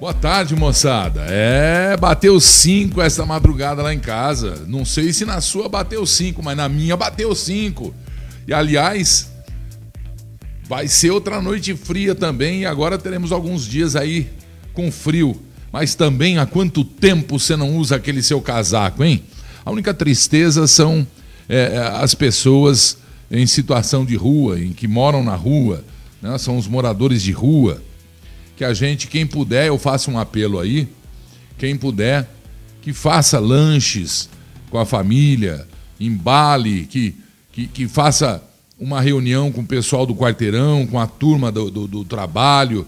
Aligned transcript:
Boa 0.00 0.12
tarde, 0.12 0.56
moçada. 0.56 1.24
É, 1.28 1.96
bateu 1.96 2.40
cinco 2.40 3.00
essa 3.00 3.24
madrugada 3.24 3.80
lá 3.80 3.94
em 3.94 4.00
casa. 4.00 4.64
Não 4.66 4.84
sei 4.84 5.12
se 5.12 5.24
na 5.24 5.40
sua 5.40 5.68
bateu 5.68 6.04
cinco, 6.04 6.42
mas 6.42 6.56
na 6.56 6.68
minha 6.68 6.96
bateu 6.96 7.32
cinco. 7.32 7.94
E 8.46 8.52
aliás, 8.52 9.30
vai 10.64 10.88
ser 10.88 11.12
outra 11.12 11.40
noite 11.40 11.76
fria 11.76 12.12
também. 12.12 12.62
E 12.62 12.66
agora 12.66 12.98
teremos 12.98 13.30
alguns 13.30 13.64
dias 13.64 13.94
aí 13.94 14.28
com 14.72 14.90
frio. 14.90 15.40
Mas 15.70 15.94
também 15.94 16.38
há 16.38 16.46
quanto 16.46 16.84
tempo 16.84 17.38
você 17.38 17.54
não 17.54 17.76
usa 17.76 17.94
aquele 17.94 18.22
seu 18.22 18.40
casaco, 18.40 19.04
hein? 19.04 19.22
A 19.64 19.70
única 19.70 19.94
tristeza 19.94 20.66
são 20.66 21.06
é, 21.48 21.78
as 21.94 22.16
pessoas 22.16 22.98
em 23.30 23.46
situação 23.46 24.04
de 24.04 24.16
rua, 24.16 24.60
em 24.60 24.72
que 24.72 24.88
moram 24.88 25.22
na 25.22 25.36
rua, 25.36 25.84
né? 26.20 26.36
são 26.36 26.58
os 26.58 26.66
moradores 26.66 27.22
de 27.22 27.30
rua 27.30 27.80
que 28.56 28.64
a 28.64 28.72
gente, 28.72 29.08
quem 29.08 29.26
puder, 29.26 29.68
eu 29.68 29.78
faço 29.78 30.10
um 30.10 30.18
apelo 30.18 30.60
aí, 30.60 30.88
quem 31.58 31.76
puder, 31.76 32.28
que 32.82 32.92
faça 32.92 33.38
lanches 33.38 34.28
com 34.70 34.78
a 34.78 34.86
família, 34.86 35.66
embale, 35.98 36.86
que, 36.86 37.14
que, 37.52 37.66
que 37.66 37.88
faça 37.88 38.42
uma 38.78 39.00
reunião 39.00 39.50
com 39.50 39.60
o 39.60 39.66
pessoal 39.66 40.04
do 40.04 40.14
quarteirão, 40.14 40.86
com 40.86 40.98
a 40.98 41.06
turma 41.06 41.50
do, 41.50 41.70
do, 41.70 41.86
do 41.86 42.04
trabalho, 42.04 42.86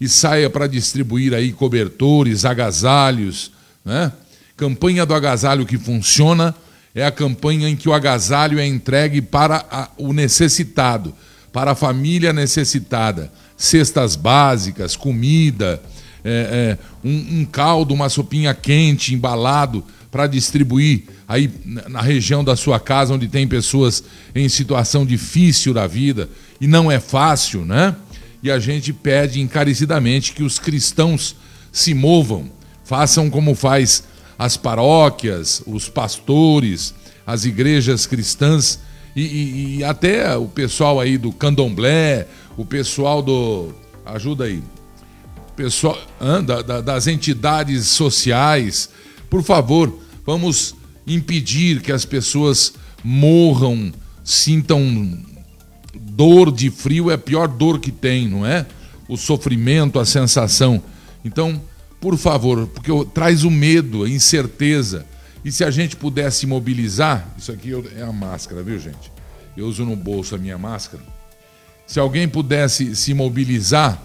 e 0.00 0.08
saia 0.08 0.50
para 0.50 0.66
distribuir 0.66 1.32
aí 1.32 1.52
cobertores, 1.52 2.44
agasalhos, 2.44 3.52
né? 3.84 4.12
Campanha 4.56 5.04
do 5.04 5.14
agasalho 5.14 5.66
que 5.66 5.76
funciona 5.76 6.54
é 6.94 7.04
a 7.04 7.10
campanha 7.10 7.68
em 7.68 7.76
que 7.76 7.88
o 7.88 7.92
agasalho 7.92 8.58
é 8.58 8.66
entregue 8.66 9.20
para 9.20 9.66
a, 9.70 9.90
o 9.98 10.14
necessitado, 10.14 11.14
para 11.52 11.72
a 11.72 11.74
família 11.74 12.32
necessitada 12.32 13.30
cestas 13.56 14.16
básicas, 14.16 14.96
comida, 14.96 15.82
é, 16.24 16.76
é, 16.78 16.78
um, 17.04 17.40
um, 17.40 17.44
caldo, 17.44 17.94
uma 17.94 18.08
sopinha 18.08 18.52
quente, 18.52 19.14
embalado, 19.14 19.84
para 20.10 20.26
distribuir 20.26 21.04
aí 21.28 21.50
na 21.64 22.00
região 22.00 22.42
da 22.42 22.56
sua 22.56 22.80
casa, 22.80 23.14
onde 23.14 23.28
tem 23.28 23.46
pessoas 23.46 24.02
em 24.34 24.48
situação 24.48 25.04
difícil 25.04 25.74
da 25.74 25.86
vida, 25.86 26.28
e 26.60 26.66
não 26.66 26.90
é 26.90 26.98
fácil, 26.98 27.64
né? 27.64 27.94
E 28.42 28.50
a 28.50 28.58
gente 28.58 28.92
pede 28.92 29.40
encarecidamente 29.40 30.32
que 30.32 30.42
os 30.42 30.58
cristãos 30.58 31.36
se 31.70 31.92
movam, 31.94 32.50
façam 32.84 33.28
como 33.28 33.54
faz 33.54 34.04
as 34.38 34.56
paróquias, 34.56 35.62
os 35.66 35.88
pastores, 35.88 36.94
as 37.26 37.44
igrejas 37.44 38.06
cristãs 38.06 38.78
e, 39.14 39.22
e, 39.22 39.76
e 39.78 39.84
até 39.84 40.36
o 40.36 40.46
pessoal 40.46 41.00
aí 41.00 41.16
do 41.16 41.32
candomblé, 41.32 42.26
o 42.56 42.64
pessoal 42.64 43.22
do. 43.22 43.72
Ajuda 44.04 44.44
aí. 44.44 44.62
Pessoal 45.54 45.98
da, 46.44 46.62
da, 46.62 46.80
das 46.80 47.06
entidades 47.06 47.86
sociais. 47.88 48.90
Por 49.28 49.42
favor, 49.42 49.98
vamos 50.24 50.74
impedir 51.06 51.80
que 51.80 51.92
as 51.92 52.04
pessoas 52.04 52.74
morram, 53.02 53.92
sintam 54.24 55.18
dor 55.94 56.52
de 56.52 56.70
frio, 56.70 57.10
é 57.10 57.14
a 57.14 57.18
pior 57.18 57.48
dor 57.48 57.80
que 57.80 57.90
tem, 57.90 58.28
não 58.28 58.44
é? 58.44 58.66
O 59.08 59.16
sofrimento, 59.16 59.98
a 59.98 60.04
sensação. 60.04 60.82
Então, 61.24 61.60
por 62.00 62.16
favor, 62.16 62.66
porque 62.68 62.90
traz 63.12 63.44
o 63.44 63.50
medo, 63.50 64.04
a 64.04 64.08
incerteza. 64.08 65.06
E 65.44 65.50
se 65.50 65.64
a 65.64 65.70
gente 65.70 65.96
pudesse 65.96 66.46
mobilizar, 66.46 67.28
isso 67.38 67.52
aqui 67.52 67.72
é 67.96 68.02
a 68.02 68.12
máscara, 68.12 68.62
viu, 68.62 68.78
gente? 68.78 69.12
Eu 69.56 69.66
uso 69.66 69.84
no 69.84 69.96
bolso 69.96 70.34
a 70.34 70.38
minha 70.38 70.58
máscara. 70.58 71.02
Se 71.86 72.00
alguém 72.00 72.28
pudesse 72.28 72.96
se 72.96 73.14
mobilizar, 73.14 74.02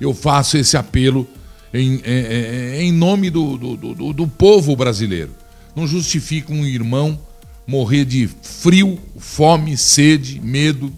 eu 0.00 0.12
faço 0.12 0.56
esse 0.56 0.76
apelo 0.76 1.28
em, 1.72 2.00
em, 2.04 2.88
em 2.88 2.92
nome 2.92 3.30
do, 3.30 3.56
do, 3.56 3.76
do, 3.76 4.12
do 4.12 4.28
povo 4.28 4.74
brasileiro. 4.74 5.30
Não 5.74 5.86
justifica 5.86 6.52
um 6.52 6.66
irmão 6.66 7.18
morrer 7.66 8.04
de 8.04 8.28
frio, 8.42 8.98
fome, 9.16 9.76
sede, 9.76 10.40
medo, 10.40 10.92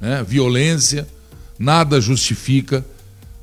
né, 0.00 0.24
violência. 0.26 1.06
Nada 1.58 2.00
justifica, 2.00 2.84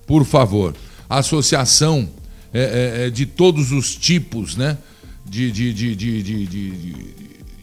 por 0.06 0.26
favor. 0.26 0.76
A 1.10 1.20
associação 1.20 2.10
é, 2.54 3.04
é, 3.04 3.08
é 3.08 3.10
de 3.10 3.26
todos 3.26 3.72
os 3.72 3.96
tipos, 3.96 4.56
né? 4.56 4.78
de, 5.26 5.52
de, 5.52 5.74
de, 5.74 5.96
de, 5.96 6.24
de, 6.24 6.46
de 6.46 7.16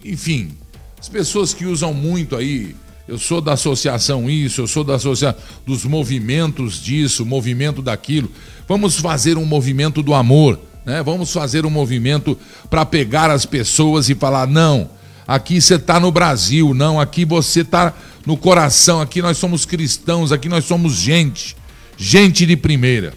enfim, 0.04 0.56
as 0.98 1.09
pessoas 1.09 1.53
que 1.53 1.66
usam 1.66 1.93
muito 1.93 2.37
aí, 2.37 2.75
eu 3.10 3.19
sou 3.19 3.41
da 3.41 3.54
associação 3.54 4.31
isso, 4.31 4.60
eu 4.60 4.69
sou 4.69 4.84
da 4.84 4.94
associação 4.94 5.37
dos 5.66 5.84
movimentos 5.84 6.81
disso, 6.81 7.26
movimento 7.26 7.82
daquilo. 7.82 8.31
Vamos 8.69 9.00
fazer 9.00 9.37
um 9.37 9.44
movimento 9.44 10.00
do 10.00 10.15
amor, 10.15 10.60
né? 10.87 11.03
Vamos 11.03 11.32
fazer 11.32 11.66
um 11.66 11.70
movimento 11.70 12.38
para 12.70 12.87
pegar 12.87 13.28
as 13.28 13.44
pessoas 13.44 14.09
e 14.09 14.15
falar: 14.15 14.47
não, 14.47 14.88
aqui 15.26 15.60
você 15.60 15.75
está 15.75 15.99
no 15.99 16.12
Brasil, 16.12 16.72
não, 16.72 17.00
aqui 17.00 17.25
você 17.25 17.62
está 17.62 17.93
no 18.25 18.37
coração, 18.37 19.00
aqui 19.00 19.20
nós 19.20 19.38
somos 19.38 19.66
cristãos, 19.66 20.31
aqui 20.31 20.49
nós 20.49 20.65
somos 20.65 20.94
gente, 20.94 21.56
gente 21.97 22.47
de 22.47 22.56
primeira, 22.56 23.12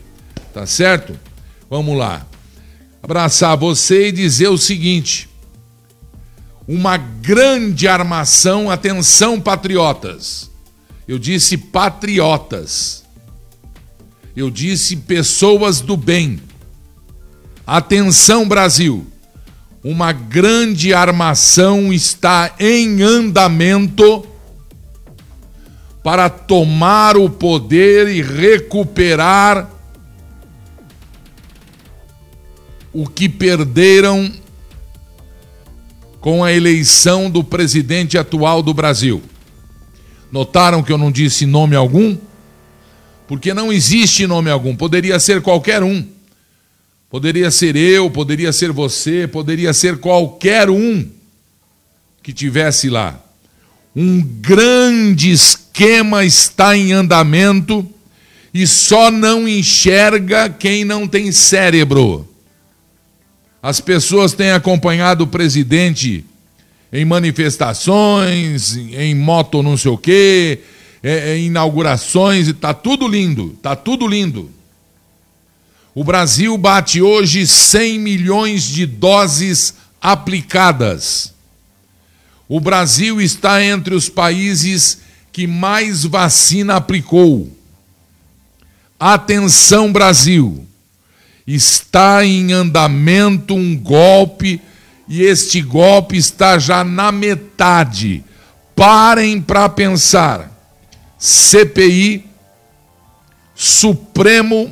tá 0.52 0.66
certo? 0.66 1.14
Vamos 1.70 1.96
lá 1.96 2.26
abraçar 3.04 3.56
você 3.56 4.08
e 4.08 4.12
dizer 4.12 4.48
o 4.48 4.58
seguinte: 4.58 5.30
uma 6.68 6.98
grande 6.98 7.88
armação, 7.88 8.70
atenção, 8.72 9.40
patriotas. 9.40 10.50
Eu 11.08 11.20
disse 11.20 11.58
patriotas. 11.58 13.04
Eu 14.36 14.50
disse 14.50 14.96
pessoas 14.96 15.82
do 15.82 15.98
bem. 15.98 16.40
Atenção, 17.68 18.48
Brasil. 18.48 19.06
Uma 19.84 20.14
grande 20.14 20.94
armação 20.94 21.92
está 21.92 22.56
em 22.58 23.02
andamento 23.02 24.26
para 26.02 26.30
tomar 26.30 27.18
o 27.18 27.30
poder 27.30 28.08
e 28.08 28.22
recuperar 28.22 29.70
o 32.94 33.08
que 33.08 33.28
perderam 33.28 34.32
com 36.24 36.42
a 36.42 36.54
eleição 36.54 37.30
do 37.30 37.44
presidente 37.44 38.18
atual 38.18 38.64
do 38.64 38.74
Brasil. 38.74 39.22
Notaram 40.32 40.82
que 40.82 40.90
eu 40.90 40.98
não 40.98 41.12
disse 41.12 41.46
nome 41.46 41.76
algum? 41.76 42.18
Porque 43.28 43.54
não 43.54 43.74
existe 43.74 44.26
nome 44.26 44.50
algum, 44.50 44.74
poderia 44.74 45.20
ser 45.20 45.42
qualquer 45.42 45.84
um. 45.84 46.08
Poderia 47.10 47.52
ser 47.52 47.76
eu, 47.76 48.10
poderia 48.10 48.54
ser 48.54 48.72
você, 48.72 49.28
poderia 49.28 49.74
ser 49.74 49.98
qualquer 49.98 50.70
um 50.70 51.06
que 52.24 52.32
tivesse 52.32 52.90
lá. 52.90 53.22
Um 53.94 54.22
grande 54.22 55.30
esquema 55.30 56.24
está 56.24 56.76
em 56.76 56.94
andamento 56.94 57.86
e 58.54 58.66
só 58.66 59.12
não 59.12 59.46
enxerga 59.46 60.50
quem 60.50 60.86
não 60.86 61.06
tem 61.06 61.34
cérebro. 61.34 62.33
As 63.64 63.80
pessoas 63.80 64.34
têm 64.34 64.52
acompanhado 64.52 65.24
o 65.24 65.28
presidente 65.28 66.26
em 66.92 67.06
manifestações, 67.06 68.76
em 68.76 69.16
moto 69.16 69.64
não 69.64 69.78
sei 69.78 69.90
o 69.90 69.98
quê, 69.98 70.60
é, 71.02 71.38
em 71.38 71.46
inaugurações, 71.46 72.50
e 72.50 72.52
está 72.52 72.74
tudo 72.74 73.08
lindo, 73.08 73.54
está 73.56 73.74
tudo 73.74 74.06
lindo. 74.06 74.52
O 75.96 76.04
Brasil 76.04 76.58
bate 76.58 77.02
hoje 77.02 77.48
100 77.48 78.00
milhões 78.00 78.64
de 78.64 78.86
doses 78.86 79.76
aplicadas. 80.02 81.34
O 82.50 82.60
Brasil 82.60 83.22
está 83.22 83.64
entre 83.64 83.96
os 83.96 84.10
países 84.10 85.00
que 85.32 85.48
mais 85.48 86.04
vacina 86.04 86.76
aplicou. 86.76 87.50
Atenção, 89.00 89.90
Brasil! 89.94 90.68
Está 91.46 92.26
em 92.26 92.54
andamento 92.54 93.54
um 93.54 93.78
golpe 93.78 94.62
e 95.08 95.24
este 95.24 95.62
golpe 95.62 96.18
está 96.18 96.58
já 96.58 96.84
na 96.84 97.12
metade. 97.12 98.24
Parem 98.76 99.42
para 99.42 99.68
pensar. 99.70 100.50
CPI, 101.20 102.26
Supremo, 103.56 104.72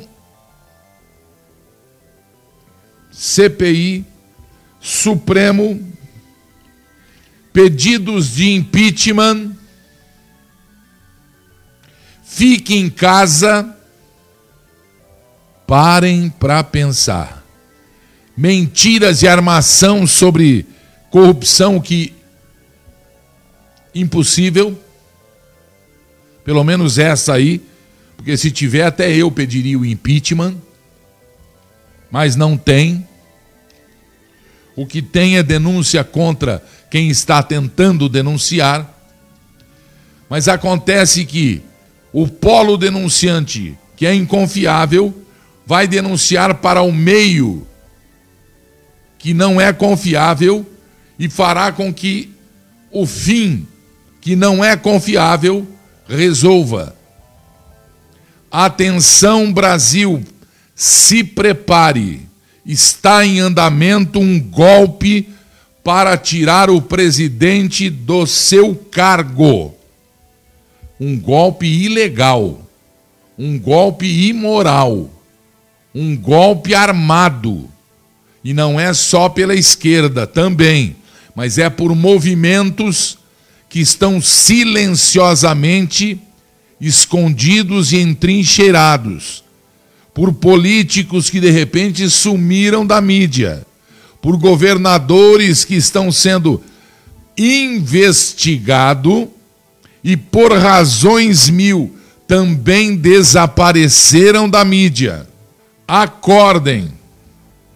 CPI, 3.12 4.04
Supremo, 4.80 5.80
pedidos 7.52 8.34
de 8.34 8.50
impeachment, 8.50 9.52
fique 12.24 12.74
em 12.74 12.90
casa 12.90 13.71
Parem 15.66 16.28
para 16.28 16.62
pensar. 16.62 17.42
Mentiras 18.36 19.22
e 19.22 19.28
armação 19.28 20.06
sobre 20.06 20.66
corrupção 21.10 21.80
que 21.80 22.14
impossível. 23.94 24.78
Pelo 26.44 26.64
menos 26.64 26.98
essa 26.98 27.34
aí, 27.34 27.60
Porque 28.16 28.36
se 28.36 28.52
tiver, 28.52 28.84
até 28.84 29.12
eu 29.12 29.30
pediria 29.32 29.76
o 29.76 29.84
impeachment. 29.84 30.54
Mas 32.10 32.36
não 32.36 32.56
tem. 32.56 33.06
O 34.76 34.86
que 34.86 35.02
tem 35.02 35.38
é 35.38 35.42
denúncia 35.42 36.04
contra 36.04 36.62
quem 36.88 37.10
está 37.10 37.42
tentando 37.42 38.08
denunciar. 38.08 38.88
Mas 40.30 40.46
acontece 40.46 41.24
que 41.24 41.62
o 42.12 42.28
polo 42.28 42.76
denunciante, 42.76 43.76
que 43.96 44.06
é 44.06 44.14
inconfiável, 44.14 45.21
vai 45.72 45.88
denunciar 45.88 46.56
para 46.56 46.82
o 46.82 46.92
meio 46.92 47.66
que 49.18 49.32
não 49.32 49.58
é 49.58 49.72
confiável 49.72 50.66
e 51.18 51.30
fará 51.30 51.72
com 51.72 51.90
que 51.90 52.30
o 52.90 53.06
fim, 53.06 53.66
que 54.20 54.36
não 54.36 54.62
é 54.62 54.76
confiável, 54.76 55.66
resolva. 56.06 56.94
Atenção, 58.50 59.50
Brasil, 59.50 60.22
se 60.74 61.24
prepare. 61.24 62.28
Está 62.66 63.24
em 63.24 63.40
andamento 63.40 64.20
um 64.20 64.38
golpe 64.38 65.30
para 65.82 66.18
tirar 66.18 66.68
o 66.68 66.82
presidente 66.82 67.88
do 67.88 68.26
seu 68.26 68.74
cargo. 68.74 69.74
Um 71.00 71.18
golpe 71.18 71.64
ilegal, 71.64 72.60
um 73.38 73.58
golpe 73.58 74.28
imoral, 74.28 75.08
um 75.94 76.16
golpe 76.16 76.74
armado 76.74 77.68
e 78.44 78.52
não 78.52 78.78
é 78.78 78.92
só 78.92 79.28
pela 79.28 79.54
esquerda 79.54 80.26
também, 80.26 80.96
mas 81.34 81.58
é 81.58 81.70
por 81.70 81.94
movimentos 81.94 83.18
que 83.68 83.80
estão 83.80 84.20
silenciosamente 84.20 86.18
escondidos 86.80 87.92
e 87.92 87.98
entrincheirados, 87.98 89.44
por 90.12 90.32
políticos 90.32 91.30
que 91.30 91.40
de 91.40 91.50
repente 91.50 92.10
sumiram 92.10 92.84
da 92.84 93.00
mídia, 93.00 93.64
por 94.20 94.36
governadores 94.36 95.64
que 95.64 95.76
estão 95.76 96.10
sendo 96.10 96.60
investigados 97.38 99.28
e 100.04 100.16
por 100.16 100.52
razões 100.52 101.48
mil 101.48 101.96
também 102.26 102.96
desapareceram 102.96 104.48
da 104.48 104.64
mídia. 104.64 105.31
Acordem 105.86 106.92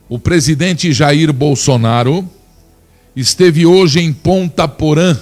o 0.08 0.19
presidente 0.19 0.93
Jair 0.93 1.32
Bolsonaro 1.32 2.29
esteve 3.14 3.67
hoje 3.67 4.00
em 4.00 4.12
Ponta 4.12 4.69
Porã, 4.69 5.17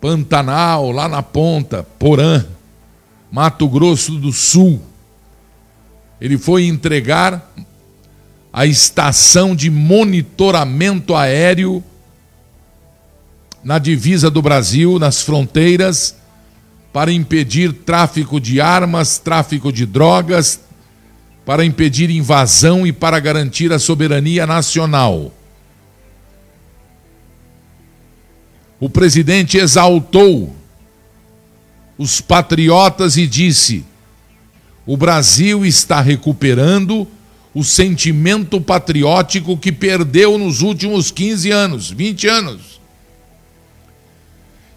Pantanal, 0.00 0.92
lá 0.92 1.08
na 1.08 1.22
ponta, 1.22 1.82
Porã, 1.98 2.44
Mato 3.30 3.68
Grosso 3.68 4.18
do 4.18 4.32
Sul. 4.32 4.80
Ele 6.20 6.38
foi 6.38 6.66
entregar 6.66 7.52
a 8.52 8.66
estação 8.66 9.56
de 9.56 9.70
monitoramento 9.70 11.16
aéreo 11.16 11.82
na 13.64 13.78
divisa 13.78 14.30
do 14.30 14.42
Brasil, 14.42 14.98
nas 14.98 15.22
fronteiras, 15.22 16.16
para 16.92 17.10
impedir 17.10 17.72
tráfico 17.72 18.38
de 18.38 18.60
armas, 18.60 19.18
tráfico 19.18 19.72
de 19.72 19.86
drogas, 19.86 20.60
para 21.44 21.64
impedir 21.64 22.10
invasão 22.10 22.86
e 22.86 22.92
para 22.92 23.18
garantir 23.18 23.72
a 23.72 23.78
soberania 23.78 24.46
nacional. 24.46 25.32
O 28.78 28.88
presidente 28.88 29.58
exaltou 29.58 30.54
os 31.98 32.20
patriotas 32.20 33.16
e 33.16 33.26
disse: 33.26 33.84
o 34.86 34.96
Brasil 34.96 35.64
está 35.64 36.00
recuperando 36.00 37.06
o 37.54 37.62
sentimento 37.62 38.60
patriótico 38.60 39.56
que 39.56 39.70
perdeu 39.70 40.38
nos 40.38 40.62
últimos 40.62 41.10
15 41.10 41.50
anos, 41.50 41.90
20 41.90 42.26
anos. 42.28 42.80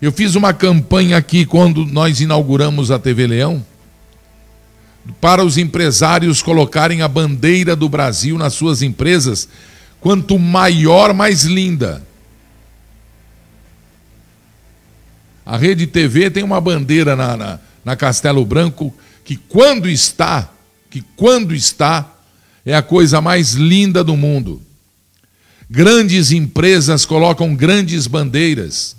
Eu 0.02 0.12
fiz 0.12 0.36
uma 0.36 0.54
campanha 0.54 1.18
aqui 1.18 1.46
quando 1.46 1.86
nós 1.86 2.20
inauguramos 2.20 2.92
a 2.92 3.00
TV 3.00 3.28
Leão 3.28 3.66
para 5.22 5.44
os 5.44 5.57
empresários 5.57 6.42
colocarem 6.42 7.02
a 7.02 7.07
bandeira 7.07 7.75
do 7.75 7.88
Brasil 7.88 8.38
nas 8.38 8.54
suas 8.54 8.81
empresas. 8.81 9.48
Quanto 10.00 10.38
maior, 10.38 11.13
mais 11.13 11.44
linda. 11.44 12.04
A 15.46 15.57
Rede 15.57 15.86
TV 15.86 16.31
tem 16.31 16.44
uma 16.44 16.60
bandeira 16.60 17.16
na, 17.16 17.38
na, 17.38 17.60
na 17.84 17.96
Castelo 17.96 18.44
Branco 18.44 18.94
que 19.24 19.36
quando 19.36 19.88
está, 19.88 20.50
que 20.90 21.04
quando 21.16 21.54
está, 21.54 22.12
é 22.66 22.75
a 22.75 22.81
coisa 22.81 23.22
mais 23.22 23.54
linda 23.54 24.04
do 24.04 24.18
mundo. 24.18 24.62
Grandes 25.69 26.31
empresas 26.31 27.06
colocam 27.06 27.56
grandes 27.56 28.07
bandeiras. 28.07 28.96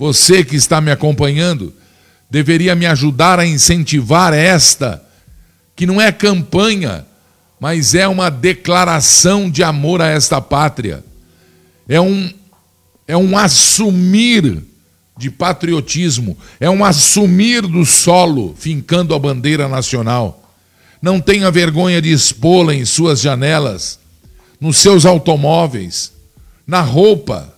Você 0.00 0.42
que 0.42 0.56
está 0.56 0.80
me 0.80 0.90
acompanhando 0.90 1.74
deveria 2.30 2.74
me 2.74 2.86
ajudar 2.86 3.38
a 3.38 3.46
incentivar 3.46 4.32
esta, 4.32 5.04
que 5.76 5.84
não 5.84 6.00
é 6.00 6.10
campanha, 6.10 7.04
mas 7.60 7.94
é 7.94 8.08
uma 8.08 8.30
declaração 8.30 9.50
de 9.50 9.62
amor 9.62 10.00
a 10.00 10.06
esta 10.06 10.40
pátria. 10.40 11.04
É 11.86 12.00
um, 12.00 12.32
é 13.06 13.14
um 13.14 13.36
assumir 13.36 14.62
de 15.18 15.30
patriotismo, 15.30 16.38
é 16.58 16.70
um 16.70 16.82
assumir 16.82 17.60
do 17.60 17.84
solo, 17.84 18.54
fincando 18.58 19.14
a 19.14 19.18
bandeira 19.18 19.68
nacional. 19.68 20.50
Não 21.02 21.20
tenha 21.20 21.50
vergonha 21.50 22.00
de 22.00 22.10
expô-la 22.10 22.74
em 22.74 22.86
suas 22.86 23.20
janelas, 23.20 23.98
nos 24.58 24.78
seus 24.78 25.04
automóveis, 25.04 26.10
na 26.66 26.80
roupa 26.80 27.54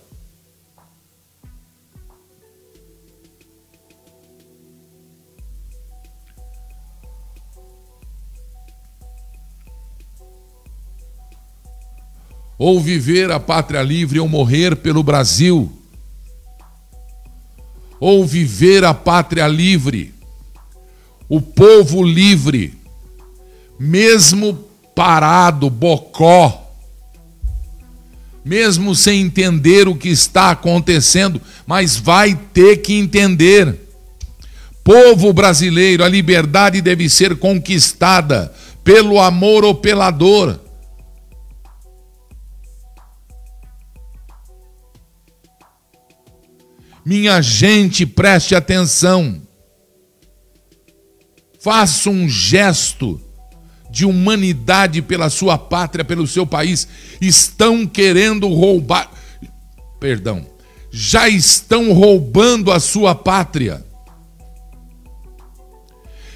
ou 12.57 12.79
viver 12.79 13.31
a 13.31 13.39
pátria 13.39 13.81
livre 13.81 14.19
ou 14.19 14.27
morrer 14.27 14.75
pelo 14.75 15.03
Brasil, 15.03 15.71
ou 17.99 18.25
viver 18.25 18.83
a 18.83 18.93
pátria 18.93 19.47
livre, 19.47 20.13
o 21.27 21.41
povo 21.41 22.03
livre, 22.03 22.73
mesmo 23.79 24.65
parado, 24.93 25.69
bocó, 25.69 26.63
mesmo 28.43 28.93
sem 28.93 29.21
entender 29.21 29.87
o 29.87 29.95
que 29.95 30.09
está 30.09 30.51
acontecendo, 30.51 31.41
mas 31.65 31.95
vai 31.95 32.35
ter 32.53 32.77
que 32.77 32.93
entender. 32.93 33.79
Povo 34.83 35.31
brasileiro, 35.31 36.03
a 36.03 36.09
liberdade 36.09 36.81
deve 36.81 37.09
ser 37.09 37.37
conquistada 37.37 38.53
pelo 38.83 39.19
amor 39.19 39.63
ou 39.63 39.73
pela 39.73 40.11
dor. 40.11 40.62
Minha 47.05 47.41
gente, 47.41 48.05
preste 48.05 48.55
atenção. 48.55 49.41
Faça 51.59 52.09
um 52.09 52.27
gesto 52.27 53.21
de 53.89 54.05
humanidade 54.05 55.01
pela 55.01 55.29
sua 55.29 55.57
pátria, 55.57 56.03
pelo 56.03 56.25
seu 56.25 56.45
país. 56.45 56.87
Estão 57.21 57.85
querendo 57.85 58.47
roubar. 58.47 59.09
Perdão. 59.99 60.45
Já 60.91 61.27
estão 61.27 61.93
roubando 61.93 62.71
a 62.71 62.79
sua 62.79 63.15
pátria. 63.15 63.85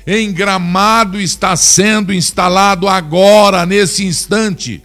Em 0.05 0.31
Gramado 0.31 1.19
está 1.19 1.55
sendo 1.55 2.13
instalado 2.13 2.87
agora, 2.87 3.65
nesse 3.65 4.05
instante, 4.05 4.81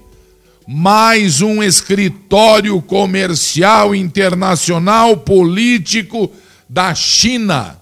mais 0.66 1.40
um 1.40 1.62
escritório 1.62 2.80
comercial 2.82 3.94
internacional 3.94 5.16
político 5.16 6.32
da 6.68 6.94
China, 6.94 7.80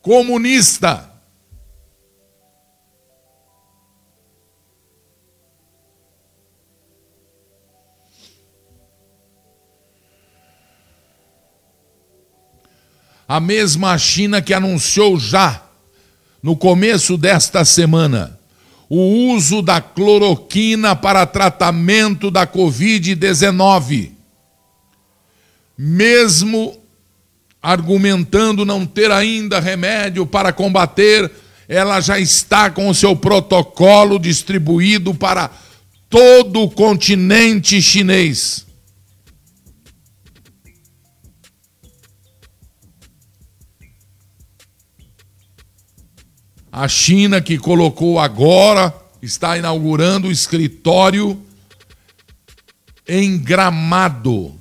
comunista. 0.00 1.08
A 13.26 13.40
mesma 13.40 13.98
China 13.98 14.40
que 14.40 14.54
anunciou 14.54 15.18
já, 15.18 15.62
no 16.42 16.56
começo 16.56 17.18
desta 17.18 17.62
semana, 17.62 18.37
o 18.88 19.34
uso 19.34 19.60
da 19.60 19.80
cloroquina 19.80 20.96
para 20.96 21.26
tratamento 21.26 22.30
da 22.30 22.46
Covid-19. 22.46 24.12
mesmo 25.76 26.76
argumentando 27.62 28.64
não 28.64 28.86
ter 28.86 29.10
ainda 29.10 29.60
remédio 29.60 30.24
para 30.26 30.52
combater, 30.52 31.30
ela 31.68 32.00
já 32.00 32.18
está 32.18 32.70
com 32.70 32.88
o 32.88 32.94
seu 32.94 33.14
protocolo 33.14 34.18
distribuído 34.18 35.14
para 35.14 35.50
todo 36.08 36.62
o 36.62 36.70
continente 36.70 37.82
chinês. 37.82 38.67
A 46.70 46.86
China, 46.86 47.40
que 47.40 47.58
colocou 47.58 48.18
agora, 48.18 48.94
está 49.22 49.56
inaugurando 49.56 50.28
o 50.28 50.32
escritório 50.32 51.42
em 53.06 53.38
Gramado. 53.38 54.54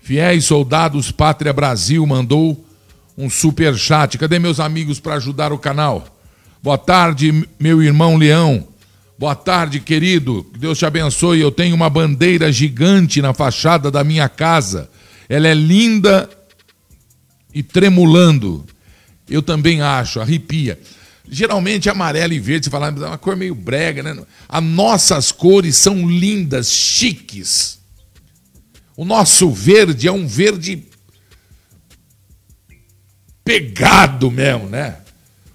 Fiéis 0.00 0.44
soldados 0.44 1.10
Pátria 1.10 1.52
Brasil 1.52 2.06
mandou 2.06 2.62
um 3.16 3.30
super 3.30 3.74
chat. 3.76 4.18
Cadê 4.18 4.38
meus 4.38 4.60
amigos 4.60 5.00
para 5.00 5.14
ajudar 5.14 5.52
o 5.52 5.58
canal? 5.58 6.06
Boa 6.62 6.76
tarde, 6.76 7.46
meu 7.58 7.82
irmão 7.82 8.16
Leão. 8.16 8.68
Boa 9.18 9.34
tarde, 9.34 9.80
querido. 9.80 10.44
Deus 10.58 10.78
te 10.78 10.84
abençoe. 10.84 11.40
Eu 11.40 11.52
tenho 11.52 11.74
uma 11.74 11.88
bandeira 11.88 12.50
gigante 12.50 13.22
na 13.22 13.32
fachada 13.32 13.90
da 13.90 14.02
minha 14.02 14.28
casa. 14.28 14.90
Ela 15.28 15.48
é 15.48 15.54
linda 15.54 16.28
e 17.52 17.62
tremulando. 17.62 18.64
Eu 19.28 19.42
também 19.42 19.80
acho, 19.80 20.20
arrepia. 20.20 20.78
Geralmente 21.28 21.88
amarelo 21.88 22.34
e 22.34 22.38
verde, 22.38 22.66
você 22.66 22.70
fala, 22.70 22.88
é 22.88 22.90
uma 22.90 23.18
cor 23.18 23.34
meio 23.34 23.54
brega, 23.54 24.02
né? 24.02 24.16
As 24.48 24.62
nossas 24.62 25.32
cores 25.32 25.76
são 25.76 26.06
lindas, 26.06 26.70
chiques. 26.70 27.78
O 28.96 29.04
nosso 29.04 29.50
verde 29.50 30.06
é 30.06 30.12
um 30.12 30.26
verde 30.26 30.84
pegado 33.44 34.30
mesmo, 34.30 34.68
né? 34.68 34.98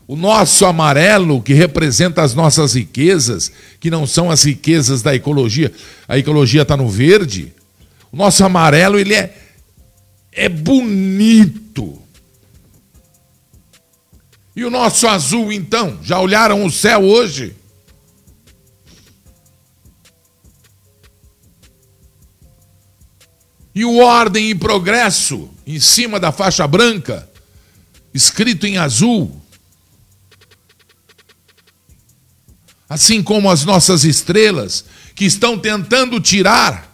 O 0.08 0.16
nosso 0.16 0.66
amarelo, 0.66 1.40
que 1.40 1.54
representa 1.54 2.24
as 2.24 2.34
nossas 2.34 2.74
riquezas, 2.74 3.52
que 3.80 3.92
não 3.92 4.08
são 4.08 4.32
as 4.32 4.44
riquezas 4.44 5.04
da 5.04 5.14
ecologia, 5.14 5.72
a 6.08 6.18
ecologia 6.18 6.64
está 6.64 6.76
no 6.76 6.90
verde. 6.90 7.54
O 8.12 8.18
nosso 8.18 8.44
amarelo, 8.44 9.00
ele 9.00 9.14
é, 9.14 9.36
é 10.32 10.48
bonito. 10.48 12.02
E 14.56 14.64
o 14.66 14.70
nosso 14.70 15.08
azul, 15.08 15.52
então? 15.52 16.00
Já 16.04 16.20
olharam 16.20 16.66
o 16.66 16.72
céu 16.72 17.04
hoje? 17.04 17.56
E 23.74 23.86
o 23.86 23.98
ordem 24.00 24.50
e 24.50 24.56
progresso 24.56 25.50
em 25.66 25.80
cima 25.80 26.20
da 26.20 26.32
faixa 26.32 26.68
branca, 26.68 27.30
escrito 28.14 28.66
em 28.66 28.78
azul. 28.78 29.42
Assim 32.90 33.24
como 33.24 33.50
as 33.50 33.64
nossas 33.64 34.04
estrelas, 34.04 34.84
que 35.16 35.24
estão 35.24 35.58
tentando 35.58 36.20
tirar 36.20 36.89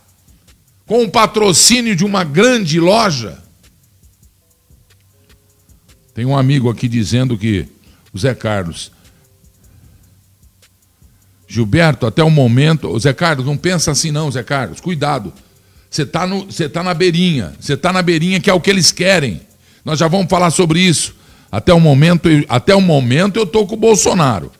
com 0.85 1.03
o 1.03 1.09
patrocínio 1.09 1.95
de 1.95 2.05
uma 2.05 2.23
grande 2.23 2.79
loja. 2.79 3.39
Tem 6.13 6.25
um 6.25 6.37
amigo 6.37 6.69
aqui 6.69 6.87
dizendo 6.87 7.37
que 7.37 7.67
o 8.13 8.17
Zé 8.17 8.33
Carlos. 8.33 8.91
Gilberto, 11.47 12.05
até 12.05 12.23
o 12.23 12.29
momento. 12.29 12.87
O 12.87 12.99
Zé 12.99 13.13
Carlos, 13.13 13.45
não 13.45 13.57
pensa 13.57 13.91
assim, 13.91 14.11
não, 14.11 14.31
Zé 14.31 14.43
Carlos, 14.43 14.79
cuidado. 14.79 15.33
Você 15.89 16.03
está 16.03 16.27
tá 16.71 16.83
na 16.83 16.93
beirinha. 16.93 17.53
Você 17.59 17.73
está 17.73 17.91
na 17.91 18.01
beirinha 18.01 18.39
que 18.39 18.49
é 18.49 18.53
o 18.53 18.61
que 18.61 18.69
eles 18.69 18.91
querem. 18.91 19.41
Nós 19.83 19.99
já 19.99 20.07
vamos 20.07 20.29
falar 20.29 20.51
sobre 20.51 20.79
isso. 20.79 21.15
Até 21.51 21.73
o 21.73 21.79
momento, 21.79 22.29
até 22.49 22.75
o 22.75 22.81
momento 22.81 23.37
eu 23.37 23.43
estou 23.43 23.67
com 23.67 23.75
o 23.75 23.79
Bolsonaro. 23.79 24.51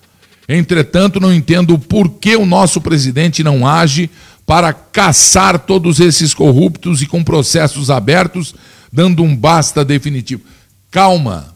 Entretanto, 0.48 1.20
não 1.20 1.34
entendo 1.34 1.78
por 1.80 2.10
que 2.10 2.36
o 2.36 2.46
nosso 2.46 2.80
presidente 2.80 3.44
não 3.44 3.68
age 3.68 4.10
para 4.46 4.74
caçar 4.74 5.60
todos 5.60 6.00
esses 6.00 6.34
corruptos 6.34 7.02
e 7.02 7.08
com 7.08 7.24
processos 7.24 7.90
abertos, 7.90 8.54
dando 8.92 9.24
um 9.24 9.36
basta 9.36 9.84
definitivo. 9.84 10.44
Calma. 10.92 11.56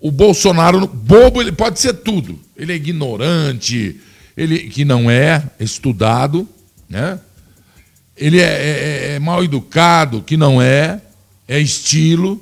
O 0.00 0.10
Bolsonaro, 0.10 0.86
bobo, 0.86 1.40
ele 1.40 1.52
pode 1.52 1.80
ser 1.80 1.94
tudo. 1.94 2.38
Ele 2.56 2.72
é 2.72 2.76
ignorante, 2.76 4.00
ele 4.36 4.58
que 4.58 4.84
não 4.84 5.10
é 5.10 5.42
estudado, 5.58 6.48
né? 6.88 7.18
ele 8.16 8.40
é, 8.40 8.44
é, 8.44 9.14
é, 9.14 9.18
mal 9.18 9.42
educado, 9.42 10.22
que 10.22 10.36
não 10.36 10.60
é, 10.60 11.00
é 11.48 11.58
estilo, 11.58 12.40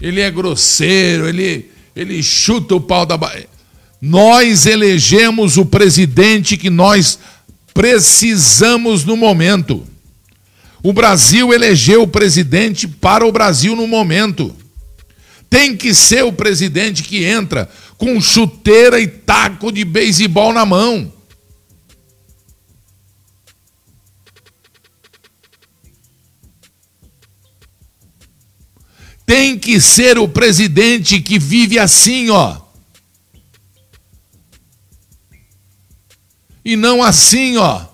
ele 0.00 0.20
é 0.20 0.30
grosseiro, 0.30 1.28
ele, 1.28 1.70
ele 1.94 2.22
chuta 2.22 2.74
o 2.74 2.80
pau 2.80 3.04
da. 3.04 3.18
Nós 4.00 4.66
elegemos 4.66 5.56
o 5.56 5.64
presidente 5.64 6.56
que 6.56 6.70
nós 6.70 7.18
precisamos 7.74 9.04
no 9.04 9.16
momento. 9.16 9.84
O 10.82 10.92
Brasil 10.92 11.52
elegeu 11.52 12.02
o 12.02 12.08
presidente 12.08 12.88
para 12.88 13.26
o 13.26 13.32
Brasil 13.32 13.74
no 13.74 13.86
momento. 13.86 14.54
Tem 15.50 15.76
que 15.76 15.92
ser 15.92 16.24
o 16.24 16.32
presidente 16.32 17.02
que 17.02 17.24
entra 17.24 17.68
com 17.98 18.20
chuteira 18.20 19.00
e 19.00 19.06
taco 19.06 19.70
de 19.72 19.84
beisebol 19.84 20.52
na 20.52 20.64
mão. 20.64 21.12
tem 29.26 29.58
que 29.58 29.80
ser 29.80 30.18
o 30.18 30.28
presidente 30.28 31.20
que 31.20 31.38
vive 31.38 31.78
assim, 31.78 32.30
ó. 32.30 32.63
E 36.64 36.76
não 36.76 37.02
assim, 37.02 37.56
ó. 37.56 37.86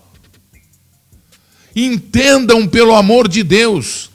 Entendam 1.74 2.66
pelo 2.68 2.94
amor 2.94 3.26
de 3.26 3.42
Deus. 3.42 4.10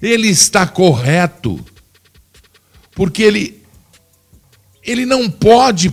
Ele 0.00 0.28
está 0.28 0.66
correto, 0.66 1.64
porque 2.94 3.22
ele 3.22 3.58
ele 4.82 5.04
não 5.04 5.28
pode 5.28 5.92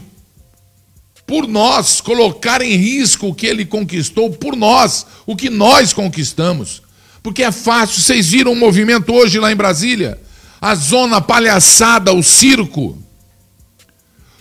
por 1.26 1.48
nós, 1.48 2.00
colocar 2.02 2.62
em 2.62 2.76
risco 2.76 3.28
o 3.28 3.36
que 3.36 3.48
ele 3.48 3.66
conquistou 3.66 4.30
por 4.32 4.56
nós, 4.56 5.06
o 5.26 5.36
que 5.36 5.50
nós 5.50 5.92
conquistamos. 5.92 6.84
Porque 7.24 7.44
é 7.44 7.52
fácil, 7.52 8.02
vocês 8.02 8.30
viram 8.30 8.52
o 8.52 8.56
movimento 8.56 9.12
hoje 9.12 9.40
lá 9.40 9.52
em 9.52 9.56
Brasília? 9.56 10.22
A 10.66 10.74
zona 10.74 11.22
palhaçada, 11.22 12.12
o 12.12 12.24
circo. 12.24 12.98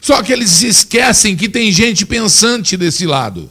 Só 0.01 0.23
que 0.23 0.33
eles 0.33 0.63
esquecem 0.63 1.37
que 1.37 1.51
tem 1.51 1.71
gente 1.71 2.07
pensante 2.07 2.79
desse 2.79 3.05
lado. 3.05 3.51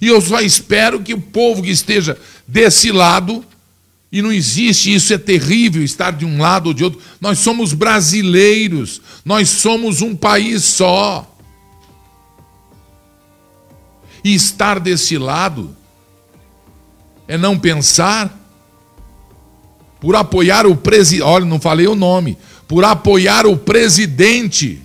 E 0.00 0.06
eu 0.06 0.20
só 0.20 0.40
espero 0.40 1.02
que 1.02 1.12
o 1.12 1.20
povo 1.20 1.64
que 1.64 1.70
esteja 1.70 2.16
desse 2.46 2.92
lado, 2.92 3.44
e 4.12 4.22
não 4.22 4.30
existe, 4.30 4.94
isso 4.94 5.12
é 5.12 5.18
terrível, 5.18 5.82
estar 5.82 6.12
de 6.12 6.24
um 6.24 6.40
lado 6.40 6.68
ou 6.68 6.74
de 6.74 6.84
outro. 6.84 7.02
Nós 7.20 7.40
somos 7.40 7.72
brasileiros, 7.72 9.02
nós 9.24 9.48
somos 9.48 10.00
um 10.00 10.14
país 10.14 10.62
só. 10.62 11.28
E 14.22 14.32
estar 14.32 14.78
desse 14.78 15.18
lado 15.18 15.76
é 17.26 17.36
não 17.36 17.58
pensar 17.58 18.39
por 20.00 20.16
apoiar 20.16 20.66
o 20.66 20.74
presidente, 20.74 21.22
olha, 21.22 21.44
não 21.44 21.60
falei 21.60 21.86
o 21.86 21.94
nome, 21.94 22.38
por 22.66 22.84
apoiar 22.84 23.46
o 23.46 23.56
presidente, 23.56 24.80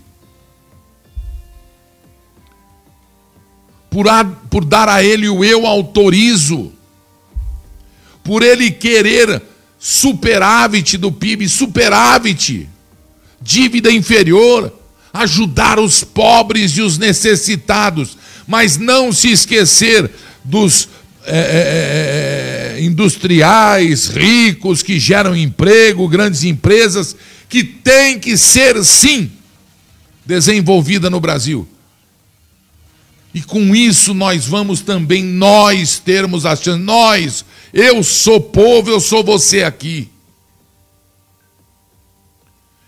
por, 3.90 4.10
a, 4.10 4.26
por 4.26 4.66
dar 4.66 4.90
a 4.90 5.02
ele 5.04 5.30
o 5.30 5.44
eu 5.44 5.66
autorizo, 5.66 6.74
por 8.24 8.44
ele 8.44 8.70
querer 8.70 9.42
superávit 9.80 10.98
do 10.98 11.12
PIB, 11.12 11.48
superávit, 11.48 12.68
dívida 13.40 13.92
inferior, 13.92 14.74
ajudar 15.14 15.80
os 15.80 16.04
pobres 16.04 16.72
e 16.72 16.82
os 16.82 16.98
necessitados, 16.98 18.18
mas 18.46 18.78
não 18.78 19.14
se 19.14 19.32
esquecer 19.32 20.12
dos 20.44 20.90
é, 21.28 21.38
é, 21.38 22.35
industriais 22.80 24.08
ricos 24.08 24.84
que 24.84 25.00
geram 25.00 25.36
emprego, 25.36 26.08
grandes 26.08 26.44
empresas, 26.44 27.16
que 27.48 27.64
tem 27.64 28.20
que 28.20 28.38
ser, 28.38 28.84
sim, 28.84 29.32
desenvolvida 30.26 31.10
no 31.10 31.20
Brasil. 31.20 31.68
E 33.34 33.42
com 33.42 33.76
isso 33.76 34.14
nós 34.14 34.46
vamos 34.46 34.82
também, 34.82 35.24
nós 35.24 36.00
termos 36.00 36.46
a 36.46 36.56
chance, 36.56 36.80
nós, 36.80 37.46
eu 37.74 38.02
sou 38.04 38.40
povo, 38.40 38.90
eu 38.90 39.00
sou 39.00 39.24
você 39.24 39.64
aqui. 39.64 40.10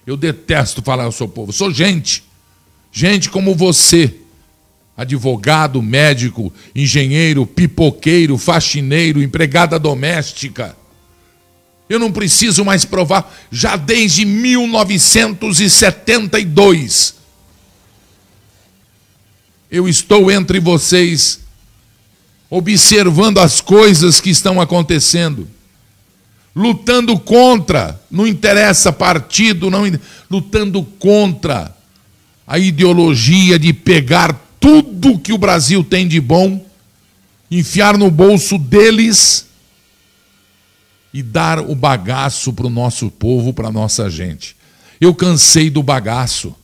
Eu 0.06 0.16
detesto 0.16 0.82
falar 0.82 1.04
eu 1.04 1.12
sou 1.12 1.28
povo, 1.28 1.50
eu 1.50 1.54
sou 1.54 1.70
gente. 1.70 2.24
Gente 2.94 3.30
como 3.30 3.54
você. 3.54 4.16
Advogado, 4.98 5.82
médico, 5.82 6.54
engenheiro, 6.76 7.46
pipoqueiro, 7.46 8.38
faxineiro, 8.38 9.22
empregada 9.22 9.78
doméstica. 9.78 10.76
Eu 11.88 12.00
não 12.00 12.12
preciso 12.12 12.66
mais 12.66 12.84
provar, 12.84 13.32
já 13.52 13.78
desde 13.78 14.26
1972. 14.26 17.16
Eu 19.70 19.88
estou 19.88 20.32
entre 20.32 20.60
vocês, 20.60 21.42
observando 22.50 23.38
as 23.38 23.62
coisas 23.62 24.20
que 24.20 24.32
estão 24.32 24.60
acontecendo 24.60 25.48
lutando 26.58 27.20
contra, 27.20 28.02
não 28.10 28.26
interessa 28.26 28.92
partido, 28.92 29.70
não 29.70 29.84
lutando 30.28 30.84
contra 30.84 31.72
a 32.48 32.58
ideologia 32.58 33.60
de 33.60 33.72
pegar 33.72 34.47
tudo 34.60 35.20
que 35.20 35.34
o 35.34 35.38
Brasil 35.38 35.84
tem 35.84 36.08
de 36.08 36.20
bom, 36.20 36.66
enfiar 37.50 37.98
no 37.98 38.12
bolso 38.12 38.58
deles 38.58 39.48
e 41.14 41.24
dar 41.24 41.60
o 41.60 41.76
bagaço 41.76 42.52
para 42.54 42.68
o 42.68 42.70
nosso 42.70 43.10
povo, 43.10 43.54
para 43.54 43.70
a 43.70 43.72
nossa 43.72 44.10
gente. 44.10 44.56
Eu 45.00 45.14
cansei 45.14 45.70
do 45.70 45.82
bagaço. 45.82 46.56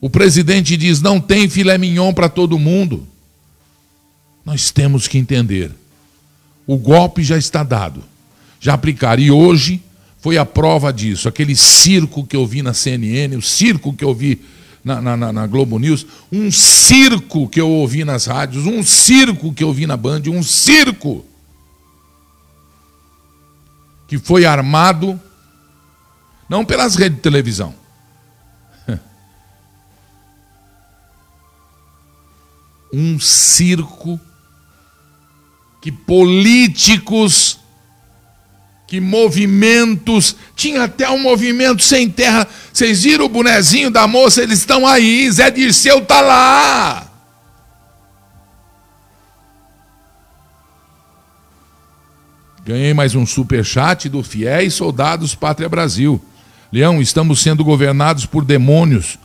O 0.00 0.08
presidente 0.08 0.76
diz: 0.76 1.00
não 1.00 1.20
tem 1.20 1.48
filé 1.48 1.76
mignon 1.78 2.12
para 2.12 2.28
todo 2.28 2.58
mundo. 2.58 3.06
Nós 4.44 4.70
temos 4.70 5.08
que 5.08 5.18
entender 5.18 5.72
o 6.66 6.76
golpe 6.76 7.22
já 7.22 7.38
está 7.38 7.62
dado. 7.62 8.02
Já 8.58 8.74
aplicaram. 8.74 9.22
E 9.22 9.30
hoje 9.30 9.82
foi 10.26 10.36
a 10.38 10.44
prova 10.44 10.92
disso. 10.92 11.28
Aquele 11.28 11.54
circo 11.54 12.26
que 12.26 12.34
eu 12.34 12.44
vi 12.44 12.60
na 12.60 12.74
CNN, 12.74 13.36
o 13.36 13.42
circo 13.42 13.92
que 13.92 14.04
eu 14.04 14.12
vi 14.12 14.42
na, 14.82 15.00
na, 15.00 15.32
na, 15.32 15.46
Globo 15.46 15.78
News, 15.78 16.04
um 16.32 16.50
circo 16.50 17.48
que 17.48 17.60
eu 17.60 17.70
ouvi 17.70 18.04
nas 18.04 18.26
rádios, 18.26 18.66
um 18.66 18.82
circo 18.82 19.54
que 19.54 19.62
eu 19.62 19.72
vi 19.72 19.86
na 19.86 19.96
Band, 19.96 20.22
um 20.26 20.42
circo 20.42 21.24
que 24.08 24.18
foi 24.18 24.44
armado 24.44 25.20
não 26.48 26.64
pelas 26.64 26.96
redes 26.96 27.18
de 27.18 27.22
televisão. 27.22 27.72
Um 32.92 33.20
circo 33.20 34.18
que 35.80 35.92
políticos, 35.92 37.60
que 38.86 39.00
movimentos, 39.00 40.36
tinha 40.54 40.84
até 40.84 41.10
um 41.10 41.18
movimento 41.18 41.82
sem 41.82 42.08
terra. 42.08 42.46
Vocês 42.72 43.02
viram 43.02 43.24
o 43.24 43.28
bonezinho 43.28 43.90
da 43.90 44.06
moça? 44.06 44.42
Eles 44.42 44.60
estão 44.60 44.86
aí, 44.86 45.30
Zé 45.30 45.50
Dirceu 45.50 45.98
está 45.98 46.20
lá. 46.20 47.10
Ganhei 52.64 52.94
mais 52.94 53.14
um 53.14 53.24
super 53.24 53.64
chat 53.64 54.08
do 54.08 54.22
Fiéis 54.22 54.74
Soldados 54.74 55.34
Pátria 55.34 55.68
Brasil. 55.68 56.20
Leão, 56.72 57.00
estamos 57.00 57.40
sendo 57.40 57.64
governados 57.64 58.26
por 58.26 58.44
demônios. 58.44 59.18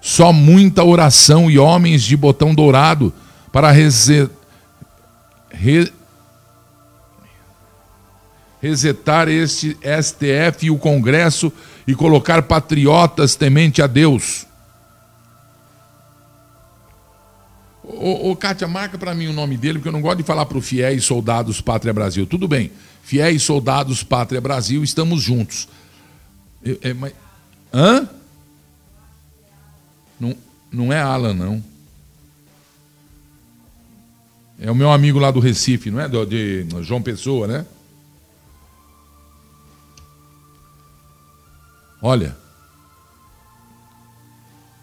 Só 0.00 0.32
muita 0.32 0.82
oração 0.82 1.48
e 1.48 1.58
homens 1.58 2.02
de 2.02 2.16
botão 2.16 2.52
dourado 2.52 3.12
para 3.52 3.70
re, 3.70 3.92
resetar 8.62 9.28
este 9.28 9.76
STF 9.82 10.66
e 10.66 10.70
o 10.70 10.78
Congresso 10.78 11.52
e 11.84 11.96
colocar 11.96 12.42
patriotas 12.42 13.34
temente 13.34 13.82
a 13.82 13.88
Deus. 13.88 14.46
Ô, 17.82 18.30
ô 18.30 18.36
Kátia, 18.36 18.68
marca 18.68 18.96
para 18.96 19.12
mim 19.16 19.26
o 19.26 19.32
nome 19.32 19.56
dele, 19.56 19.80
porque 19.80 19.88
eu 19.88 19.92
não 19.92 20.00
gosto 20.00 20.18
de 20.18 20.22
falar 20.22 20.46
para 20.46 20.56
o 20.56 20.62
Fiéis 20.62 21.04
Soldados 21.04 21.60
Pátria 21.60 21.92
Brasil. 21.92 22.24
Tudo 22.24 22.46
bem, 22.46 22.70
Fiéis 23.02 23.42
Soldados 23.42 24.04
Pátria 24.04 24.40
Brasil, 24.40 24.84
estamos 24.84 25.20
juntos. 25.20 25.68
é, 26.82 26.94
mas... 26.94 27.12
Hã? 27.74 28.08
Não, 30.20 30.36
não 30.70 30.92
é 30.92 31.00
Alan, 31.00 31.34
não. 31.34 31.64
É 34.60 34.70
o 34.70 34.74
meu 34.74 34.92
amigo 34.92 35.18
lá 35.18 35.32
do 35.32 35.40
Recife, 35.40 35.90
não 35.90 35.98
é? 35.98 36.08
De 36.08 36.64
João 36.82 37.02
Pessoa, 37.02 37.48
né? 37.48 37.66
Olha, 42.04 42.36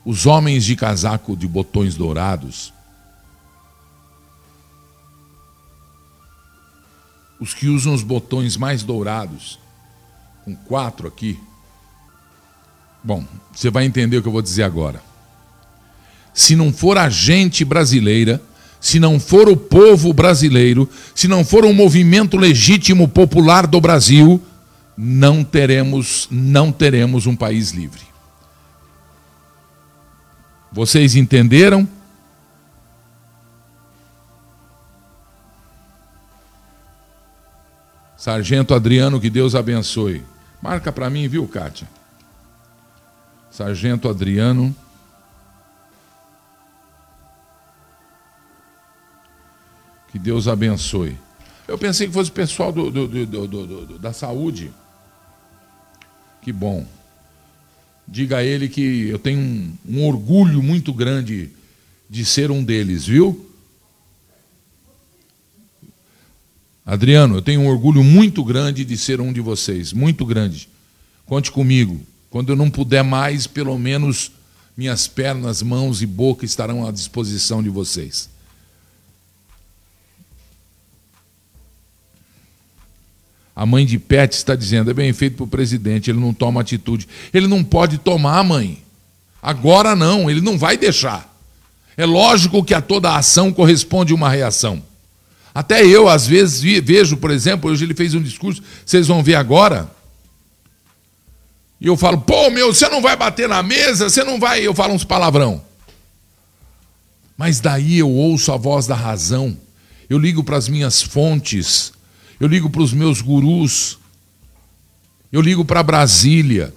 os 0.05 0.25
homens 0.25 0.63
de 0.63 0.73
casaco 0.73 1.35
de 1.35 1.45
botões 1.45 1.95
dourados, 1.95 2.73
os 7.41 7.53
que 7.53 7.67
usam 7.67 7.93
os 7.93 8.03
botões 8.03 8.55
mais 8.55 8.83
dourados, 8.83 9.59
com 10.45 10.55
quatro 10.55 11.09
aqui. 11.09 11.37
Bom, 13.03 13.25
você 13.53 13.69
vai 13.69 13.83
entender 13.83 14.17
o 14.17 14.21
que 14.21 14.27
eu 14.29 14.31
vou 14.31 14.41
dizer 14.41 14.63
agora. 14.63 15.03
Se 16.33 16.55
não 16.55 16.71
for 16.71 16.97
a 16.97 17.09
gente 17.09 17.65
brasileira, 17.65 18.41
se 18.79 18.97
não 18.97 19.19
for 19.19 19.49
o 19.49 19.57
povo 19.57 20.13
brasileiro, 20.13 20.89
se 21.13 21.27
não 21.27 21.43
for 21.43 21.65
um 21.65 21.73
movimento 21.73 22.37
legítimo 22.37 23.09
popular 23.09 23.67
do 23.67 23.81
Brasil, 23.81 24.41
não 25.01 25.45
teremos, 25.45 26.27
não 26.29 26.73
teremos 26.73 27.25
um 27.25 27.33
país 27.33 27.71
livre. 27.71 28.01
Vocês 30.69 31.15
entenderam? 31.15 31.87
Sargento 38.17 38.73
Adriano, 38.73 39.21
que 39.21 39.29
Deus 39.29 39.55
abençoe. 39.55 40.21
Marca 40.61 40.91
para 40.91 41.09
mim, 41.09 41.29
viu, 41.29 41.47
Kátia? 41.47 41.87
Sargento 43.49 44.09
Adriano. 44.09 44.75
Que 50.11 50.19
Deus 50.19 50.45
abençoe. 50.45 51.17
Eu 51.65 51.77
pensei 51.77 52.07
que 52.07 52.13
fosse 52.13 52.29
o 52.29 52.33
pessoal 52.33 52.73
do, 52.73 52.91
do, 52.91 53.07
do, 53.07 53.97
da 53.97 54.11
saúde. 54.11 54.73
Que 56.49 56.53
bom. 56.53 56.83
Diga 58.07 58.37
a 58.37 58.43
ele 58.43 58.67
que 58.67 58.81
eu 58.81 59.19
tenho 59.19 59.37
um, 59.37 59.71
um 59.87 60.07
orgulho 60.07 60.63
muito 60.63 60.91
grande 60.91 61.51
de 62.09 62.25
ser 62.25 62.49
um 62.49 62.63
deles, 62.63 63.05
viu? 63.05 63.47
Adriano, 66.83 67.35
eu 67.35 67.41
tenho 67.43 67.61
um 67.61 67.67
orgulho 67.67 68.03
muito 68.03 68.43
grande 68.43 68.83
de 68.83 68.97
ser 68.97 69.21
um 69.21 69.31
de 69.31 69.39
vocês, 69.39 69.93
muito 69.93 70.25
grande. 70.25 70.67
Conte 71.23 71.51
comigo. 71.51 72.01
Quando 72.31 72.49
eu 72.49 72.55
não 72.55 72.71
puder 72.71 73.03
mais, 73.03 73.45
pelo 73.45 73.77
menos 73.77 74.31
minhas 74.75 75.07
pernas, 75.07 75.61
mãos 75.61 76.01
e 76.01 76.07
boca 76.07 76.45
estarão 76.45 76.83
à 76.83 76.91
disposição 76.91 77.61
de 77.61 77.69
vocês. 77.69 78.27
A 83.59 83.65
mãe 83.65 83.85
de 83.85 83.99
Pet 83.99 84.33
está 84.33 84.55
dizendo: 84.55 84.89
é 84.89 84.93
bem 84.93 85.11
feito 85.11 85.35
para 85.35 85.43
o 85.43 85.47
presidente, 85.47 86.09
ele 86.09 86.17
não 86.17 86.33
toma 86.33 86.61
atitude. 86.61 87.05
Ele 87.33 87.45
não 87.45 87.61
pode 87.61 87.97
tomar, 87.97 88.41
mãe. 88.41 88.81
Agora 89.41 89.97
não, 89.97 90.29
ele 90.29 90.39
não 90.39 90.57
vai 90.57 90.77
deixar. 90.77 91.29
É 91.97 92.05
lógico 92.05 92.63
que 92.63 92.73
a 92.73 92.79
toda 92.79 93.17
ação 93.17 93.51
corresponde 93.51 94.13
uma 94.13 94.29
reação. 94.29 94.81
Até 95.53 95.85
eu, 95.85 96.07
às 96.07 96.25
vezes, 96.25 96.61
vejo, 96.61 97.17
por 97.17 97.31
exemplo, 97.31 97.69
hoje 97.69 97.83
ele 97.83 97.93
fez 97.93 98.13
um 98.13 98.21
discurso, 98.21 98.63
vocês 98.85 99.07
vão 99.07 99.21
ver 99.21 99.35
agora. 99.35 99.91
E 101.81 101.87
eu 101.87 101.97
falo, 101.97 102.21
pô, 102.21 102.49
meu, 102.49 102.73
você 102.73 102.87
não 102.87 103.01
vai 103.01 103.17
bater 103.17 103.49
na 103.49 103.61
mesa, 103.61 104.09
você 104.09 104.23
não 104.23 104.39
vai. 104.39 104.65
Eu 104.65 104.73
falo 104.73 104.93
uns 104.93 105.03
palavrão. 105.03 105.61
Mas 107.35 107.59
daí 107.59 107.99
eu 107.99 108.09
ouço 108.09 108.53
a 108.53 108.57
voz 108.57 108.87
da 108.87 108.95
razão, 108.95 109.57
eu 110.09 110.17
ligo 110.17 110.45
para 110.45 110.55
as 110.55 110.69
minhas 110.69 111.01
fontes, 111.01 111.91
eu 112.39 112.47
ligo 112.47 112.69
para 112.69 112.81
os 112.81 112.93
meus 112.93 113.21
gurus, 113.21 113.99
eu 115.31 115.41
ligo 115.41 115.65
para 115.65 115.83
Brasília. 115.83 116.73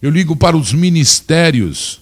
Eu 0.00 0.10
ligo 0.10 0.36
para 0.36 0.56
os 0.56 0.72
ministérios, 0.72 2.00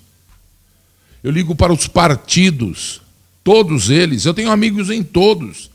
eu 1.24 1.31
ligo 1.31 1.57
para 1.57 1.72
os 1.72 1.88
partidos, 1.88 3.00
todos 3.42 3.88
eles. 3.88 4.26
Eu 4.26 4.35
tenho 4.35 4.50
amigos 4.50 4.90
em 4.90 5.02
todos, 5.02 5.70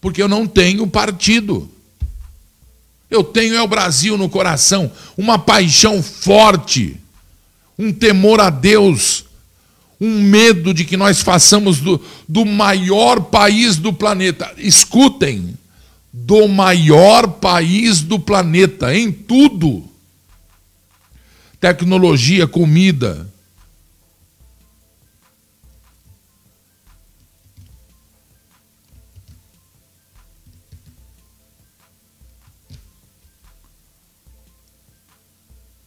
porque 0.00 0.22
eu 0.22 0.28
não 0.28 0.46
tenho 0.46 0.86
partido. 0.86 1.68
Eu 3.10 3.24
tenho 3.24 3.56
é 3.56 3.62
o 3.62 3.66
Brasil 3.66 4.16
no 4.16 4.28
coração, 4.28 4.92
uma 5.16 5.40
paixão 5.40 6.00
forte, 6.00 6.96
um 7.76 7.92
temor 7.92 8.40
a 8.40 8.48
Deus 8.48 9.25
um 10.00 10.20
medo 10.20 10.74
de 10.74 10.84
que 10.84 10.96
nós 10.96 11.20
façamos 11.22 11.80
do, 11.80 12.00
do 12.28 12.44
maior 12.44 13.20
país 13.20 13.76
do 13.76 13.92
planeta. 13.92 14.52
Escutem, 14.58 15.56
do 16.12 16.48
maior 16.48 17.26
país 17.28 18.02
do 18.02 18.18
planeta, 18.18 18.94
em 18.94 19.10
tudo. 19.10 19.84
Tecnologia, 21.60 22.46
comida. 22.46 23.26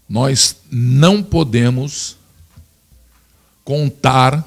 Nós 0.08 0.56
não 0.72 1.22
podemos 1.22 2.19
contar, 3.70 4.44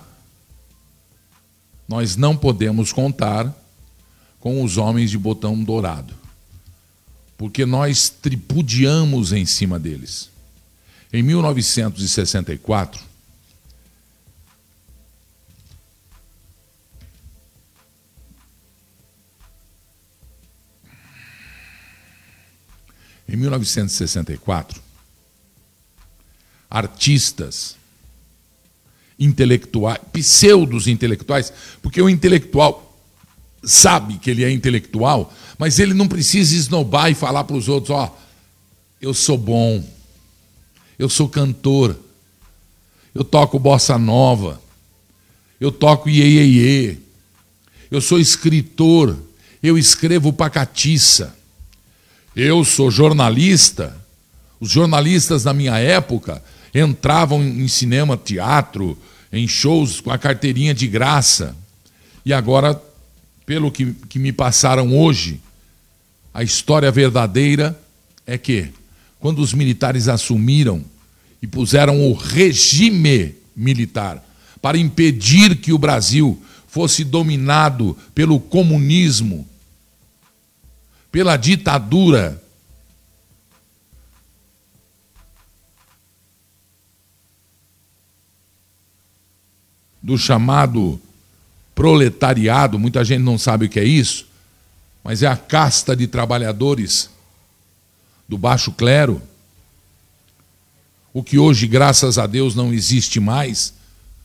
nós 1.87 2.17
não 2.17 2.37
podemos 2.37 2.93
contar 2.93 3.55
com 4.41 4.65
os 4.65 4.79
homens 4.79 5.13
de 5.13 5.17
botão 5.17 5.63
dourado, 5.63 6.13
porque 7.39 7.65
nós 7.65 8.09
tripudiamos 8.09 9.31
em 9.33 9.47
cima 9.47 9.79
deles. 9.79 10.29
Em 11.13 11.23
1964, 11.23 13.01
em 23.29 23.37
1964, 23.37 24.83
artistas 26.69 27.77
intelectuais, 29.25 30.01
pseudos 30.13 30.87
intelectuais, 30.87 31.53
porque 31.81 32.01
o 32.01 32.09
intelectual 32.09 32.97
sabe 33.65 34.19
que 34.19 34.31
ele 34.31 34.45
é 34.45 34.51
intelectual, 34.51 35.33
mas 35.59 35.79
ele 35.79 35.95
não 35.95 36.09
precisa 36.09 36.55
esnobar 36.55 37.11
e 37.11 37.15
falar 37.15 37.45
para 37.45 37.57
os 37.57 37.69
outros: 37.69 37.91
ó, 37.91 38.07
oh, 38.07 38.23
eu 39.01 39.15
sou 39.15 39.39
bom, 39.39 39.85
eu 40.99 41.09
sou 41.09 41.29
cantor, 41.29 41.97
eu 43.15 43.23
toco 43.23 43.59
bossa 43.59 43.99
nova, 43.99 44.61
eu 45.61 45.71
toco 45.71 46.09
iê, 46.09 46.25
iê, 46.25 46.45
iê 46.45 46.99
eu 47.93 48.01
sou 48.01 48.19
escritor, 48.19 49.15
eu 49.63 49.77
escrevo 49.77 50.33
pacatiça, 50.33 51.37
eu 52.35 52.65
sou 52.65 52.91
jornalista. 52.91 53.95
Os 54.59 54.71
jornalistas 54.71 55.43
da 55.43 55.53
minha 55.53 55.77
época 55.77 56.43
entravam 56.75 57.45
em 57.45 57.69
cinema, 57.69 58.17
teatro, 58.17 58.97
em 59.33 59.49
shows 59.49 60.01
com 60.01 60.11
a 60.11 60.19
carteirinha 60.19 60.75
de 60.75 60.87
graça. 60.87 61.57
E 62.25 62.33
agora, 62.33 62.81
pelo 63.47 63.71
que, 63.71 63.93
que 64.09 64.19
me 64.19 64.33
passaram 64.33 64.95
hoje, 64.97 65.41
a 66.35 66.43
história 66.43 66.91
verdadeira 66.91 67.79
é 68.27 68.37
que, 68.37 68.69
quando 69.19 69.41
os 69.41 69.55
militares 69.55 70.09
assumiram 70.09 70.85
e 71.41 71.47
puseram 71.47 72.03
o 72.03 72.13
regime 72.13 73.35
militar 73.57 74.23
para 74.61 74.79
impedir 74.79 75.57
que 75.57 75.73
o 75.73 75.79
Brasil 75.79 76.41
fosse 76.69 77.05
dominado 77.05 77.97
pelo 78.15 78.39
comunismo, 78.39 79.47
pela 81.11 81.37
ditadura 81.37 82.42
do 90.03 90.19
chamado 90.19 91.01
proletariado, 91.75 92.79
muita 92.79 93.05
gente 93.05 93.23
não 93.23 93.39
sabe 93.39 93.67
o 93.67 93.69
que 93.69 93.81
é 93.81 93.85
isso, 93.85 94.27
mas 95.03 95.23
é 95.23 95.27
a 95.27 95.37
casta 95.37 95.97
de 95.97 96.07
trabalhadores 96.07 97.11
do 98.29 98.37
baixo 98.39 98.73
clero, 98.73 99.21
o 101.13 101.23
que 101.23 101.39
hoje, 101.39 101.67
graças 101.67 102.19
a 102.19 102.27
Deus, 102.27 102.55
não 102.55 102.73
existe 102.73 103.21
mais. 103.21 103.75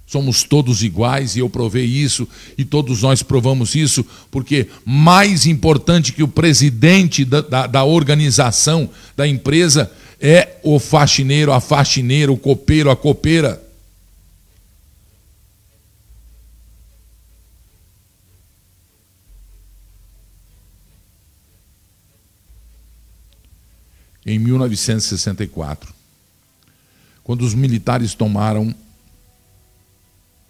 Somos 0.05 0.43
todos 0.43 0.83
iguais 0.83 1.35
e 1.35 1.39
eu 1.39 1.49
provei 1.49 1.83
isso 1.83 2.25
e 2.57 2.63
todos 2.63 3.01
nós 3.01 3.21
provamos 3.21 3.75
isso, 3.75 4.05
porque 4.31 4.67
mais 4.85 5.45
importante 5.45 6.13
que 6.13 6.23
o 6.23 6.29
presidente 6.29 7.25
da, 7.25 7.41
da, 7.41 7.67
da 7.67 7.83
organização, 7.83 8.89
da 9.17 9.27
empresa, 9.27 9.91
é 10.19 10.55
o 10.63 10.79
faxineiro, 10.79 11.51
a 11.51 11.59
faxineira, 11.59 12.31
o 12.31 12.37
copeiro, 12.37 12.89
a 12.89 12.95
copeira. 12.95 13.61
Em 24.27 24.37
1964, 24.37 25.93
quando 27.23 27.43
os 27.43 27.55
militares 27.55 28.13
tomaram 28.13 28.75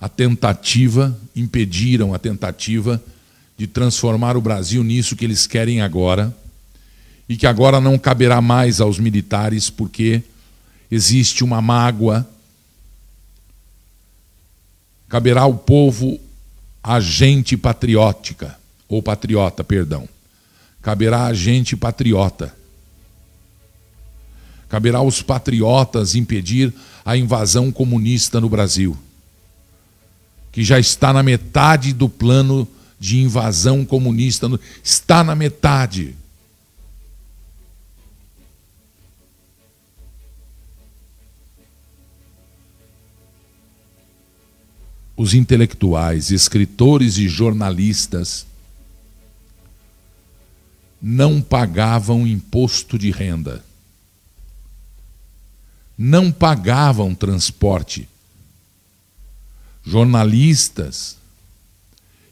a 0.02 0.10
tentativa, 0.10 1.16
impediram 1.36 2.12
a 2.12 2.18
tentativa 2.18 3.02
de 3.56 3.68
transformar 3.68 4.36
o 4.36 4.42
Brasil 4.42 4.84
nisso 4.84 5.16
que 5.16 5.24
eles 5.24 5.46
querem 5.46 5.82
agora, 5.82 6.36
e 7.30 7.38
que 7.38 7.46
agora 7.46 7.80
não 7.80 8.00
caberá 8.00 8.42
mais 8.42 8.82
aos 8.82 8.98
militares, 8.98 9.70
porque 9.70 10.24
existe 10.90 11.44
uma 11.44 11.62
mágoa. 11.62 12.28
Caberá 15.08 15.42
ao 15.42 15.54
povo 15.54 16.20
a 16.82 17.00
gente 17.00 17.56
patriótica, 17.56 18.58
ou 18.88 19.04
patriota, 19.04 19.64
perdão. 19.64 20.10
Caberá 20.82 21.26
a 21.26 21.34
gente 21.34 21.76
patriota 21.76 22.58
Caberá 24.70 24.98
aos 24.98 25.22
patriotas 25.22 26.14
impedir 26.14 26.74
a 27.06 27.16
invasão 27.16 27.72
comunista 27.72 28.42
no 28.42 28.50
Brasil, 28.50 28.98
que 30.52 30.64
já 30.64 30.78
está 30.78 31.14
na 31.14 31.24
metade 31.24 31.94
do 31.94 32.10
plano 32.10 32.68
de 33.00 33.20
invasão 33.20 33.86
comunista. 33.86 34.48
Está 34.84 35.24
na 35.24 35.36
metade. 35.36 36.16
Os 45.16 45.34
intelectuais, 45.34 46.30
escritores 46.30 47.18
e 47.18 47.28
jornalistas 47.28 48.46
não 51.02 51.42
pagavam 51.42 52.28
imposto 52.28 53.00
de 53.00 53.12
renda 53.12 53.64
não 55.98 56.32
pagavam 56.32 57.16
transporte. 57.16 58.08
Jornalistas, 59.84 61.18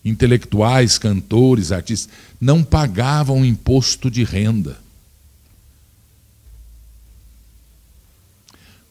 intelectuais, 0.03 0.97
cantores, 0.97 1.71
artistas, 1.71 2.13
não 2.39 2.63
pagavam 2.63 3.43
imposto 3.43 4.11
de 4.11 4.23
renda. 4.23 4.77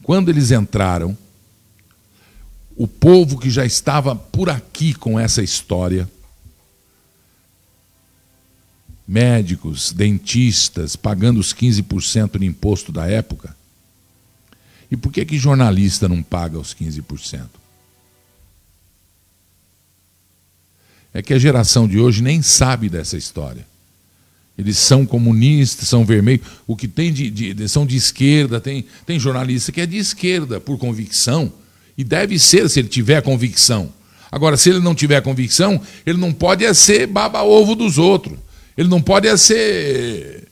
Quando 0.03 0.29
eles 0.29 0.51
entraram, 0.51 1.17
o 2.77 2.89
povo 2.89 3.39
que 3.39 3.49
já 3.49 3.65
estava 3.65 4.17
por 4.17 4.51
aqui 4.51 4.93
com 4.93 5.19
essa 5.19 5.43
história, 5.43 6.11
médicos, 9.07 9.93
dentistas, 9.93 10.97
pagando 10.97 11.39
os 11.39 11.55
15% 11.55 12.39
de 12.39 12.47
imposto 12.47 12.91
da 12.91 13.07
época, 13.07 13.55
e 14.91 14.97
por 14.97 15.13
que, 15.13 15.25
que 15.25 15.39
jornalista 15.39 16.09
não 16.09 16.23
paga 16.23 16.59
os 16.59 16.75
15%? 16.75 17.47
É 21.13 21.23
que 21.23 21.33
a 21.33 21.39
geração 21.39 21.87
de 21.87 21.99
hoje 21.99 22.23
nem 22.23 22.43
sabe 22.43 22.89
dessa 22.89 23.17
história. 23.17 23.65
Eles 24.57 24.79
são 24.79 25.05
comunistas, 25.05 25.89
são 25.89 26.05
vermelhos. 26.05 26.47
O 26.67 26.77
que 26.77 26.87
tem 26.87 27.13
de, 27.13 27.31
de, 27.31 27.69
são 27.69 27.85
de 27.85 27.97
esquerda, 27.97 28.61
tem, 28.61 28.85
tem 29.05 29.19
jornalista 29.19 29.73
que 29.73 29.81
é 29.81 29.87
de 29.87 29.97
esquerda, 29.97 30.61
por 30.61 30.79
convicção. 30.79 31.53
E 31.97 32.05
deve 32.05 32.39
ser 32.39 32.69
se 32.69 32.81
ele 32.81 32.89
tiver 32.89 33.21
convicção. 33.23 33.93
Agora, 34.31 34.57
se 34.57 34.71
ele 34.71 34.81
não 34.81 34.95
tiver 34.95 35.21
convicção, 35.23 35.81
ele 36.05 36.19
não 36.19 36.33
pode 36.33 36.65
é 36.65 36.75
ser 36.75 37.07
baba-ovo 37.07 37.75
dos 37.75 37.99
outros. 37.99 38.39
Ele 38.77 38.89
não 38.89 39.01
pode 39.01 39.29
é 39.29 39.37
ser 39.37 40.44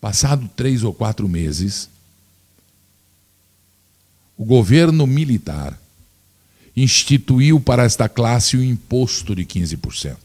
Passado 0.00 0.48
três 0.56 0.82
ou 0.82 0.94
quatro 0.94 1.28
meses, 1.28 1.88
o 4.36 4.44
governo 4.44 5.06
militar 5.06 5.78
instituiu 6.74 7.60
para 7.60 7.84
esta 7.84 8.08
classe 8.08 8.56
o 8.56 8.64
imposto 8.64 9.34
de 9.34 9.44
15%. 9.44 10.16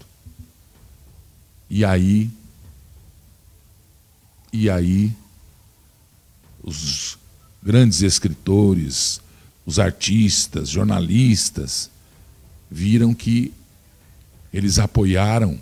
E 1.69 1.83
aí, 1.83 2.29
e 4.53 4.69
aí, 4.69 5.11
os 6.63 7.17
grandes 7.61 8.01
escritores, 8.01 9.19
os 9.65 9.79
artistas, 9.79 10.69
jornalistas, 10.69 11.89
viram 12.71 13.13
que 13.13 13.53
eles 14.53 14.79
apoiaram 14.79 15.59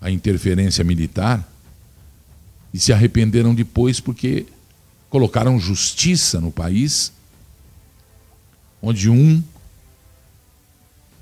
a 0.00 0.10
interferência 0.10 0.82
militar 0.82 1.49
e 2.72 2.78
se 2.78 2.92
arrependeram 2.92 3.54
depois 3.54 4.00
porque 4.00 4.46
colocaram 5.08 5.58
justiça 5.58 6.40
no 6.40 6.52
país, 6.52 7.12
onde 8.80 9.10
um 9.10 9.42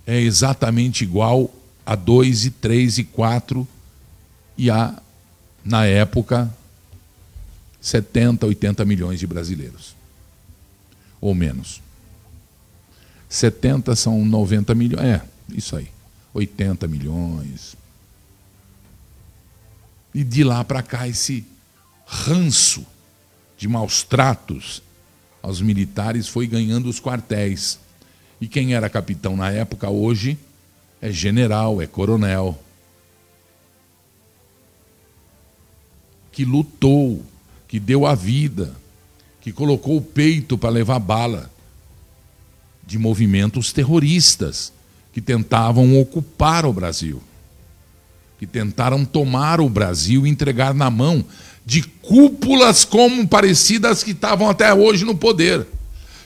é 0.07 0.21
exatamente 0.21 1.05
igual 1.05 1.53
a 1.85 1.95
dois 1.95 2.45
e 2.45 2.51
três 2.51 2.99
e 2.99 3.05
quatro 3.05 3.67
e 4.57 4.71
a, 4.71 5.01
na 5.65 5.87
época, 5.87 6.53
70, 7.81 8.47
80 8.47 8.85
milhões 8.85 9.21
de 9.21 9.27
brasileiros. 9.27 9.95
Ou 11.21 11.35
menos. 11.35 11.81
70 13.29 13.97
são 13.97 14.25
90 14.25 14.75
milhões. 14.75 15.05
É, 15.05 15.23
isso 15.51 15.77
aí. 15.77 15.89
80 16.35 16.87
milhões. 16.89 17.77
E 20.19 20.25
de 20.25 20.43
lá 20.43 20.65
para 20.65 20.83
cá, 20.83 21.07
esse 21.07 21.47
ranço 22.05 22.85
de 23.57 23.69
maus 23.69 24.03
tratos 24.03 24.83
aos 25.41 25.61
militares 25.61 26.27
foi 26.27 26.45
ganhando 26.49 26.89
os 26.89 26.99
quartéis. 26.99 27.79
E 28.41 28.49
quem 28.49 28.75
era 28.75 28.91
capitão 28.91 29.37
na 29.37 29.53
época, 29.53 29.89
hoje, 29.89 30.37
é 31.01 31.13
general, 31.13 31.81
é 31.81 31.87
coronel. 31.87 32.61
Que 36.33 36.45
lutou, 36.45 37.25
que 37.69 37.79
deu 37.79 38.05
a 38.05 38.17
vida, 38.17 38.75
que 39.41 39.53
colocou 39.53 39.99
o 39.99 40.03
peito 40.03 40.59
para 40.59 40.71
levar 40.71 40.99
bala 40.99 41.49
de 42.85 42.99
movimentos 42.99 43.73
terroristas 43.73 44.73
que 45.13 45.21
tentavam 45.21 45.97
ocupar 46.01 46.67
o 46.67 46.73
Brasil, 46.73 47.23
que 48.39 48.47
tentaram 48.47 49.05
tomar 49.05 49.61
o 49.61 49.69
Brasil 49.69 50.27
e 50.27 50.31
entregar 50.31 50.73
na 50.73 50.91
mão 50.91 51.25
de 51.67 51.83
cúpulas 51.83 52.85
como 52.85 53.27
parecidas 53.27 54.03
que 54.03 54.13
estavam 54.13 54.49
até 54.49 54.73
hoje 54.73 55.05
no 55.05 55.15
poder, 55.15 55.67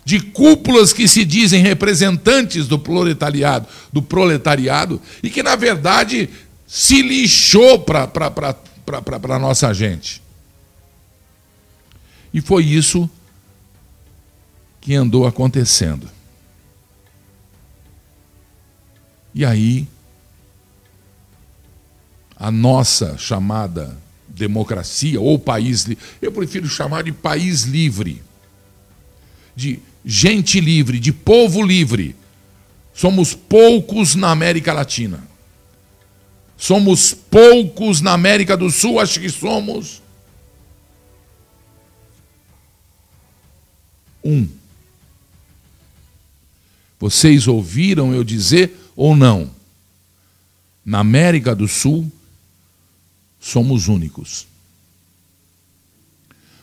de 0.05 0.20
cúpulas 0.20 0.92
que 0.92 1.09
se 1.09 1.25
dizem 1.25 1.62
representantes 1.62 2.68
do 2.68 2.79
proletariado, 2.79 3.66
do 3.92 4.03
proletariado 4.03 5.01
e 5.22 5.31
que 5.31 5.42
na 5.42 5.57
verdade 5.57 6.29
se 6.66 7.03
lixou 7.03 7.81
para 7.81 8.11
a 9.31 9.38
nossa 9.38 9.72
gente. 9.72 10.22
E 12.33 12.40
foi 12.40 12.64
isso 12.64 13.09
que 14.81 14.94
andou 14.94 15.27
acontecendo. 15.27 16.09
E 19.35 19.44
aí, 19.44 19.87
a 22.42 22.50
nossa 22.50 23.16
chamada 23.16 23.96
democracia 24.26 25.20
ou 25.20 25.38
país, 25.38 25.87
eu 26.20 26.33
prefiro 26.33 26.66
chamar 26.66 27.05
de 27.05 27.12
país 27.12 27.62
livre, 27.62 28.20
de 29.55 29.78
gente 30.05 30.61
livre, 30.61 30.98
de 30.98 31.12
povo 31.12 31.62
livre. 31.62 32.16
Somos 32.92 33.33
poucos 33.33 34.16
na 34.16 34.33
América 34.33 34.72
Latina. 34.72 35.22
Somos 36.57 37.14
poucos 37.14 38.00
na 38.00 38.12
América 38.12 38.57
do 38.57 38.72
Sul, 38.72 38.98
acho 38.98 39.20
que 39.20 39.31
somos 39.31 40.02
um. 44.24 44.48
Vocês 46.98 47.46
ouviram 47.46 48.12
eu 48.12 48.24
dizer 48.24 48.76
ou 48.96 49.14
não? 49.14 49.48
Na 50.85 50.98
América 50.98 51.55
do 51.55 51.68
Sul, 51.68 52.11
somos 53.42 53.88
únicos. 53.88 54.46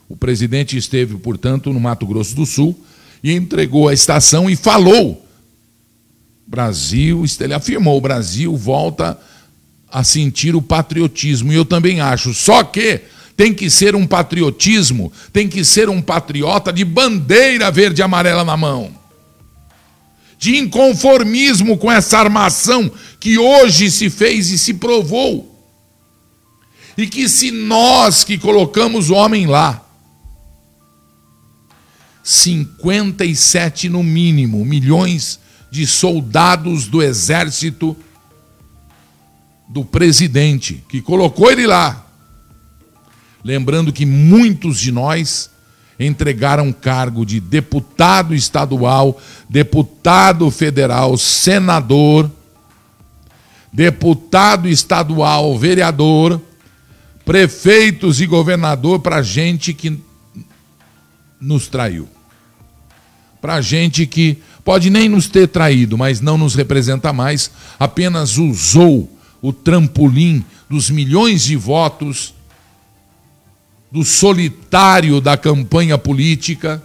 O 0.08 0.16
presidente 0.16 0.78
esteve, 0.78 1.18
portanto, 1.18 1.72
no 1.72 1.80
Mato 1.80 2.08
Grosso 2.08 2.34
do 2.36 2.46
Sul 2.46 2.80
e 3.22 3.34
entregou 3.34 3.90
a 3.90 3.94
estação 3.94 4.50
e 4.50 4.56
falou. 4.56 5.24
Brasil, 6.48 7.24
ele 7.42 7.54
afirmou, 7.54 7.98
o 7.98 8.02
Brasil 8.02 8.56
volta 8.58 9.20
a 9.92 10.04
sentir 10.04 10.56
o 10.56 10.62
patriotismo. 10.62 11.52
E 11.52 11.56
eu 11.56 11.66
também 11.66 12.00
acho. 12.00 12.34
Só 12.34 12.64
que 12.64 13.02
tem 13.36 13.54
que 13.54 13.70
ser 13.70 13.94
um 13.94 14.08
patriotismo, 14.08 15.12
tem 15.32 15.48
que 15.48 15.64
ser 15.64 15.90
um 15.90 16.02
patriota 16.02 16.74
de 16.74 16.84
bandeira 16.84 17.70
verde 17.70 18.02
e 18.02 18.04
amarela 18.04 18.44
na 18.44 18.58
mão. 18.58 18.98
De 20.40 20.58
inconformismo 20.58 21.78
com 21.78 21.92
essa 21.92 22.18
armação 22.18 22.90
que 23.20 23.38
hoje 23.38 23.92
se 23.92 24.10
fez 24.10 24.50
e 24.50 24.58
se 24.58 24.74
provou 24.74 25.59
e 27.02 27.08
que 27.08 27.30
se 27.30 27.50
nós 27.50 28.26
que 28.26 28.38
colocamos 28.38 29.10
o 29.10 29.14
homem 29.14 29.46
lá, 29.46 29.86
57 32.22 33.88
no 33.88 34.04
mínimo 34.04 34.66
milhões 34.66 35.40
de 35.72 35.88
soldados 35.88 36.88
do 36.88 37.02
exército 37.02 37.96
do 39.70 39.86
presidente, 39.86 40.84
que 40.90 41.02
colocou 41.02 41.50
ele 41.50 41.66
lá. 41.66 42.06
Lembrando 43.46 43.94
que 43.94 44.06
muitos 44.06 44.78
de 44.78 44.92
nós 44.92 45.50
entregaram 45.98 46.74
cargo 46.74 47.26
de 47.26 47.40
deputado 47.40 48.36
estadual, 48.36 49.18
deputado 49.48 50.52
federal, 50.52 51.18
senador, 51.18 52.30
deputado 53.72 54.68
estadual, 54.68 55.58
vereador, 55.58 56.42
prefeitos 57.30 58.20
e 58.20 58.26
governador 58.26 59.02
para 59.02 59.22
gente 59.22 59.72
que 59.72 60.00
nos 61.40 61.68
traiu. 61.68 62.10
Para 63.40 63.62
gente 63.62 64.08
que 64.08 64.40
pode 64.66 64.90
nem 64.90 65.08
nos 65.08 65.28
ter 65.28 65.48
traído, 65.48 65.96
mas 65.96 66.22
não 66.22 66.40
nos 66.40 66.56
representa 66.56 67.14
mais, 67.14 67.52
apenas 67.80 68.40
usou 68.40 69.16
o 69.44 69.54
trampolim 69.54 70.44
dos 70.68 70.90
milhões 70.90 71.44
de 71.44 71.56
votos 71.56 72.34
do 73.92 74.04
solitário 74.04 75.22
da 75.22 75.38
campanha 75.38 76.00
política, 76.00 76.82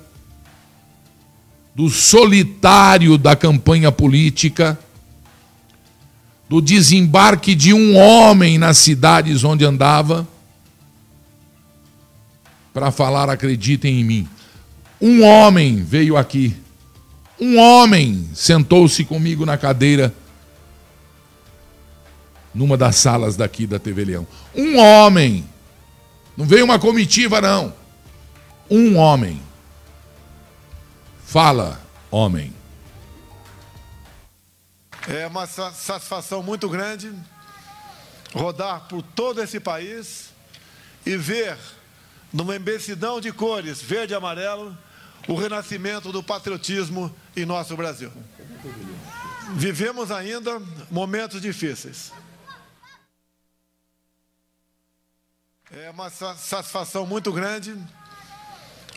do 1.75 1.89
solitário 1.89 3.17
da 3.17 3.35
campanha 3.35 3.91
política, 3.91 4.79
do 6.47 6.61
desembarque 6.61 7.55
de 7.55 7.73
um 7.73 7.97
homem 7.97 8.59
nas 8.59 8.77
cidades 8.77 9.43
onde 9.43 9.65
andava, 9.65 10.34
para 12.75 12.91
falar, 12.91 13.31
acreditem 13.31 14.01
em 14.01 14.05
mim. 14.05 14.29
Um 15.01 15.23
homem 15.23 15.77
veio 15.83 16.17
aqui. 16.17 16.57
Um 17.41 17.57
homem 17.57 18.29
sentou-se 18.35 19.05
comigo 19.05 19.47
na 19.47 19.57
cadeira 19.57 20.13
numa 22.53 22.77
das 22.77 22.97
salas 22.97 23.37
daqui 23.37 23.67
da 23.67 23.79
TV 23.79 24.05
Leão. 24.05 24.27
Um 24.55 24.77
homem. 24.77 25.49
Não 26.37 26.47
veio 26.47 26.65
uma 26.65 26.79
comitiva, 26.79 27.41
não. 27.41 27.73
Um 28.69 28.97
homem. 28.97 29.41
Fala, 31.25 31.81
homem. 32.11 32.53
É 35.07 35.27
uma 35.27 35.47
satisfação 35.47 36.43
muito 36.43 36.69
grande 36.69 37.13
rodar 38.33 38.87
por 38.89 39.03
todo 39.03 39.41
esse 39.41 39.61
país 39.61 40.31
e 41.07 41.17
ver 41.17 41.57
numa 42.35 42.57
imensidão 42.57 43.21
de 43.21 43.31
cores, 43.31 43.81
verde 43.81 44.13
e 44.13 44.17
amarelo, 44.17 44.77
o 45.29 45.37
renascimento 45.37 46.11
do 46.11 46.21
patriotismo 46.21 47.15
em 47.37 47.47
nosso 47.47 47.77
Brasil. 47.77 48.13
Vivemos 49.53 50.11
ainda 50.11 50.61
momentos 50.91 51.41
difíceis. 51.41 52.13
É 55.71 55.89
uma 55.91 56.11
satisfação 56.11 57.07
muito 57.07 57.33
grande 57.33 57.77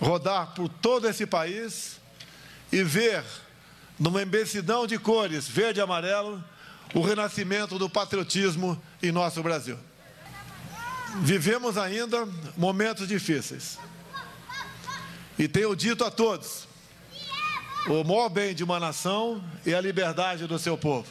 rodar 0.01 0.55
por 0.55 0.67
todo 0.67 1.07
esse 1.07 1.27
país 1.27 1.99
e 2.71 2.83
ver 2.83 3.23
numa 3.99 4.23
imensidão 4.23 4.87
de 4.87 4.97
cores, 4.97 5.47
verde 5.47 5.79
e 5.79 5.83
amarelo, 5.83 6.43
o 6.91 7.01
renascimento 7.01 7.77
do 7.77 7.87
patriotismo 7.87 8.81
em 9.01 9.11
nosso 9.11 9.43
Brasil. 9.43 9.77
Vivemos 11.15 11.77
ainda 11.77 12.27
momentos 12.55 13.07
difíceis. 13.07 13.77
E 15.37 15.47
tenho 15.47 15.75
dito 15.75 16.03
a 16.03 16.11
todos: 16.11 16.67
o 17.87 18.03
maior 18.03 18.29
bem 18.29 18.53
de 18.53 18.63
uma 18.63 18.79
nação 18.79 19.43
é 19.65 19.73
a 19.73 19.81
liberdade 19.81 20.47
do 20.47 20.59
seu 20.59 20.77
povo. 20.77 21.07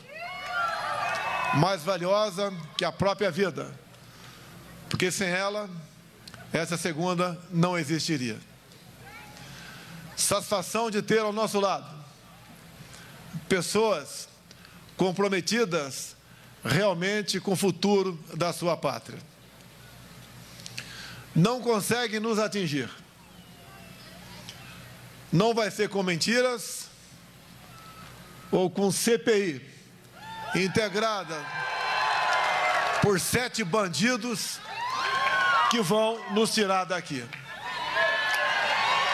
Mais 1.55 1.83
valiosa 1.83 2.53
que 2.77 2.85
a 2.85 2.93
própria 2.93 3.31
vida. 3.31 3.73
Porque 4.89 5.11
sem 5.11 5.29
ela, 5.29 5.69
essa 6.53 6.77
segunda 6.77 7.39
não 7.51 7.79
existiria. 7.79 8.39
Satisfação 10.17 10.91
de 10.91 11.03
ter 11.03 11.21
ao 11.21 11.33
nosso 11.33 11.61
lado 11.61 11.95
pessoas 13.49 14.29
comprometidas 14.97 16.17
realmente 16.65 17.39
com 17.39 17.53
o 17.53 17.57
futuro 17.57 18.19
da 18.35 18.53
sua 18.53 18.77
pátria. 18.77 19.19
Não 21.37 21.61
consegue 21.61 22.19
nos 22.19 22.39
atingir. 22.39 22.89
Não 25.31 25.53
vai 25.53 25.71
ser 25.71 25.91
com 25.91 26.03
mentiras 26.03 26.89
ou 28.51 28.71
com 28.71 28.91
CPI 28.91 29.61
integrada 30.55 31.37
por 33.03 33.21
sete 33.21 33.63
bandidos 33.63 34.59
que 35.71 35.83
vão 35.83 36.19
nos 36.33 36.55
tirar 36.55 36.85
daqui. 36.85 37.23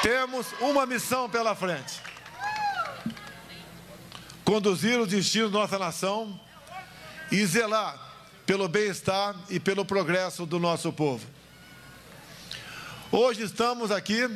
Temos 0.00 0.46
uma 0.60 0.86
missão 0.86 1.28
pela 1.28 1.56
frente: 1.56 2.00
conduzir 4.44 5.00
o 5.00 5.08
destino 5.08 5.50
da 5.50 5.58
nossa 5.58 5.76
nação 5.76 6.40
e 7.32 7.44
zelar 7.44 7.98
pelo 8.46 8.68
bem-estar 8.68 9.34
e 9.50 9.58
pelo 9.58 9.84
progresso 9.84 10.46
do 10.46 10.60
nosso 10.60 10.92
povo. 10.92 11.31
Hoje 13.14 13.42
estamos 13.42 13.90
aqui 13.90 14.26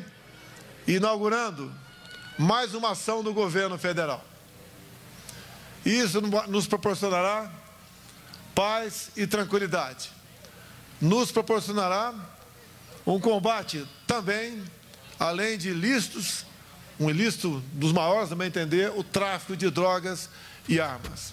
inaugurando 0.87 1.73
mais 2.39 2.75
uma 2.75 2.91
ação 2.91 3.23
do 3.23 3.33
governo 3.33 3.79
federal. 3.79 4.23
Isso 5.83 6.21
nos 6.21 6.67
proporcionará 6.67 7.51
paz 8.55 9.11
e 9.17 9.27
tranquilidade. 9.27 10.11
Nos 11.01 11.33
proporcionará 11.33 12.12
um 13.07 13.19
combate 13.19 13.89
também, 14.07 14.62
além 15.19 15.57
de 15.57 15.71
ilícitos, 15.71 16.45
um 17.01 17.09
ilícito 17.09 17.65
dos 17.73 17.93
maiores, 17.93 18.29
também 18.29 18.49
entender, 18.49 18.93
o 18.95 19.03
tráfico 19.03 19.57
de 19.57 19.71
drogas 19.71 20.29
e 20.69 20.79
armas. 20.79 21.33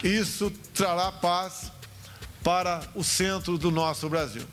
Isso 0.00 0.48
trará 0.72 1.10
paz 1.10 1.72
para 2.44 2.82
o 2.94 3.02
centro 3.02 3.58
do 3.58 3.72
nosso 3.72 4.08
Brasil. 4.08 4.46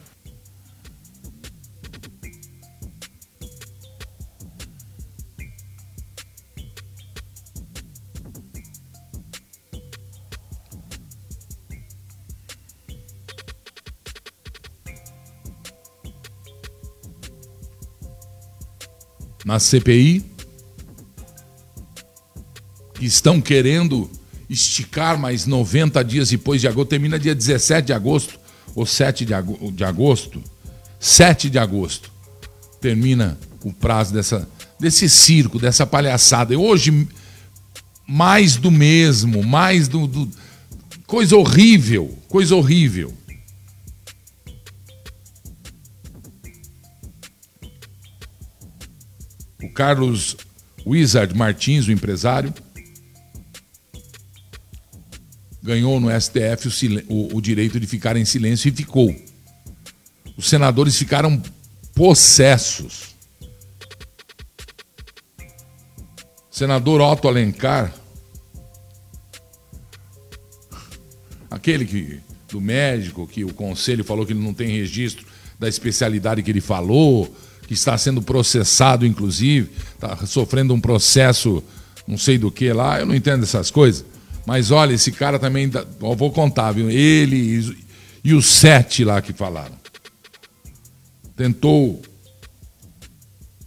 Na 19.45 19.59
CPI, 19.59 20.25
estão 22.99 23.39
querendo 23.39 24.09
esticar 24.49 25.19
mais 25.19 25.45
90 25.45 26.03
dias 26.03 26.29
depois 26.29 26.59
de 26.59 26.67
agosto, 26.67 26.89
termina 26.89 27.19
dia 27.19 27.35
17 27.35 27.85
de 27.85 27.93
agosto, 27.93 28.39
ou 28.73 28.85
7 28.85 29.23
de 29.23 29.83
agosto, 29.83 30.43
7 30.99 31.49
de 31.49 31.59
agosto, 31.59 32.11
termina 32.81 33.37
o 33.63 33.71
prazo 33.71 34.13
dessa, 34.13 34.49
desse 34.79 35.07
circo, 35.07 35.59
dessa 35.59 35.85
palhaçada. 35.85 36.53
E 36.53 36.57
hoje, 36.57 37.07
mais 38.07 38.55
do 38.55 38.71
mesmo, 38.71 39.43
mais 39.43 39.87
do, 39.87 40.07
do. 40.07 40.29
Coisa 41.05 41.35
horrível, 41.37 42.17
coisa 42.27 42.55
horrível. 42.55 43.13
Carlos 49.75 50.37
Wizard 50.87 51.35
Martins, 51.35 51.87
o 51.87 51.91
empresário, 51.91 52.53
ganhou 55.61 55.99
no 55.99 56.09
STF 56.09 56.67
o, 56.67 57.13
o, 57.13 57.35
o, 57.35 57.41
direito 57.41 57.79
de 57.79 57.85
ficar 57.85 58.15
em 58.15 58.23
silêncio 58.23 58.69
e 58.69 58.71
ficou. 58.71 59.13
Os 60.37 60.47
senadores 60.47 60.97
ficaram 60.97 61.41
possessos. 61.93 63.15
Senador 66.49 67.01
Otto 67.01 67.27
Alencar, 67.27 67.93
aquele 71.51 71.83
que 71.83 72.21
do 72.47 72.61
médico 72.61 73.27
que 73.27 73.43
o 73.43 73.53
conselho 73.53 74.05
falou 74.05 74.25
que 74.25 74.31
ele 74.31 74.39
não 74.39 74.53
tem 74.53 74.69
registro 74.69 75.25
da 75.59 75.67
especialidade 75.67 76.41
que 76.43 76.49
ele 76.49 76.61
falou, 76.61 77.35
que 77.67 77.73
está 77.73 77.97
sendo 77.97 78.21
processado, 78.21 79.05
inclusive, 79.05 79.71
está 79.93 80.15
sofrendo 80.25 80.73
um 80.73 80.79
processo, 80.79 81.63
não 82.07 82.17
sei 82.17 82.37
do 82.37 82.51
que 82.51 82.71
lá, 82.71 82.99
eu 82.99 83.05
não 83.05 83.15
entendo 83.15 83.43
essas 83.43 83.71
coisas. 83.71 84.05
Mas 84.45 84.69
olha, 84.69 84.93
esse 84.93 85.11
cara 85.11 85.39
também, 85.39 85.69
vou 85.99 86.31
contar, 86.31 86.71
viu? 86.71 86.89
Ele 86.89 87.35
e, 87.35 87.77
e 88.23 88.33
os 88.33 88.45
sete 88.45 89.03
lá 89.03 89.21
que 89.21 89.33
falaram. 89.33 89.73
Tentou 91.35 92.01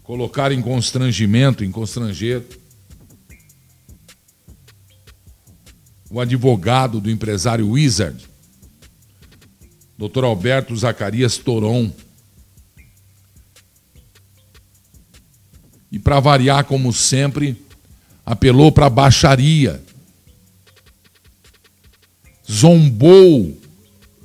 colocar 0.03 0.53
em 0.53 0.63
constrangimento, 0.63 1.65
em 1.65 1.71
constranger, 1.71 2.43
o 6.11 6.21
advogado 6.21 7.01
do 7.01 7.11
empresário 7.11 7.69
Wizard, 7.69 8.27
Dr. 9.99 10.25
Alberto 10.25 10.75
Zacarias 10.77 11.37
Toron. 11.37 11.93
E, 15.91 15.99
para 15.99 16.21
variar, 16.21 16.65
como 16.65 16.93
sempre, 16.93 17.57
apelou 18.25 18.71
para 18.71 18.87
a 18.87 18.91
baixaria. 18.91 19.83
Zombou 22.51 23.57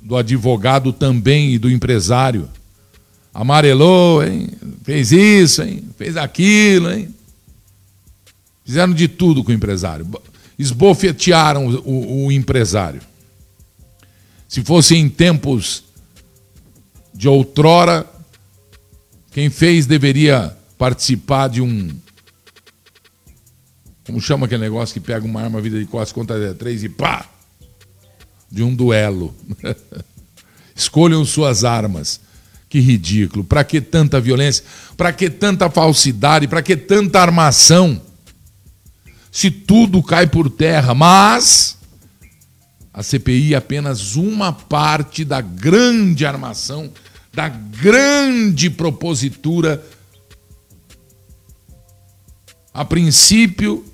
do 0.02 0.16
advogado 0.16 0.92
também 0.92 1.54
e 1.54 1.58
do 1.58 1.70
empresário. 1.70 2.48
Amarelou, 3.32 4.22
hein? 4.22 4.48
Fez 4.82 5.10
isso, 5.10 5.62
hein? 5.62 5.82
Fez 5.96 6.16
aquilo, 6.16 6.90
hein? 6.92 7.08
Fizeram 8.64 8.92
de 8.92 9.08
tudo 9.08 9.42
com 9.42 9.50
o 9.50 9.54
empresário. 9.54 10.06
Esbofetearam 10.58 11.66
o, 11.66 11.80
o, 11.80 12.26
o 12.26 12.32
empresário. 12.32 13.00
Se 14.48 14.62
fosse 14.62 14.94
em 14.94 15.08
tempos 15.08 15.84
de 17.12 17.28
outrora, 17.28 18.06
quem 19.32 19.50
fez 19.50 19.86
deveria 19.86 20.56
participar 20.78 21.48
de 21.48 21.60
um. 21.60 21.90
Como 24.06 24.20
chama 24.20 24.46
aquele 24.46 24.62
negócio 24.62 24.92
que 24.92 25.00
pega 25.00 25.24
uma 25.24 25.40
arma 25.40 25.60
vida 25.60 25.78
de 25.78 25.86
costas 25.86 26.12
contra 26.12 26.54
três 26.54 26.84
e 26.84 26.88
pá! 26.88 27.26
De 28.50 28.62
um 28.62 28.74
duelo. 28.74 29.34
Escolham 30.74 31.24
suas 31.24 31.64
armas. 31.64 32.20
Que 32.68 32.80
ridículo. 32.80 33.44
Para 33.44 33.62
que 33.62 33.80
tanta 33.80 34.20
violência? 34.20 34.64
Para 34.96 35.12
que 35.12 35.30
tanta 35.30 35.70
falsidade? 35.70 36.48
Para 36.48 36.62
que 36.62 36.76
tanta 36.76 37.20
armação? 37.20 38.00
Se 39.30 39.50
tudo 39.50 40.02
cai 40.02 40.26
por 40.26 40.50
terra, 40.50 40.94
mas 40.94 41.76
a 42.92 43.02
CPI 43.02 43.54
é 43.54 43.56
apenas 43.56 44.14
uma 44.14 44.52
parte 44.52 45.24
da 45.24 45.40
grande 45.40 46.24
armação, 46.24 46.92
da 47.32 47.48
grande 47.48 48.70
propositura 48.70 49.84
a 52.74 52.84
princípio 52.84 53.86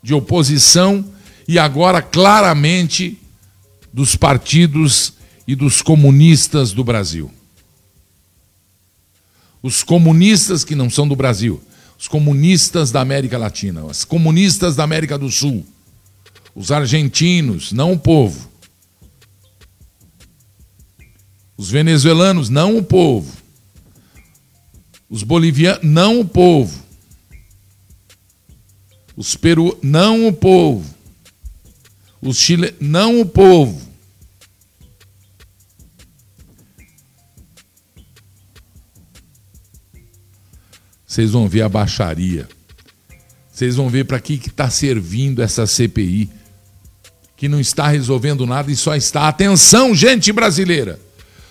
de 0.00 0.14
oposição 0.14 1.04
e 1.48 1.58
agora 1.58 2.00
claramente 2.00 3.18
dos 3.92 4.14
partidos 4.14 5.14
e 5.44 5.56
dos 5.56 5.82
comunistas 5.82 6.70
do 6.70 6.84
Brasil. 6.84 7.32
Os 9.60 9.82
comunistas 9.82 10.62
que 10.62 10.76
não 10.76 10.88
são 10.88 11.08
do 11.08 11.16
Brasil, 11.16 11.60
os 11.98 12.06
comunistas 12.06 12.92
da 12.92 13.00
América 13.00 13.36
Latina, 13.36 13.84
os 13.84 14.04
comunistas 14.04 14.76
da 14.76 14.84
América 14.84 15.18
do 15.18 15.28
Sul, 15.32 15.66
os 16.54 16.70
argentinos, 16.70 17.72
não 17.72 17.92
o 17.92 17.98
povo. 17.98 18.48
Os 21.56 21.70
venezuelanos, 21.70 22.48
não 22.48 22.76
o 22.76 22.84
povo. 22.84 23.36
Os 25.08 25.22
bolivianos, 25.22 25.82
não 25.82 26.20
o 26.20 26.24
povo. 26.24 26.82
Os 29.16 29.34
peru, 29.34 29.78
não 29.82 30.28
o 30.28 30.32
povo. 30.32 30.84
Os 32.20 32.38
chilenos, 32.38 32.76
não 32.80 33.20
o 33.20 33.26
povo. 33.26 33.88
Vocês 41.06 41.30
vão 41.30 41.48
ver 41.48 41.62
a 41.62 41.68
baixaria. 41.68 42.48
Vocês 43.50 43.76
vão 43.76 43.88
ver 43.88 44.04
para 44.04 44.20
que 44.20 44.34
está 44.34 44.70
servindo 44.70 45.42
essa 45.42 45.66
CPI, 45.66 46.30
que 47.36 47.48
não 47.48 47.58
está 47.58 47.88
resolvendo 47.88 48.46
nada 48.46 48.70
e 48.70 48.76
só 48.76 48.94
está. 48.94 49.26
Atenção, 49.26 49.94
gente 49.94 50.32
brasileira! 50.32 51.00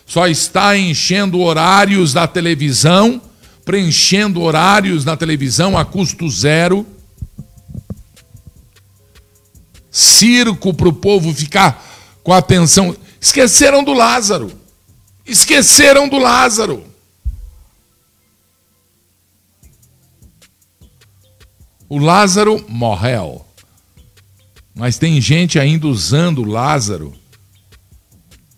só 0.08 0.26
está 0.26 0.78
enchendo 0.78 1.41
horários 1.41 2.14
da 2.14 2.26
televisão, 2.26 3.22
preenchendo 3.68 4.41
horários 4.41 5.03
na 5.03 5.18
televisão 5.18 5.78
a 5.78 5.84
custo 5.84 6.30
zero. 6.30 6.88
Circo 9.91 10.74
para 10.74 10.88
o 10.88 10.93
povo 10.93 11.34
ficar 11.34 11.86
com 12.24 12.32
atenção. 12.32 12.95
Esqueceram 13.20 13.84
do 13.84 13.91
Lázaro. 13.91 14.49
Esqueceram 15.26 16.07
do 16.07 16.18
Lázaro. 16.18 16.86
O 21.89 21.97
Lázaro 21.97 22.65
morreu. 22.70 23.45
Mas 24.74 24.97
tem 24.97 25.20
gente 25.20 25.59
ainda 25.59 25.88
usando 25.88 26.41
o 26.41 26.45
Lázaro. 26.49 27.13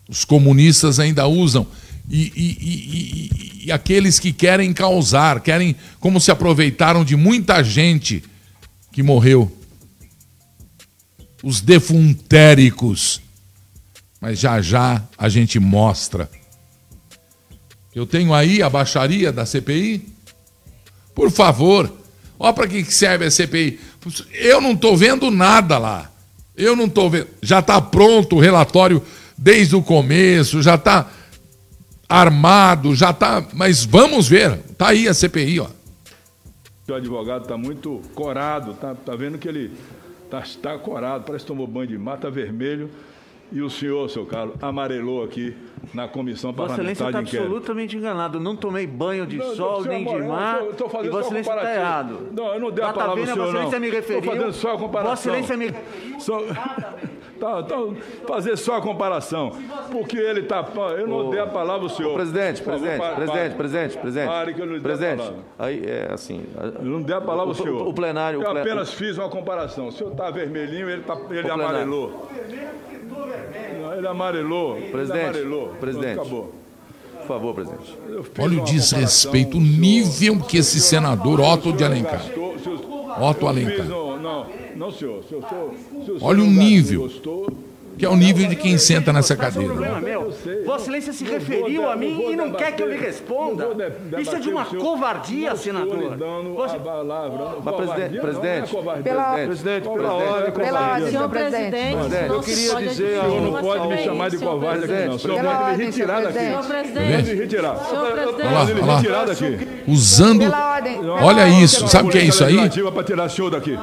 Os 0.08 0.24
comunistas 0.24 1.00
ainda 1.00 1.26
usam. 1.26 1.66
E, 2.10 2.32
e, 2.34 2.58
e, 2.60 3.64
e, 3.66 3.72
aqueles 3.72 4.18
que 4.18 4.32
querem 4.32 4.72
causar, 4.72 5.40
querem, 5.40 5.76
como 6.00 6.20
se 6.20 6.30
aproveitaram 6.30 7.04
de 7.04 7.14
muita 7.14 7.62
gente 7.62 8.22
que 8.92 9.02
morreu. 9.02 9.56
Os 11.42 11.60
defuntéricos. 11.60 13.20
Mas 14.20 14.40
já 14.40 14.60
já 14.60 15.02
a 15.16 15.28
gente 15.28 15.58
mostra. 15.60 16.28
Eu 17.94 18.04
tenho 18.04 18.34
aí 18.34 18.60
a 18.60 18.68
baixaria 18.68 19.32
da 19.32 19.46
CPI. 19.46 20.06
Por 21.14 21.30
favor, 21.30 22.00
Olha 22.42 22.54
para 22.54 22.66
que 22.66 22.82
serve 22.84 23.26
a 23.26 23.30
CPI. 23.30 23.78
Eu 24.32 24.62
não 24.62 24.72
estou 24.72 24.96
vendo 24.96 25.30
nada 25.30 25.76
lá. 25.76 26.10
Eu 26.56 26.74
não 26.74 26.86
estou 26.86 27.10
vendo. 27.10 27.26
Já 27.42 27.58
está 27.58 27.78
pronto 27.82 28.36
o 28.36 28.40
relatório 28.40 29.02
desde 29.36 29.76
o 29.76 29.82
começo, 29.82 30.62
já 30.62 30.76
está 30.76 31.06
armado, 32.10 32.94
já 32.94 33.10
está. 33.10 33.42
Mas 33.54 33.84
vamos 33.84 34.28
ver. 34.28 34.58
Está 34.70 34.88
aí 34.88 35.06
a 35.08 35.14
CPI, 35.14 35.60
ó. 35.60 35.66
O 36.88 36.94
advogado 36.94 37.42
está 37.42 37.56
muito 37.56 38.00
corado, 38.16 38.74
tá, 38.74 38.94
tá 38.96 39.14
vendo 39.14 39.38
que 39.38 39.46
ele 39.48 39.70
está 40.24 40.42
tá 40.60 40.76
corado, 40.76 41.22
parece 41.24 41.44
que 41.44 41.48
tomou 41.48 41.64
banho 41.66 41.86
de 41.86 41.96
mata 41.96 42.28
vermelho. 42.28 42.90
E 43.52 43.60
o 43.62 43.68
senhor, 43.70 44.08
seu 44.08 44.24
Carlos, 44.26 44.54
amarelou 44.62 45.24
aqui 45.24 45.56
na 45.92 46.06
comissão 46.06 46.52
Vossa 46.52 46.68
parlamentar 46.74 46.92
Excelência 47.08 47.18
está 47.20 47.22
de 47.22 47.36
absolutamente 47.48 47.96
enganado. 47.96 48.38
Não 48.38 48.54
tomei 48.54 48.86
banho 48.86 49.26
de 49.26 49.36
Não, 49.38 49.56
sol 49.56 49.84
nem 49.84 50.04
de 50.04 50.08
Amaro, 50.08 50.28
mar. 50.28 50.54
eu 50.60 50.66
tô- 50.66 50.66
eu 50.66 50.74
tô 50.76 50.88
fazendo 50.88 51.06
e 51.06 51.10
Vossa 51.10 51.22
só 51.22 51.28
Excelência 51.36 51.52
está 51.56 51.74
errado. 51.74 52.28
Não, 52.32 52.54
eu 52.54 52.60
não 52.60 52.70
dei 52.70 52.84
a 52.84 52.86
Lá 52.88 52.92
tá 52.92 53.00
palavra 53.00 53.20
ao 53.22 53.26
senhor, 53.26 53.38
Vossa 53.38 53.50
Excelência 53.50 53.78
não. 53.80 53.86
me 53.86 53.90
referiu. 53.92 54.22
fazendo 54.32 54.52
só 54.52 54.74
a 54.74 54.78
comparação. 54.78 55.10
Vossa 55.10 55.28
Excelência 55.40 55.56
me... 55.56 56.20
Só, 56.20 56.40
tá, 57.40 57.62
tá, 57.62 57.76
fazer 58.28 58.56
só 58.58 58.76
a 58.76 58.80
comparação. 58.82 59.52
Porque 59.90 60.16
ele 60.18 60.40
está. 60.40 60.64
Eu 60.98 61.06
não 61.08 61.30
dei 61.30 61.40
a 61.40 61.46
palavra 61.46 61.82
ao 61.84 61.88
senhor. 61.88 62.14
Presidente, 62.14 62.62
Por 62.62 62.72
favor, 62.74 62.78
presidente, 62.80 63.00
pare- 63.00 63.14
presidente, 63.16 63.54
presidente, 63.56 63.98
presidente. 63.98 64.28
Pare 64.28 64.54
que 64.54 64.60
eu 64.60 64.66
não 64.66 64.72
dei 64.72 64.80
a 64.80 64.82
Presidente, 64.82 65.16
palavra. 65.18 65.38
aí 65.58 65.82
é 65.84 66.08
assim. 66.12 66.44
Eu 66.78 66.84
não 66.84 67.02
dei 67.02 67.16
a 67.16 67.20
palavra 67.20 67.44
ao 67.46 67.50
O- 67.50 67.54
senhor. 67.54 67.86
o 67.88 67.92
plenário- 67.94 68.42
Eu 68.42 68.52
o 68.52 68.58
apenas 68.58 68.92
fiz 68.92 69.16
uma 69.18 69.28
comparação. 69.28 69.88
O 69.88 69.92
senhor 69.92 70.10
está 70.12 70.30
vermelhinho, 70.30 70.88
ele, 70.88 71.02
tá, 71.02 71.16
ele 71.30 71.50
amarelou. 71.50 72.28
Ele 73.96 74.06
amarelou. 74.06 74.76
ele 74.76 74.90
Presidente, 74.90 75.24
amarelou. 75.24 75.68
presidente. 75.80 76.14
Pronto, 76.14 76.26
acabou. 76.28 76.54
Por 77.18 77.26
favor, 77.26 77.54
presidente. 77.54 77.98
Olha 78.38 78.60
o 78.60 78.64
desrespeito, 78.64 79.56
o 79.56 79.60
nível 79.60 80.40
que 80.40 80.56
esse 80.58 80.80
senador 80.80 81.40
Otto 81.40 81.72
de 81.72 81.84
Alencar. 81.84 82.22
o- 82.36 83.24
Otto 83.24 83.46
Alencar. 83.46 83.86
Um- 84.20 84.22
não, 84.22 84.46
não, 84.76 84.90
senhor. 84.92 85.22
Se 85.28 85.34
o 85.34 85.40
senhor- 85.48 85.70
se 86.04 86.10
o 86.12 86.18
senhor 86.18 86.18
Olha 86.22 86.42
o 86.42 86.46
nível. 86.46 87.02
gostou, 87.02 87.46
Que 87.98 88.06
é 88.06 88.08
o 88.08 88.16
nível 88.16 88.48
de 88.48 88.56
quem 88.56 88.78
senta 88.78 89.12
nessa 89.12 89.34
é 89.34 89.36
um 89.36 89.40
cadeira. 89.40 89.68
problema 89.74 90.00
meu. 90.00 90.22
Eu 90.22 90.32
sei. 90.32 90.64
Vossa 90.64 90.84
Excelência 90.84 91.12
se 91.12 91.22
referiu 91.22 91.86
a 91.86 91.94
mim 91.94 92.30
e 92.30 92.36
não 92.36 92.50
quer 92.52 92.74
que 92.74 92.82
eu 92.82 92.88
lhe 92.88 92.96
responda. 92.96 93.68
Isso 94.18 94.36
é 94.36 94.38
de 94.38 94.48
uma 94.48 94.64
covardia, 94.64 95.54
senador. 95.54 96.16
Você- 96.56 96.78
Covardia 96.78 97.72
presidente, 97.72 98.18
presidente, 98.20 98.76
é. 98.76 99.02
Pela- 99.02 99.34
presidente, 99.34 99.82
Pela 99.82 99.98
presidente, 99.98 100.72
ordem, 100.72 101.06
é 101.06 101.10
Senhor 101.10 101.28
presidente. 101.28 101.96
eu 102.30 102.40
queria 102.40 102.74
dizer 102.88 103.18
O 103.18 103.22
senhor 103.22 103.42
não 103.42 103.60
pode 103.60 103.88
me 103.88 103.98
chamar 103.98 104.30
de 104.30 104.38
covarde 104.38 104.84
aqui, 104.84 105.06
não. 105.06 105.14
O 105.14 105.18
senhor 105.18 105.40
pode 105.44 105.76
me 105.78 105.84
retirar 105.84 106.20
daqui. 106.22 106.38
Senhor 106.38 106.64
presidente. 106.64 107.34
retirar. 107.34 107.76
senhor 107.84 108.06
Olha 108.06 108.50
lá, 108.50 108.64
lá. 108.86 109.26
Usando. 109.86 110.42
Olha 111.22 111.48
isso, 111.48 111.86
sabe 111.86 112.08
o 112.08 112.10
que 112.10 112.18
é 112.18 112.24
isso 112.24 112.42
aí? 112.44 112.56
para 112.94 113.04
tirar 113.04 113.26
o 113.26 113.30
senhor 113.30 113.50
daqui. 113.50 113.78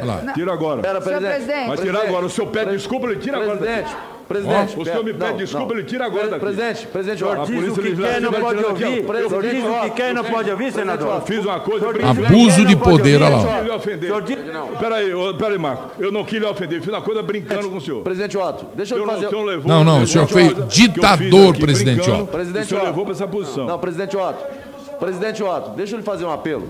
Olha 0.00 0.04
lá. 0.04 0.32
Tira 0.32 0.52
agora. 0.52 0.82
Pera, 0.82 1.00
Senhor 1.00 1.18
presidente. 1.20 1.44
presidente. 1.44 1.68
Vai 1.68 1.76
tirar 1.78 2.02
agora. 2.02 2.26
O 2.26 2.30
senhor 2.30 2.50
pede 2.50 2.70
desculpa, 2.72 3.06
ele 3.06 3.20
tira 3.20 3.36
agora. 3.38 3.56
daqui. 3.56 3.66
Presidente, 3.66 3.96
presidente. 4.26 4.74
Ó, 4.76 4.80
o 4.80 4.84
senhor 4.84 5.04
me 5.04 5.14
pede 5.14 5.38
desculpa, 5.38 5.72
ele 5.74 5.84
tira 5.84 6.04
agora 6.04 6.28
daqui. 6.28 6.40
Presidente, 6.40 6.86
presidente, 6.88 7.24
ó. 7.24 7.44
Diz 7.44 7.78
o 7.78 7.80
que 7.80 7.96
quer, 7.96 8.20
não 8.20 8.32
pode 8.32 8.64
ouvir. 8.64 9.04
Presidente, 9.04 9.26
O 9.26 9.28
senhor 9.28 9.42
diz 9.42 9.64
o 9.64 9.80
que 9.82 9.90
quer, 9.90 10.14
não 10.14 10.24
pode 10.24 10.50
ouvir, 10.50 10.72
senador. 10.72 11.14
Eu 11.14 11.20
fiz 11.20 11.44
uma 11.44 11.60
coisa. 11.60 11.86
Abuso 11.88 12.64
de 12.64 12.76
poder, 12.76 13.22
olha 13.22 13.36
lá. 13.36 13.58
Eu 13.60 13.68
não 13.68 13.78
quis 13.78 13.98
lhe 13.98 14.10
ofender. 14.10 14.12
Peraí, 14.80 15.10
peraí, 15.38 15.58
Marco. 15.58 15.90
Eu 15.98 16.10
não 16.10 16.24
quis 16.24 16.40
lhe 16.40 16.46
ofender. 16.46 16.80
Fiz 16.80 16.88
uma 16.88 17.02
coisa 17.02 17.22
brincando 17.22 17.70
com 17.70 17.76
o 17.76 17.80
senhor. 17.80 18.02
Presidente 18.02 18.36
Otto, 18.36 18.66
deixa 18.74 18.94
eu 18.94 19.06
não, 19.06 19.14
fazer. 19.14 19.30
Não, 19.64 19.84
não, 19.84 20.02
o 20.02 20.06
senhor 20.06 20.26
foi 20.26 20.52
ditador, 20.66 21.56
presidente 21.56 21.96
brincando, 21.96 22.24
Otto. 22.24 22.32
Presidente 22.32 22.64
O 22.64 22.68
senhor 22.68 22.84
levou 22.84 23.04
para 23.04 23.14
essa 23.14 23.28
posição. 23.28 23.66
Não, 23.66 23.78
presidente 23.78 24.16
Otto. 24.16 24.44
Presidente 24.98 25.42
Otto, 25.42 25.70
deixa 25.70 25.94
eu 25.94 25.98
lhe 25.98 26.04
fazer 26.04 26.24
um 26.24 26.30
apelo. 26.30 26.66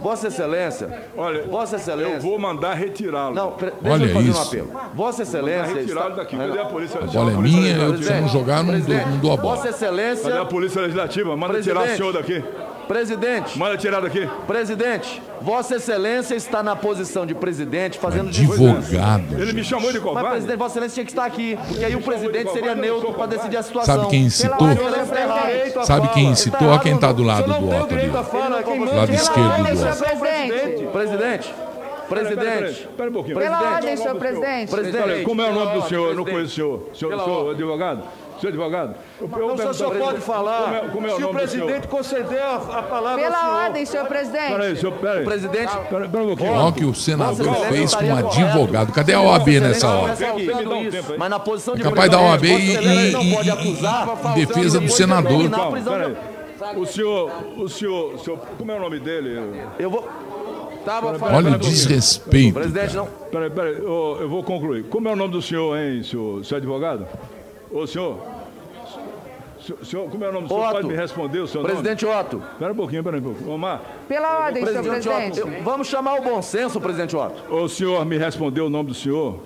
Vossa 0.00 0.28
Excelência. 0.28 1.02
Olha, 1.16 1.42
Vossa 1.44 1.76
Excelência. 1.76 2.14
eu 2.14 2.20
vou 2.20 2.38
mandar 2.38 2.74
retirá-lo. 2.74 3.34
Não, 3.34 3.52
pre- 3.52 3.72
deixa 3.80 3.94
Olha 3.94 4.04
eu 4.04 4.14
fazer 4.14 4.28
um 4.28 4.30
isso. 4.32 4.42
apelo. 4.42 4.70
Vossa 4.94 5.22
Excelência. 5.22 5.74
retirá-lo 5.74 6.10
está- 6.10 6.22
daqui. 6.22 6.36
Cadê 6.36 6.58
a 6.58 6.64
polícia? 6.66 7.00
A 7.00 7.06
bola 7.06 7.32
é 7.32 7.36
minha, 7.36 7.76
eu 7.76 7.92
não 8.20 8.28
jogar, 8.28 8.62
não 8.62 8.78
dou, 8.80 8.96
não 8.96 9.18
dou 9.18 9.32
a 9.32 9.36
bola. 9.36 9.56
Vossa 9.56 9.72
Cadê 9.72 9.84
a 9.84 10.12
Excelência. 10.12 10.44
polícia 10.46 10.80
legislativa? 10.82 11.36
Manda 11.36 11.60
tirar 11.62 11.82
o 11.84 11.96
senhor 11.96 12.12
daqui. 12.12 12.42
Presidente. 12.90 13.56
Manda 13.56 13.76
tirar 13.76 14.00
daqui. 14.00 14.28
Presidente, 14.48 15.22
Vossa 15.40 15.76
Excelência 15.76 16.34
está 16.34 16.60
na 16.60 16.74
posição 16.74 17.24
de 17.24 17.36
presidente 17.36 17.96
fazendo 18.00 18.30
Advogado. 18.30 19.40
Ele 19.40 19.52
me 19.52 19.62
chamou 19.62 19.92
de 19.92 19.98
Mas, 20.00 20.08
covarde. 20.08 20.30
presidente, 20.30 20.56
Vossa 20.58 20.72
Excelência 20.72 20.94
tinha 20.94 21.04
que 21.04 21.12
estar 21.12 21.24
aqui, 21.24 21.56
porque 21.68 21.84
aí 21.84 21.94
o 21.94 22.02
presidente 22.02 22.50
seria 22.50 22.74
neutro 22.74 23.12
para 23.12 23.26
decidir 23.26 23.58
a 23.58 23.62
situação. 23.62 23.94
Sabe 23.94 24.10
quem 24.10 24.28
tá 24.28 25.20
errado. 25.20 25.84
Sabe 25.86 26.08
quem 26.08 26.24
incitou? 26.30 26.66
Olha 26.68 26.78
quem 26.80 26.94
está 26.96 27.12
do 27.12 27.22
lado 27.22 27.44
do 27.44 27.68
Otto 27.68 27.94
ali. 27.94 28.10
Quem 28.64 28.80
manda- 28.80 28.92
Lado 28.92 29.06
Pela 29.06 29.14
esquerdo 29.22 29.50
ordem, 29.50 29.72
do 29.72 29.78
senhor 29.78 29.92
Otto. 29.92 30.00
presidente. 30.00 30.86
Presidente, 30.90 31.54
presidente, 32.08 32.70
Espera 32.90 33.08
um 33.08 33.12
pouquinho. 33.12 33.38
Pela 33.38 33.56
Presidente. 33.56 33.74
ordem, 33.76 33.96
senhor 33.96 34.14
presidente. 34.16 34.70
presidente. 34.70 35.22
Como 35.24 35.40
é 35.40 35.48
o 35.48 35.52
nome 35.54 35.80
do 35.80 35.88
senhor? 35.88 36.08
Eu 36.08 36.16
não 36.16 36.24
conheço 36.24 36.44
o 36.44 36.96
senhor. 36.96 37.12
Senhor, 37.14 37.50
advogado? 37.52 38.02
Senhor 38.40 38.48
advogado? 38.52 38.94
Eu, 39.20 39.28
eu 39.38 39.46
o 39.54 39.72
só 39.74 39.88
pergunto- 39.90 39.98
pode 40.12 40.20
falar 40.20 40.62
Como 40.62 40.74
é, 40.76 40.88
como 40.90 41.06
é 41.06 41.10
o 41.10 41.10
se 41.10 41.14
o 41.14 41.18
senhor? 41.18 41.34
presidente 41.34 41.88
conceder 41.88 42.40
a, 42.42 42.54
a 42.56 42.82
palavra 42.82 43.22
Pela 43.22 43.38
senhor. 43.38 43.54
ordem, 43.54 43.84
senhor 43.86 44.06
presidente. 44.06 44.52
Peraí, 44.52 44.76
senhor, 44.76 44.92
peraí. 44.98 45.24
Presidente, 45.24 45.76
Pera, 45.90 46.08
pera 46.08 46.24
um. 46.24 46.30
Olha 46.32 46.64
o 46.68 46.72
que 46.72 46.84
o 46.84 46.94
senador 46.94 47.32
Excelência 47.46 47.68
fez 47.68 47.94
com 47.94 48.04
um 48.06 48.16
advogado. 48.16 48.92
Cadê 48.92 49.12
a 49.14 49.20
OAB 49.20 49.48
nessa 49.60 49.88
hora? 49.88 50.16
Tempo 50.16 50.72
aí. 50.72 50.90
Mas 51.18 51.30
na 51.30 51.38
posição 51.38 51.74
de 51.74 51.82
É 51.82 51.84
capaz 51.84 52.10
da 52.10 52.20
OAB 52.20 52.44
em 52.44 54.34
defesa 54.34 54.80
do 54.80 54.88
senador. 54.88 55.40
O 56.76 56.84
senhor, 56.86 57.30
o 57.56 57.68
senhor, 57.68 58.14
o 58.14 58.18
senhor, 58.18 58.38
como 58.58 58.70
é 58.70 58.74
o 58.76 58.80
nome 58.80 59.00
dele? 59.00 59.40
Eu 59.78 59.90
vou. 59.90 60.06
Tava 60.84 61.08
Olha 61.08 61.16
o 61.16 61.18
falando. 61.18 61.58
desrespeito. 61.58 62.54
Presidente, 62.54 62.96
não. 62.96 63.06
Peraí, 63.30 63.50
peraí, 63.50 63.74
eu, 63.78 64.18
eu 64.20 64.28
vou 64.28 64.42
concluir. 64.42 64.84
Como 64.84 65.08
é 65.08 65.12
o 65.12 65.16
nome 65.16 65.32
do 65.32 65.42
senhor, 65.42 65.76
hein, 65.78 66.02
senhor, 66.02 66.42
senhor 66.44 66.58
advogado? 66.58 67.06
Ô, 67.72 67.86
senhor? 67.86 68.18
Senhor- 69.60 69.84
Senhor, 69.84 70.10
como 70.10 70.24
é 70.24 70.28
o 70.28 70.32
nome 70.32 70.48
do 70.48 70.54
senhor? 70.54 70.62
Otto. 70.64 70.72
Pode 70.72 70.86
me 70.88 70.94
responder 70.96 71.38
o 71.40 71.46
seu 71.46 71.62
Presidente 71.62 72.06
Otto. 72.06 72.38
nome? 72.38 72.50
Espera 72.52 72.72
um 72.72 72.76
pouquinho, 72.76 73.00
espera 73.00 73.18
um 73.18 73.22
pouquinho. 73.22 73.50
Omar, 73.50 73.82
Pela 74.08 74.44
ordem, 74.46 74.64
senhor 74.66 74.82
Presidente 74.82 75.06
presidente. 75.08 75.40
Otto. 75.42 75.48
eu- 75.58 75.62
Vamos 75.62 75.86
chamar 75.88 76.14
o 76.18 76.22
bom 76.22 76.40
senso, 76.42 76.80
presidente 76.80 77.14
Otto. 77.14 77.54
o 77.54 77.68
senhor 77.68 78.04
me 78.06 78.16
respondeu 78.16 78.66
o 78.66 78.70
nome 78.70 78.88
do 78.88 78.94
senhor? 78.94 79.38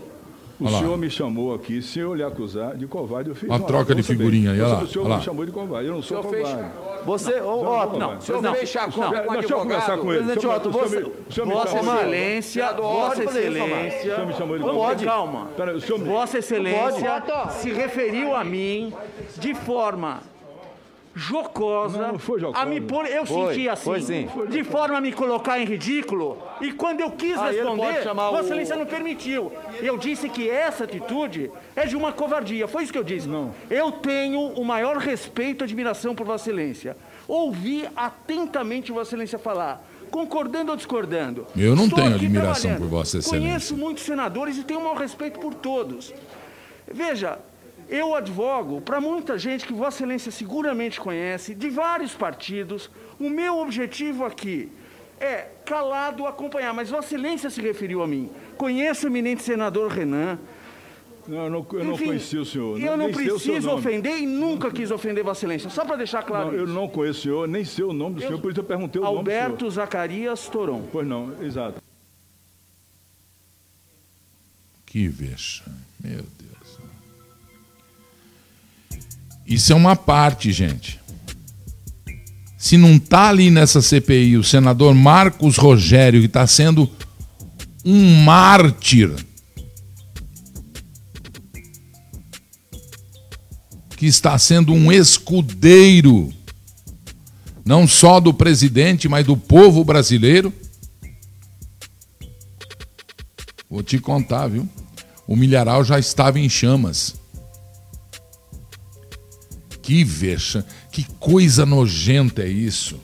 O 0.61 0.64
Olha 0.64 0.72
lá. 0.72 0.78
senhor 0.78 0.96
me 0.96 1.11
chamou 1.11 1.52
aqui, 1.52 1.82
se 1.82 1.98
eu 1.98 2.14
lhe 2.14 2.22
acusar 2.22 2.76
de 2.76 2.86
covarde, 2.86 3.28
eu 3.30 3.34
fiz 3.34 3.48
Uma 3.48 3.59
troca 3.61 3.92
de 3.94 4.02
figurinha 4.05 4.52
aí, 4.52 4.61
olha 4.61 4.74
lá, 4.74 4.82
O 4.82 4.86
senhor 4.86 5.05
olha 5.07 5.16
me 5.16 5.22
chamou 5.22 5.44
de 5.44 5.50
covarde, 5.50 5.88
eu 5.88 5.94
não 5.94 6.02
sou 6.02 6.22
covarde. 6.22 6.64
Você, 7.05 7.40
ô, 7.40 7.82
Otto. 7.82 7.98
Não, 7.98 8.20
senhor 8.20 8.40
não, 8.40 8.55
fez 8.55 8.68
chacota 8.68 8.98
não. 8.98 9.24
com 9.24 9.32
Não, 9.32 9.40
deixa 9.40 9.55
eu 9.55 9.59
conversar 9.59 9.98
com 9.98 10.12
ele. 10.12 10.22
Presidente 10.24 10.46
O 10.46 10.50
Otto, 10.57 10.68
o 10.68 10.72
senhor 10.72 10.88
você. 10.88 11.40
o 11.42 11.46
Vossa 11.46 11.78
Excelência. 11.78 12.72
Vossa 12.72 13.24
Excelência. 13.24 13.98
O 13.98 14.02
senhor 14.14 14.26
me 14.26 14.34
chamou 14.34 14.59
de 14.59 14.64
Não 14.64 14.74
covarde. 14.74 15.05
pode. 15.05 15.05
Calma. 15.05 15.48
O. 15.92 15.98
Vossa 15.98 16.38
Excelência 16.38 17.22
se 17.50 17.72
referiu 17.72 18.34
a 18.34 18.44
mim 18.44 18.92
de 19.38 19.55
forma 19.55 20.20
jocosa, 21.14 21.98
Não, 21.98 22.12
não 22.12 22.18
foi 22.18 22.40
jocosa. 22.40 22.62
a 22.62 22.66
me 22.66 22.80
pôr, 22.80 23.06
eu 23.06 23.24
Foi, 23.24 23.54
senti 23.54 23.68
assim, 23.68 23.84
foi 23.84 24.00
sim. 24.00 24.28
de 24.50 24.64
forma 24.64 24.98
a 24.98 25.00
me 25.00 25.12
colocar 25.12 25.58
em 25.60 25.64
ridículo, 25.64 26.38
e 26.60 26.72
quando 26.72 27.00
eu 27.00 27.10
quis 27.12 27.36
Ah, 27.38 27.50
responder, 27.50 28.02
Vossa 28.14 28.30
o- 28.32 28.40
Excelência 28.40 28.76
não 28.76 28.86
permitiu. 28.86 29.52
Eu 29.80 29.96
disse 29.96 30.28
que 30.28 30.50
essa 30.50 30.84
atitude 30.84 31.50
é 31.76 31.86
de 31.86 31.96
uma 31.96 32.12
covardia, 32.12 32.66
foi 32.66 32.82
isso 32.82 32.92
que 32.92 32.98
eu 32.98 33.04
disse. 33.04 33.28
Não. 33.28 33.54
Eu 33.70 33.92
tenho 33.92 34.40
o 34.40 34.64
maior 34.64 34.96
respeito 34.96 35.62
e 35.62 35.64
admiração 35.64 36.14
por 36.14 36.26
Vossa 36.26 36.50
Excelência. 36.50 36.96
Ouvi 37.28 37.88
atentamente 37.96 38.90
Vossa 38.92 39.10
Excelência 39.10 39.38
falar. 39.38 39.84
Concordando 40.10 40.70
ou 40.70 40.76
discordando? 40.76 41.46
Eu 41.56 41.74
não 41.74 41.84
Estou 41.84 41.98
tenho 42.00 42.14
admiração 42.14 42.76
por 42.76 42.86
Vossa 42.86 43.18
Excelência. 43.18 43.48
Conheço 43.48 43.76
muitos 43.76 44.04
senadores 44.04 44.56
e 44.58 44.62
tenho 44.62 44.78
um 44.80 44.84
maior 44.84 44.96
respeito 44.98 45.40
por 45.40 45.54
todos. 45.54 46.12
Veja, 46.86 47.38
Eu 47.89 48.14
advogo 48.14 48.80
para 48.80 49.01
muita 49.01 49.39
gente 49.39 49.66
que 49.66 49.72
Vossa 49.72 49.99
Excelência 49.99 50.30
seguramente 50.30 51.01
conhece, 51.01 51.55
de 51.55 51.68
vários 51.70 52.14
partidos. 52.14 52.91
O 53.18 53.28
meu 53.28 53.59
objetivo 53.59 54.24
aqui 54.24 54.70
é 55.20 55.49
calado 55.64 56.26
acompanhar, 56.26 56.72
mas 56.74 56.91
Vossa 56.91 57.14
Excelência 57.14 57.51
se 57.51 57.61
referiu 57.61 58.03
a 58.03 58.07
mim. 58.07 58.30
Conheço 58.57 59.07
o 59.07 59.11
eminente 59.11 59.43
senador 59.43 59.91
Renan. 59.91 60.39
Não, 61.26 61.45
eu 61.45 61.51
não, 61.51 61.66
eu 61.72 61.85
não 61.85 61.93
Enfim, 61.95 62.07
conheci 62.07 62.37
o 62.37 62.45
senhor. 62.45 62.78
Eu 62.78 62.97
não 62.97 63.11
preciso 63.11 63.68
nome. 63.68 63.78
ofender 63.80 64.18
e 64.18 64.26
nunca 64.26 64.70
quis 64.70 64.91
ofender 64.91 65.24
Vossa 65.24 65.41
Excelência. 65.41 65.70
Só 65.70 65.85
para 65.85 65.97
deixar 65.97 66.22
claro 66.22 66.53
Não, 66.53 66.59
eu 66.59 66.66
não 66.66 66.87
conheço 66.87 67.20
o 67.20 67.22
senhor, 67.22 67.49
nem 67.49 67.64
sei 67.64 67.85
o 67.85 67.93
nome 67.93 68.16
do 68.16 68.20
senhor, 68.20 68.41
por 68.41 68.51
isso 68.51 68.61
eu 68.61 68.64
perguntei 68.64 69.01
o 69.01 69.05
nome 69.05 69.14
do 69.14 69.18
Alberto. 69.20 69.70
Zacarias 69.70 70.49
Toron. 70.49 70.82
Pois 70.93 71.07
não, 71.07 71.43
exato. 71.43 71.82
Que 74.85 75.09
vexame, 75.09 75.76
meu 75.99 76.22
Deus. 76.22 76.63
Isso 79.47 79.72
é 79.72 79.76
uma 79.76 79.95
parte, 79.95 80.53
gente. 80.53 81.01
Se 82.57 82.76
não 82.76 82.99
tá 82.99 83.28
ali 83.28 83.51
nessa 83.51 83.82
CPI 83.82 84.36
o 84.36 84.45
senador 84.45 84.95
Marcos 84.95 85.57
Rogério, 85.57 86.20
que 86.20 86.26
está 86.26 86.47
sendo 86.47 86.90
um 87.84 88.22
mártir, 88.22 89.14
que 93.97 94.07
está 94.07 94.38
sendo 94.38 94.72
um 94.72 94.90
escudeiro, 94.90 96.32
não 97.64 97.86
só 97.86 98.18
do 98.18 98.32
presidente, 98.32 99.09
mas 99.09 99.26
do 99.26 99.36
povo 99.36 99.84
brasileiro, 99.84 100.53
Vou 103.74 103.82
te 103.82 103.99
contar, 103.99 104.47
viu? 104.47 104.68
O 105.26 105.34
milharal 105.34 105.84
já 105.84 105.99
estava 105.99 106.38
em 106.38 106.49
chamas. 106.49 107.16
Que 109.85 110.03
vexa, 110.03 110.64
que 110.91 111.05
coisa 111.20 111.66
nojenta 111.66 112.41
é 112.41 112.49
isso. 112.49 112.99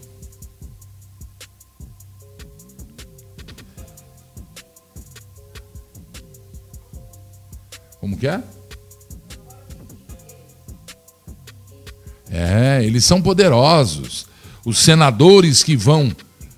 Como 8.00 8.16
que 8.16 8.26
é? 8.26 8.42
É, 12.30 12.82
eles 12.82 13.04
são 13.04 13.20
poderosos. 13.20 14.26
Os 14.64 14.78
senadores 14.78 15.62
que 15.62 15.76
vão 15.76 16.10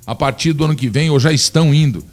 a 0.06 0.14
partir 0.14 0.52
do 0.52 0.66
ano 0.66 0.76
que 0.76 0.88
vem 0.88 1.10
ou 1.10 1.18
já 1.18 1.32
estão 1.32 1.74
indo 1.74 2.06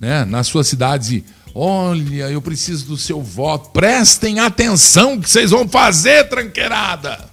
né, 0.00 0.24
nas 0.24 0.46
suas 0.46 0.68
cidades 0.68 1.22
olha, 1.54 2.30
eu 2.30 2.40
preciso 2.40 2.86
do 2.86 2.96
seu 2.96 3.20
voto. 3.20 3.72
Prestem 3.72 4.38
atenção 4.38 5.20
que 5.20 5.28
vocês 5.28 5.50
vão 5.50 5.68
fazer, 5.68 6.30
tranqueirada. 6.30 7.31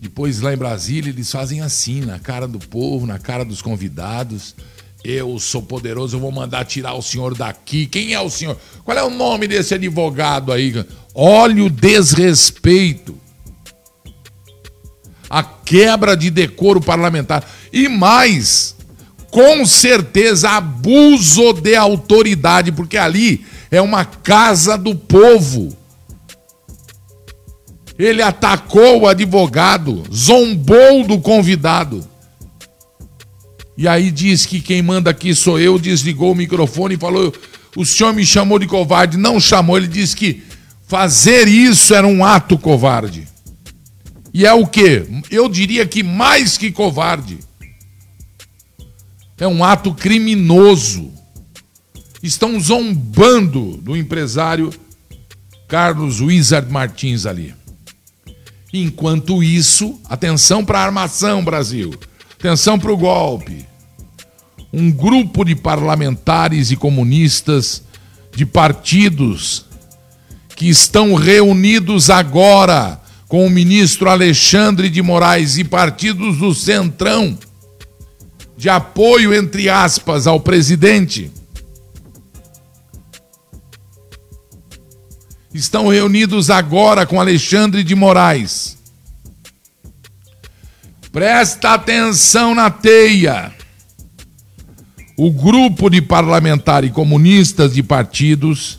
Depois 0.00 0.40
lá 0.40 0.54
em 0.54 0.56
Brasília 0.56 1.10
eles 1.10 1.30
fazem 1.30 1.60
assim, 1.60 2.00
na 2.00 2.18
cara 2.18 2.48
do 2.48 2.58
povo, 2.58 3.06
na 3.06 3.18
cara 3.18 3.44
dos 3.44 3.60
convidados. 3.60 4.54
Eu 5.04 5.38
sou 5.38 5.60
poderoso, 5.62 6.16
eu 6.16 6.20
vou 6.20 6.32
mandar 6.32 6.64
tirar 6.64 6.94
o 6.94 7.02
senhor 7.02 7.34
daqui. 7.34 7.86
Quem 7.86 8.14
é 8.14 8.20
o 8.20 8.30
senhor? 8.30 8.56
Qual 8.82 8.96
é 8.96 9.02
o 9.02 9.10
nome 9.10 9.46
desse 9.46 9.74
advogado 9.74 10.52
aí? 10.52 10.86
Olha 11.14 11.64
o 11.64 11.70
desrespeito. 11.70 13.14
A 15.28 15.42
quebra 15.42 16.16
de 16.16 16.30
decoro 16.30 16.80
parlamentar. 16.80 17.46
E 17.70 17.86
mais, 17.86 18.74
com 19.30 19.66
certeza 19.66 20.50
abuso 20.50 21.52
de 21.52 21.76
autoridade, 21.76 22.72
porque 22.72 22.96
ali 22.96 23.44
é 23.70 23.82
uma 23.82 24.04
casa 24.06 24.78
do 24.78 24.94
povo. 24.94 25.76
Ele 28.00 28.22
atacou 28.22 29.02
o 29.02 29.06
advogado, 29.06 30.04
zombou 30.10 31.04
do 31.06 31.20
convidado. 31.20 32.02
E 33.76 33.86
aí 33.86 34.10
diz 34.10 34.46
que 34.46 34.58
quem 34.58 34.80
manda 34.80 35.10
aqui 35.10 35.34
sou 35.34 35.60
eu, 35.60 35.78
desligou 35.78 36.32
o 36.32 36.34
microfone 36.34 36.94
e 36.94 36.98
falou: 36.98 37.30
o 37.76 37.84
senhor 37.84 38.14
me 38.14 38.24
chamou 38.24 38.58
de 38.58 38.66
covarde. 38.66 39.18
Não 39.18 39.38
chamou, 39.38 39.76
ele 39.76 39.86
disse 39.86 40.16
que 40.16 40.42
fazer 40.88 41.46
isso 41.46 41.94
era 41.94 42.06
um 42.06 42.24
ato 42.24 42.56
covarde. 42.56 43.28
E 44.32 44.46
é 44.46 44.52
o 44.54 44.66
quê? 44.66 45.06
Eu 45.30 45.46
diria 45.46 45.84
que 45.84 46.02
mais 46.02 46.56
que 46.56 46.72
covarde. 46.72 47.38
É 49.36 49.46
um 49.46 49.62
ato 49.62 49.92
criminoso. 49.92 51.12
Estão 52.22 52.58
zombando 52.58 53.76
do 53.76 53.94
empresário 53.94 54.72
Carlos 55.68 56.22
Wizard 56.22 56.72
Martins 56.72 57.26
ali. 57.26 57.59
Enquanto 58.72 59.42
isso, 59.42 60.00
atenção 60.08 60.64
para 60.64 60.78
a 60.78 60.84
armação, 60.84 61.44
Brasil. 61.44 61.92
Atenção 62.38 62.78
para 62.78 62.92
o 62.92 62.96
golpe. 62.96 63.66
Um 64.72 64.90
grupo 64.90 65.44
de 65.44 65.56
parlamentares 65.56 66.70
e 66.70 66.76
comunistas 66.76 67.82
de 68.34 68.46
partidos 68.46 69.66
que 70.54 70.68
estão 70.68 71.14
reunidos 71.14 72.10
agora 72.10 73.00
com 73.26 73.46
o 73.46 73.50
ministro 73.50 74.08
Alexandre 74.08 74.88
de 74.88 75.02
Moraes 75.02 75.58
e 75.58 75.64
partidos 75.64 76.38
do 76.38 76.54
Centrão 76.54 77.36
de 78.56 78.68
apoio, 78.68 79.32
entre 79.32 79.70
aspas, 79.70 80.26
ao 80.26 80.38
presidente, 80.38 81.30
estão 85.52 85.88
reunidos 85.88 86.50
agora 86.50 87.06
com 87.06 87.20
Alexandre 87.20 87.82
de 87.82 87.94
Moraes. 87.94 88.78
Presta 91.12 91.74
atenção 91.74 92.54
na 92.54 92.70
teia. 92.70 93.52
O 95.16 95.30
grupo 95.30 95.90
de 95.90 96.00
parlamentares 96.00 96.92
comunistas 96.92 97.74
de 97.74 97.82
partidos 97.82 98.78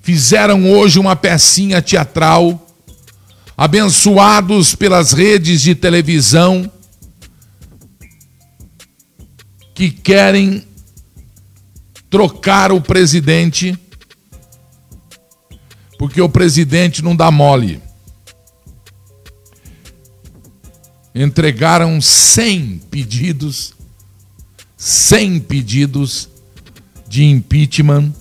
fizeram 0.00 0.70
hoje 0.70 0.98
uma 0.98 1.14
pecinha 1.14 1.82
teatral, 1.82 2.66
abençoados 3.56 4.74
pelas 4.74 5.12
redes 5.12 5.60
de 5.60 5.74
televisão 5.74 6.70
que 9.74 9.90
querem 9.90 10.64
trocar 12.08 12.72
o 12.72 12.80
presidente, 12.80 13.78
porque 16.00 16.18
o 16.18 16.30
presidente 16.30 17.04
não 17.04 17.14
dá 17.14 17.30
mole. 17.30 17.78
Entregaram 21.14 22.00
100 22.00 22.80
pedidos, 22.90 23.74
100 24.78 25.40
pedidos 25.40 26.26
de 27.06 27.24
impeachment 27.24 28.14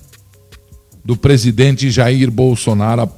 do 1.06 1.16
presidente 1.16 1.90
Jair 1.90 2.30
Bolsonaro, 2.30 3.10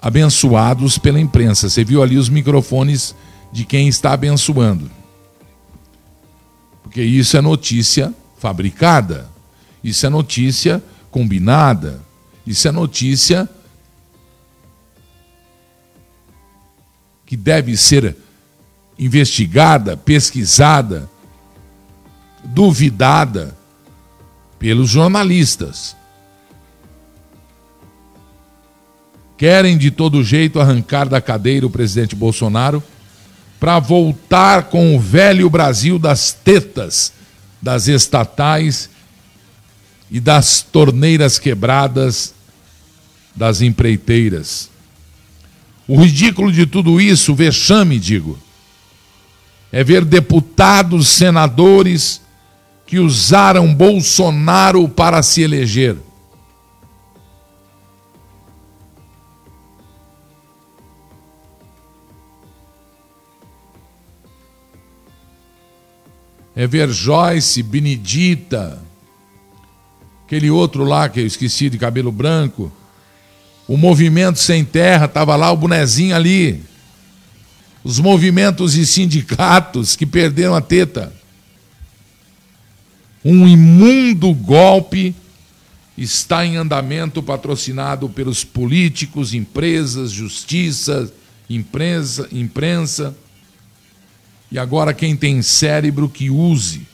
abençoados 0.00 0.96
pela 0.96 1.18
imprensa. 1.18 1.68
Você 1.68 1.82
viu 1.82 2.00
ali 2.00 2.16
os 2.16 2.28
microfones 2.28 3.12
de 3.52 3.64
quem 3.64 3.88
está 3.88 4.12
abençoando. 4.12 4.88
Porque 6.84 7.02
isso 7.02 7.36
é 7.36 7.40
notícia 7.40 8.14
fabricada, 8.38 9.28
isso 9.82 10.06
é 10.06 10.08
notícia 10.08 10.80
combinada, 11.10 12.00
isso 12.46 12.68
é 12.68 12.70
notícia 12.70 13.50
que 17.26 17.36
deve 17.36 17.76
ser 17.76 18.16
investigada, 18.98 19.96
pesquisada, 19.96 21.08
duvidada 22.44 23.56
pelos 24.58 24.90
jornalistas. 24.90 25.96
Querem 29.36 29.76
de 29.76 29.90
todo 29.90 30.22
jeito 30.22 30.60
arrancar 30.60 31.08
da 31.08 31.20
cadeira 31.20 31.66
o 31.66 31.70
presidente 31.70 32.14
Bolsonaro 32.14 32.82
para 33.58 33.78
voltar 33.78 34.64
com 34.64 34.94
o 34.94 35.00
velho 35.00 35.50
Brasil 35.50 35.98
das 35.98 36.32
tetas, 36.32 37.12
das 37.60 37.88
estatais 37.88 38.90
e 40.10 40.20
das 40.20 40.62
torneiras 40.62 41.38
quebradas 41.38 42.34
das 43.34 43.60
empreiteiras. 43.60 44.70
O 45.86 46.00
ridículo 46.00 46.50
de 46.50 46.66
tudo 46.66 47.00
isso, 47.00 47.32
o 47.32 47.34
vexame, 47.34 47.98
digo, 47.98 48.38
é 49.70 49.84
ver 49.84 50.04
deputados, 50.04 51.08
senadores 51.08 52.20
que 52.86 52.98
usaram 52.98 53.74
Bolsonaro 53.74 54.88
para 54.88 55.22
se 55.22 55.42
eleger. 55.42 55.96
é 66.54 66.66
ver 66.66 66.88
Joyce, 66.90 67.62
Benedita, 67.62 68.80
aquele 70.24 70.50
outro 70.50 70.84
lá 70.84 71.08
que 71.08 71.20
eu 71.20 71.26
esqueci 71.26 71.68
de 71.68 71.76
cabelo 71.76 72.12
branco, 72.12 72.70
O 73.66 73.76
movimento 73.76 74.38
sem 74.38 74.64
terra 74.64 75.06
estava 75.06 75.36
lá, 75.36 75.50
o 75.50 75.56
bonezinho 75.56 76.14
ali. 76.14 76.62
Os 77.82 77.98
movimentos 77.98 78.76
e 78.76 78.86
sindicatos 78.86 79.96
que 79.96 80.06
perderam 80.06 80.54
a 80.54 80.60
teta. 80.60 81.12
Um 83.24 83.48
imundo 83.48 84.32
golpe 84.34 85.14
está 85.96 86.44
em 86.44 86.56
andamento 86.56 87.22
patrocinado 87.22 88.08
pelos 88.08 88.44
políticos, 88.44 89.32
empresas, 89.32 90.10
justiça, 90.10 91.12
imprensa, 91.48 92.28
imprensa. 92.32 93.16
E 94.50 94.58
agora 94.58 94.92
quem 94.92 95.16
tem 95.16 95.40
cérebro 95.40 96.08
que 96.08 96.28
use. 96.28 96.86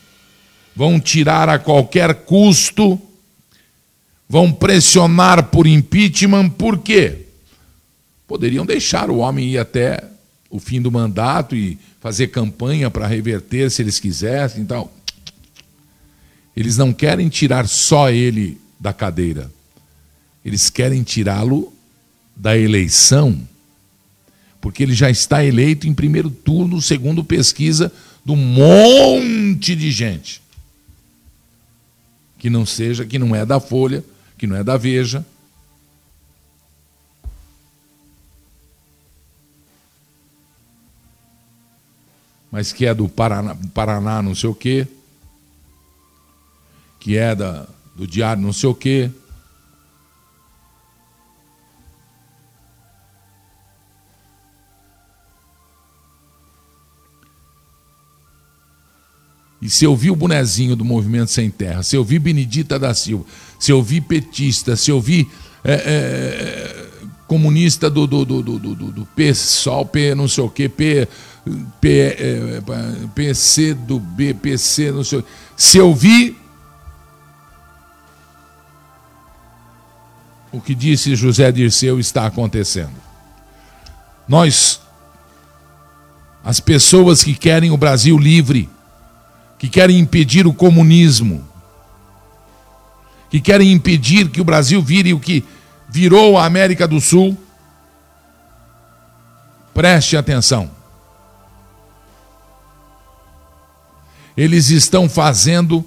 Vão 0.74 1.00
tirar 1.00 1.48
a 1.48 1.58
qualquer 1.58 2.14
custo, 2.14 3.00
vão 4.30 4.52
pressionar 4.52 5.48
por 5.48 5.66
impeachment, 5.66 6.50
por 6.50 6.78
quê? 6.78 7.26
Poderiam 8.28 8.64
deixar 8.64 9.10
o 9.10 9.16
homem 9.16 9.48
ir 9.48 9.58
até 9.58 10.04
o 10.48 10.60
fim 10.60 10.80
do 10.80 10.88
mandato 10.88 11.56
e 11.56 11.76
fazer 12.00 12.28
campanha 12.28 12.88
para 12.88 13.08
reverter 13.08 13.68
se 13.72 13.82
eles 13.82 13.98
quisessem 13.98 14.62
e 14.62 14.66
tal. 14.66 14.94
Eles 16.56 16.76
não 16.76 16.92
querem 16.92 17.28
tirar 17.28 17.66
só 17.66 18.08
ele 18.08 18.60
da 18.78 18.92
cadeira. 18.92 19.50
Eles 20.44 20.70
querem 20.70 21.02
tirá-lo 21.02 21.72
da 22.36 22.56
eleição, 22.56 23.36
porque 24.60 24.84
ele 24.84 24.94
já 24.94 25.10
está 25.10 25.44
eleito 25.44 25.88
em 25.88 25.92
primeiro 25.92 26.30
turno, 26.30 26.80
segundo 26.80 27.24
pesquisa 27.24 27.92
do 28.24 28.36
monte 28.36 29.74
de 29.74 29.90
gente. 29.90 30.40
Que 32.38 32.48
não 32.48 32.64
seja, 32.64 33.04
que 33.04 33.18
não 33.18 33.34
é 33.34 33.44
da 33.44 33.58
Folha, 33.58 34.04
que 34.40 34.46
não 34.46 34.56
é 34.56 34.64
da 34.64 34.76
Veja. 34.76 35.24
Mas 42.50 42.72
que 42.72 42.86
é 42.86 42.94
do 42.94 43.08
Paraná, 43.08 43.54
Paraná 43.72 44.20
não 44.20 44.34
sei 44.34 44.50
o 44.50 44.54
quê 44.54 44.88
que 46.98 47.16
é 47.16 47.34
da, 47.34 47.66
do 47.94 48.06
diário 48.06 48.42
não 48.42 48.52
sei 48.52 48.68
o 48.68 48.74
quê. 48.74 49.10
E 59.62 59.68
se 59.68 59.84
eu 59.84 59.94
vi 59.94 60.10
o 60.10 60.16
bonezinho 60.16 60.74
do 60.74 60.84
Movimento 60.84 61.30
Sem 61.30 61.50
Terra, 61.50 61.82
se 61.82 61.94
eu 61.94 62.02
vi 62.02 62.18
Benedita 62.18 62.78
da 62.78 62.94
Silva, 62.94 63.26
se 63.60 63.70
eu 63.70 63.82
vi 63.82 64.00
petista, 64.00 64.74
se 64.74 64.90
eu 64.90 65.00
vi 65.00 65.30
é, 65.62 65.74
é, 65.74 66.86
comunista 67.28 67.90
do, 67.90 68.06
do, 68.06 68.24
do, 68.24 68.42
do, 68.42 68.58
do, 68.58 68.74
do 68.74 69.06
PSOL, 69.14 69.84
P 69.84 70.14
não 70.14 70.26
sei 70.26 70.42
o 70.42 70.48
quê, 70.48 70.66
P, 70.66 71.06
P, 71.78 72.16
é, 72.18 72.62
PC 73.14 73.74
do 73.74 74.00
B, 74.00 74.32
PC, 74.32 74.90
não 74.90 75.04
sei 75.04 75.18
o. 75.18 75.24
Se 75.56 75.76
eu 75.76 75.94
vi 75.94 76.36
o 80.50 80.60
que 80.60 80.74
disse 80.74 81.14
José 81.14 81.52
Dirceu 81.52 82.00
está 82.00 82.26
acontecendo. 82.26 82.96
Nós, 84.26 84.80
as 86.42 86.60
pessoas 86.60 87.22
que 87.22 87.34
querem 87.34 87.70
o 87.70 87.76
Brasil 87.76 88.18
livre, 88.18 88.68
que 89.58 89.68
querem 89.68 89.98
impedir 89.98 90.46
o 90.46 90.54
comunismo, 90.54 91.49
que 93.30 93.40
querem 93.40 93.72
impedir 93.72 94.28
que 94.28 94.40
o 94.40 94.44
Brasil 94.44 94.82
vire 94.82 95.14
o 95.14 95.20
que 95.20 95.44
virou 95.88 96.36
a 96.36 96.44
América 96.44 96.86
do 96.86 97.00
Sul, 97.00 97.36
preste 99.72 100.16
atenção. 100.16 100.70
Eles 104.36 104.70
estão 104.70 105.08
fazendo 105.08 105.84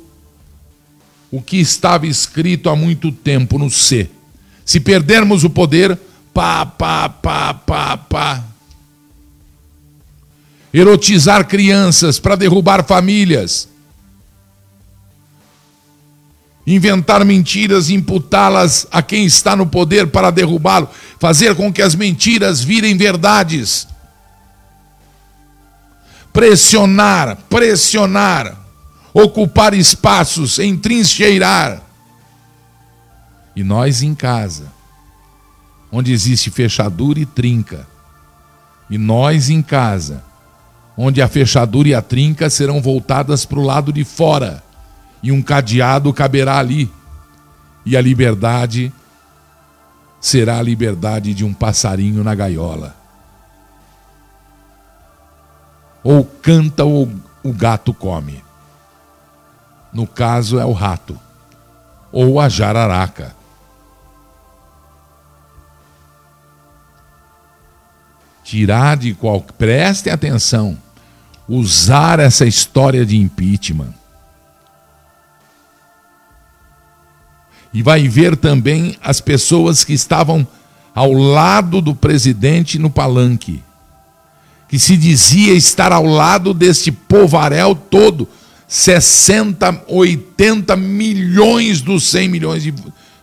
o 1.32 1.42
que 1.42 1.58
estava 1.58 2.08
escrito 2.08 2.70
há 2.70 2.76
muito 2.76 3.12
tempo 3.12 3.58
no 3.58 3.70
C 3.70 4.10
se 4.66 4.80
perdermos 4.80 5.44
o 5.44 5.50
poder, 5.50 5.98
pá, 6.34 6.66
pá, 6.66 7.10
pá, 7.10 7.54
pá, 7.54 7.98
pá. 7.98 8.44
Erotizar 10.74 11.48
crianças 11.48 12.20
para 12.20 12.36
derrubar 12.36 12.84
famílias. 12.84 13.70
Inventar 16.66 17.26
mentiras, 17.26 17.90
imputá-las 17.90 18.88
a 18.92 19.02
quem 19.02 19.26
está 19.26 19.56
no 19.56 19.66
poder 19.66 20.08
para 20.08 20.32
derrubá-lo. 20.32 20.90
Fazer 21.20 21.56
com 21.56 21.72
que 21.72 21.82
as 21.82 21.96
mentiras 21.96 22.62
virem 22.62 22.96
verdades. 22.96 23.88
Pressionar, 26.32 27.38
pressionar. 27.50 28.58
Ocupar 29.14 29.74
espaços, 29.74 30.58
entrincheirar 30.58 31.84
e 33.56 33.64
nós 33.64 34.02
em 34.02 34.16
casa, 34.16 34.72
onde 35.92 36.12
existe 36.12 36.50
fechadura 36.50 37.20
e 37.20 37.26
trinca. 37.26 37.88
E 38.90 38.98
nós 38.98 39.50
em 39.50 39.62
casa, 39.62 40.24
onde 40.98 41.22
a 41.22 41.28
fechadura 41.28 41.90
e 41.90 41.94
a 41.94 42.02
trinca 42.02 42.50
serão 42.50 42.82
voltadas 42.82 43.46
para 43.46 43.60
o 43.60 43.64
lado 43.64 43.94
de 43.94 44.04
fora, 44.04 44.63
e 45.24 45.32
um 45.32 45.42
cadeado 45.42 46.14
caberá 46.14 46.60
ali. 46.60 46.92
E 47.86 47.98
a 47.98 48.02
liberdade 48.02 48.94
será 50.22 50.60
a 50.60 50.62
liberdade 50.62 51.34
de 51.34 51.44
um 51.44 51.54
passarinho 51.54 52.24
na 52.24 52.36
gaiola. 52.36 52.96
Ou 56.04 56.24
canta 56.24 56.84
ou 56.84 57.10
o 57.42 57.52
gato 57.54 57.94
come. 57.94 58.44
No 59.92 60.06
caso 60.06 60.60
é 60.60 60.66
o 60.66 60.74
rato, 60.74 61.18
ou 62.12 62.40
a 62.40 62.50
jararaca. 62.50 63.36
tirar 68.54 68.98
de 68.98 69.16
qual. 69.16 69.42
Prestem 69.42 70.14
atenção. 70.14 70.78
Usar 71.48 72.20
essa 72.20 72.46
história 72.46 73.04
de 73.04 73.18
impeachment. 73.18 73.94
E 77.74 77.82
vai 77.82 78.08
ver 78.08 78.38
também 78.38 78.96
as 79.02 79.20
pessoas 79.20 79.84
que 79.84 79.94
estavam 79.94 80.48
ao 80.94 81.12
lado 81.12 81.82
do 81.82 81.96
presidente 81.96 82.78
no 82.78 82.90
palanque, 82.90 83.64
que 84.70 84.78
se 84.78 84.96
dizia 84.96 85.54
estar 85.54 85.92
ao 85.92 86.06
lado 86.06 86.54
deste 86.54 86.92
povaréu 86.92 87.74
todo, 87.74 88.28
60, 88.68 89.86
80 89.88 90.76
milhões 90.76 91.82
dos 91.82 92.04
100 92.10 92.30
milhões 92.30 92.64
de, 92.64 92.74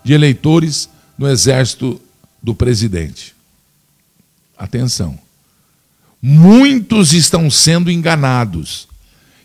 de 0.03 0.13
eleitores 0.13 0.89
no 1.17 1.29
exército 1.29 2.01
do 2.43 2.55
presidente. 2.55 3.35
Atenção. 4.59 5.19
Muitos 6.21 7.13
estão 7.13 7.51
sendo 7.51 7.91
enganados, 7.91 8.87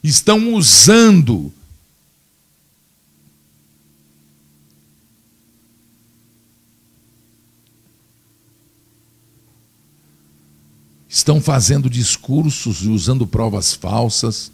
estão 0.03 0.53
usando 0.53 1.53
estão 11.16 11.39
fazendo 11.39 11.89
discursos 11.89 12.82
e 12.82 12.89
usando 12.89 13.26
provas 13.26 13.74
falsas, 13.74 14.51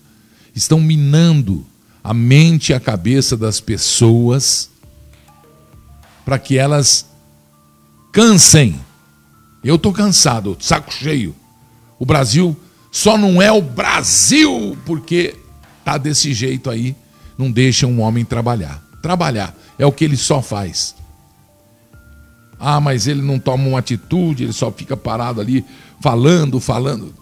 estão 0.54 0.80
minando 0.80 1.66
a 2.04 2.14
mente 2.14 2.70
e 2.70 2.76
a 2.76 2.80
cabeça 2.80 3.36
das 3.36 3.60
pessoas 3.60 4.70
para 6.24 6.38
que 6.38 6.60
elas 6.60 7.08
cansem 8.12 8.80
eu 9.64 9.76
estou 9.76 9.92
cansado, 9.92 10.56
saco 10.60 10.92
cheio. 10.92 11.36
O 12.00 12.06
Brasil 12.06 12.56
só 12.92 13.18
não 13.18 13.42
é 13.42 13.52
o 13.52 13.62
Brasil 13.62 14.78
porque 14.86 15.36
tá 15.84 15.98
desse 15.98 16.32
jeito 16.34 16.70
aí, 16.70 16.96
não 17.38 17.52
deixa 17.52 17.86
um 17.86 18.02
homem 18.02 18.26
trabalhar. 18.26 18.84
Trabalhar 19.02 19.56
é 19.80 19.86
o 19.86 19.92
que 19.92 20.04
ele 20.04 20.18
só 20.18 20.42
faz. 20.42 20.96
Ah, 22.60 22.80
mas 22.80 23.08
ele 23.08 23.22
não 23.24 23.40
toma 23.40 23.68
uma 23.68 23.80
atitude, 23.80 24.44
ele 24.44 24.54
só 24.54 24.72
fica 24.72 24.96
parado 24.96 25.42
ali 25.42 25.66
falando, 26.02 26.60
falando. 26.60 27.14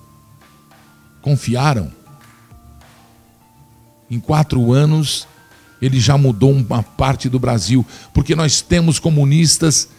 Confiaram. 1.22 1.92
Em 4.10 4.20
quatro 4.20 4.72
anos, 4.74 5.28
ele 5.82 6.00
já 6.00 6.18
mudou 6.18 6.52
uma 6.52 6.82
parte 6.82 7.30
do 7.30 7.38
Brasil, 7.38 7.86
porque 8.14 8.36
nós 8.36 8.62
temos 8.62 8.98
comunistas 8.98 9.90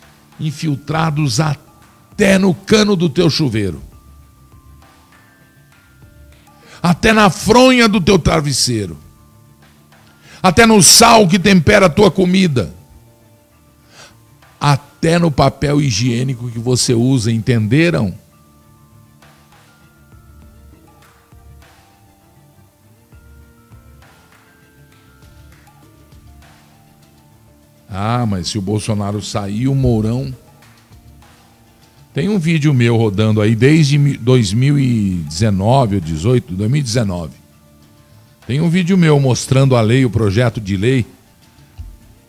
infiltrados 0.41 1.39
até 1.39 2.39
no 2.39 2.53
cano 2.55 2.97
do 2.97 3.09
teu 3.09 3.31
chuveiro, 3.31 3.81
até 6.83 7.12
na 7.12 7.31
fronha 7.31 7.87
do 7.87 8.01
teu 8.01 8.18
travesseiro, 8.18 8.99
até 10.43 10.66
no 10.66 10.83
sal 10.83 11.28
que 11.28 11.39
tempera 11.39 11.87
a 11.87 11.91
tua 11.91 12.11
comida, 12.11 12.74
até 14.59 15.18
no 15.18 15.31
papel 15.31 15.81
higiênico 15.81 16.51
que 16.51 16.59
você 16.59 16.95
usa, 16.95 17.31
entenderam? 17.31 18.19
Ah, 27.91 28.24
mas 28.24 28.49
se 28.49 28.59
o 28.59 28.62
Bolsonaro 28.62 29.20
sair, 29.20 29.66
o 29.66 29.74
Mourão. 29.74 30.32
Tem 32.14 32.28
um 32.28 32.38
vídeo 32.38 32.72
meu 32.72 32.97
rodando 32.97 33.41
aí 33.41 33.57
desde 33.57 33.99
2019 34.18 35.97
ou 35.97 36.01
18, 36.01 36.55
2019. 36.55 37.32
Tem 38.47 38.61
um 38.61 38.68
vídeo 38.68 38.97
meu 38.97 39.18
mostrando 39.18 39.76
a 39.76 39.80
lei, 39.80 40.05
o 40.05 40.11
projeto 40.11 40.61
de 40.61 40.76
lei, 40.76 41.07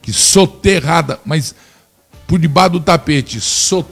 que 0.02 0.12
soterrada, 0.12 1.20
mas 1.26 1.56
por 2.28 2.40
debaixo 2.40 2.72
do 2.72 2.80
tapete, 2.80 3.40
so, 3.42 3.86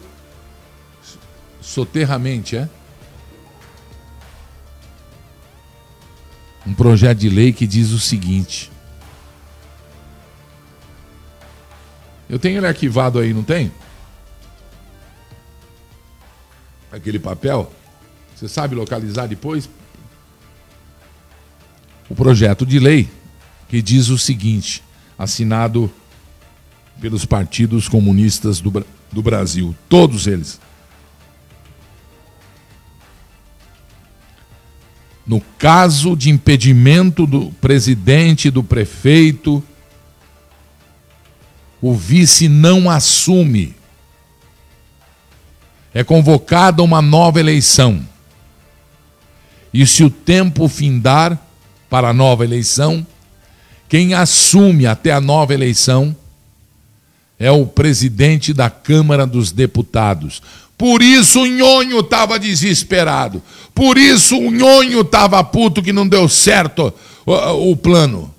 soterramente, 1.62 2.56
é? 2.56 2.70
Um 6.66 6.74
projeto 6.74 7.18
de 7.18 7.30
lei 7.30 7.52
que 7.52 7.66
diz 7.66 7.92
o 7.92 8.00
seguinte. 8.00 8.72
Eu 12.30 12.38
tenho 12.38 12.58
ele 12.58 12.68
arquivado 12.68 13.18
aí, 13.18 13.34
não 13.34 13.44
tem? 13.44 13.72
Aquele 16.92 17.18
papel. 17.18 17.74
Você 18.36 18.48
sabe 18.48 18.76
localizar 18.76 19.28
depois? 19.28 19.68
O 22.08 22.16
projeto 22.16 22.66
de 22.66 22.80
lei 22.80 23.10
que 23.68 23.82
diz 23.82 24.10
o 24.10 24.18
seguinte, 24.18 24.84
assinado 25.18 25.92
pelos 27.00 27.26
partidos 27.26 27.88
comunistas 27.88 28.60
do, 28.60 28.86
do 29.12 29.22
Brasil, 29.22 29.76
todos 29.88 30.28
eles. 30.28 30.60
No 35.26 35.40
caso 35.60 36.16
de 36.16 36.32
impedimento 36.32 37.28
do 37.28 37.52
presidente, 37.62 38.50
do 38.50 38.64
prefeito, 38.64 39.64
o 41.82 41.94
vice 41.94 42.48
não 42.48 42.90
assume. 42.90 43.76
É 45.94 46.04
convocada 46.04 46.84
uma 46.84 47.02
nova 47.02 47.40
eleição. 47.40 48.06
E 49.74 49.86
se 49.86 50.04
o 50.04 50.10
tempo 50.10 50.68
findar 50.68 51.38
para 51.90 52.10
a 52.10 52.14
nova 52.14 52.44
eleição, 52.44 53.06
quem 53.88 54.14
assume 54.14 54.86
até 54.86 55.12
a 55.12 55.22
nova 55.22 55.54
eleição 55.54 56.16
é 57.40 57.50
o 57.50 57.66
presidente 57.66 58.54
da 58.54 58.70
Câmara 58.70 59.26
dos 59.26 59.52
Deputados. 59.52 60.42
Por 60.78 61.02
isso 61.02 61.42
o 61.42 61.46
Nhonho 61.46 62.00
estava 62.00 62.40
desesperado. 62.40 63.42
Por 63.74 63.98
isso 63.98 64.38
o 64.38 64.52
Nhonho 64.52 65.02
estava 65.02 65.44
puto 65.44 65.82
que 65.82 65.94
não 65.94 66.08
deu 66.08 66.30
certo 66.30 66.94
o, 67.26 67.72
o 67.72 67.78
plano. 67.78 68.34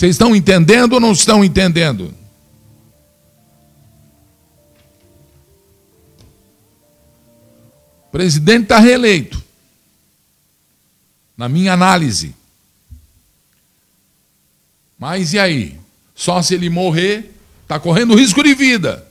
Vocês 0.00 0.14
estão 0.14 0.34
entendendo 0.34 0.94
ou 0.94 1.00
não 1.00 1.12
estão 1.12 1.44
entendendo? 1.44 2.14
O 8.08 8.10
presidente 8.10 8.62
está 8.62 8.78
reeleito. 8.78 9.44
Na 11.36 11.50
minha 11.50 11.74
análise. 11.74 12.34
Mas 14.98 15.34
e 15.34 15.38
aí? 15.38 15.78
Só 16.14 16.40
se 16.40 16.54
ele 16.54 16.70
morrer, 16.70 17.34
está 17.64 17.78
correndo 17.78 18.16
risco 18.16 18.42
de 18.42 18.54
vida. 18.54 19.06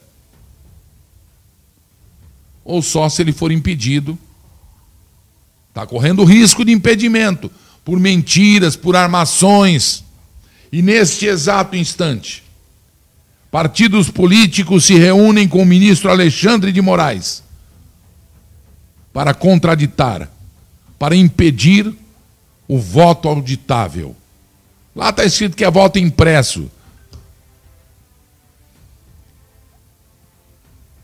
Ou 2.66 2.82
só 2.82 3.08
se 3.10 3.22
ele 3.22 3.32
for 3.32 3.52
impedido, 3.52 4.18
está 5.68 5.86
correndo 5.86 6.24
risco 6.24 6.66
de 6.66 6.72
impedimento 6.72 7.52
por 7.86 8.00
mentiras, 8.00 8.76
por 8.76 8.96
armações. 8.96 10.09
E 10.72 10.82
neste 10.82 11.26
exato 11.26 11.76
instante, 11.76 12.44
partidos 13.50 14.10
políticos 14.10 14.86
se 14.86 14.96
reúnem 14.96 15.48
com 15.48 15.62
o 15.62 15.66
ministro 15.66 16.12
Alexandre 16.12 16.72
de 16.72 16.82
Moraes 16.82 17.44
para 19.12 19.34
contraditar, 19.34 20.30
para 21.00 21.16
impedir 21.16 21.92
o 22.68 22.78
voto 22.78 23.28
auditável. 23.28 24.16
Lá 24.96 25.10
está 25.10 25.26
escrito 25.26 25.58
que 25.58 25.66
é 25.66 25.72
voto 25.72 25.98
impresso. 25.98 26.70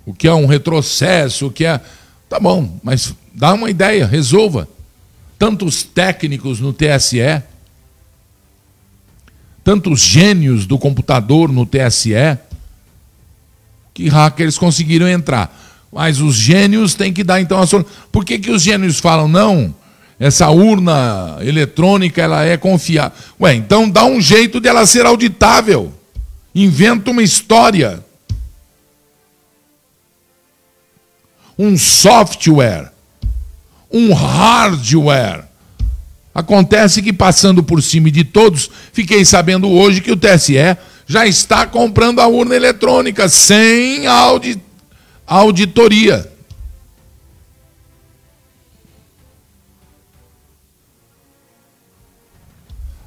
O 0.06 0.14
que 0.14 0.28
é 0.28 0.34
um 0.34 0.46
retrocesso, 0.46 1.48
o 1.48 1.52
que 1.52 1.66
é. 1.66 1.82
Tá 2.30 2.40
bom, 2.40 2.80
mas 2.84 3.16
dá 3.34 3.54
uma 3.54 3.70
ideia, 3.70 4.06
resolva. 4.06 4.68
Tantos 5.40 5.84
técnicos 5.84 6.60
no 6.60 6.72
TSE 6.72 7.42
tantos 9.66 10.00
gênios 10.00 10.68
do 10.68 10.78
computador 10.78 11.52
no 11.52 11.66
TSE 11.66 12.38
que 13.96 14.08
hackers 14.08 14.60
conseguiram 14.60 15.10
entrar. 15.10 15.60
Mas 15.92 16.22
os 16.22 16.36
gênios 16.36 16.94
têm 16.94 17.12
que 17.12 17.24
dar 17.24 17.42
então 17.42 17.60
a 17.60 17.66
solução. 17.66 17.92
Por 18.12 18.24
que, 18.24 18.38
que 18.38 18.52
os 18.52 18.62
gênios 18.62 19.00
falam 19.00 19.28
não? 19.28 19.74
Essa 20.20 20.52
urna 20.52 21.40
eletrônica 21.42 22.22
ela 22.22 22.46
é 22.46 22.56
confiável. 22.58 23.18
Ué, 23.42 23.56
então 23.56 23.90
dá 23.90 24.06
um 24.06 24.22
jeito 24.22 24.60
de 24.60 24.70
ela 24.70 24.86
ser 24.86 25.08
auditável. 25.08 25.92
Inventa 26.54 27.10
uma 27.10 27.24
história. 27.24 28.06
Um 31.58 31.76
software. 31.76 32.92
Um 33.92 34.14
hardware 34.14 35.46
Acontece 36.36 37.02
que, 37.02 37.14
passando 37.14 37.64
por 37.64 37.82
cima 37.82 38.12
de 38.12 38.26
todos, 38.26 38.70
fiquei 38.92 39.24
sabendo 39.24 39.70
hoje 39.70 40.02
que 40.02 40.12
o 40.12 40.18
TSE 40.18 40.58
já 41.08 41.26
está 41.26 41.66
comprando 41.66 42.20
a 42.20 42.28
urna 42.28 42.54
eletrônica 42.54 43.30
sem 43.30 44.06
audi 44.06 44.62
auditoria. 45.26 46.30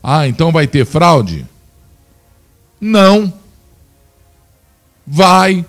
Ah, 0.03 0.27
então 0.27 0.51
vai 0.51 0.67
ter 0.67 0.87
fraude? 0.87 1.47
Não. 2.81 3.31
Vai. 5.07 5.67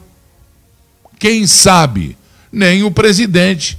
Quem 1.19 1.45
sabe? 1.45 2.17
Nem 2.49 2.83
o 2.83 2.89
presidente 2.89 3.77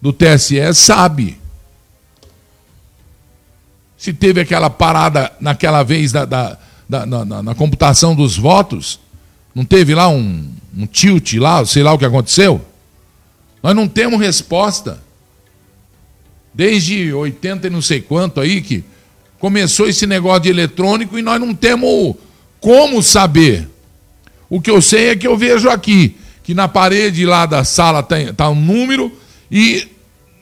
do 0.00 0.12
TSE 0.12 0.72
sabe 0.74 1.39
se 4.00 4.14
teve 4.14 4.40
aquela 4.40 4.70
parada 4.70 5.30
naquela 5.38 5.82
vez 5.82 6.10
da, 6.10 6.24
da, 6.24 6.56
da 6.88 7.04
na, 7.04 7.42
na, 7.42 7.54
computação 7.54 8.14
dos 8.14 8.34
votos, 8.34 8.98
não 9.54 9.62
teve 9.62 9.94
lá 9.94 10.08
um, 10.08 10.50
um 10.74 10.86
tilt 10.86 11.34
lá, 11.34 11.62
sei 11.66 11.82
lá 11.82 11.92
o 11.92 11.98
que 11.98 12.06
aconteceu? 12.06 12.64
Nós 13.62 13.76
não 13.76 13.86
temos 13.86 14.18
resposta. 14.18 15.02
Desde 16.54 17.12
80 17.12 17.66
e 17.66 17.70
não 17.70 17.82
sei 17.82 18.00
quanto 18.00 18.40
aí 18.40 18.62
que 18.62 18.82
começou 19.38 19.86
esse 19.86 20.06
negócio 20.06 20.44
de 20.44 20.48
eletrônico 20.48 21.18
e 21.18 21.22
nós 21.22 21.38
não 21.38 21.54
temos 21.54 22.14
como 22.58 23.02
saber. 23.02 23.68
O 24.48 24.62
que 24.62 24.70
eu 24.70 24.80
sei 24.80 25.10
é 25.10 25.16
que 25.16 25.26
eu 25.26 25.36
vejo 25.36 25.68
aqui, 25.68 26.16
que 26.42 26.54
na 26.54 26.66
parede 26.66 27.26
lá 27.26 27.44
da 27.44 27.64
sala 27.64 28.00
está 28.00 28.48
um 28.48 28.54
número 28.54 29.12
e 29.52 29.86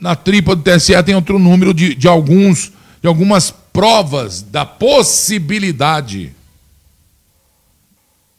na 0.01 0.15
tripa 0.15 0.55
do 0.55 0.63
TSE 0.63 1.03
tem 1.03 1.17
outro 1.17 1.41
número 1.41 1.75
de, 1.75 1.97
de 1.97 2.07
alguns 2.07 2.78
de 3.01 3.07
algumas 3.09 3.51
provas 3.51 4.43
da 4.43 4.65
possibilidade 4.65 6.35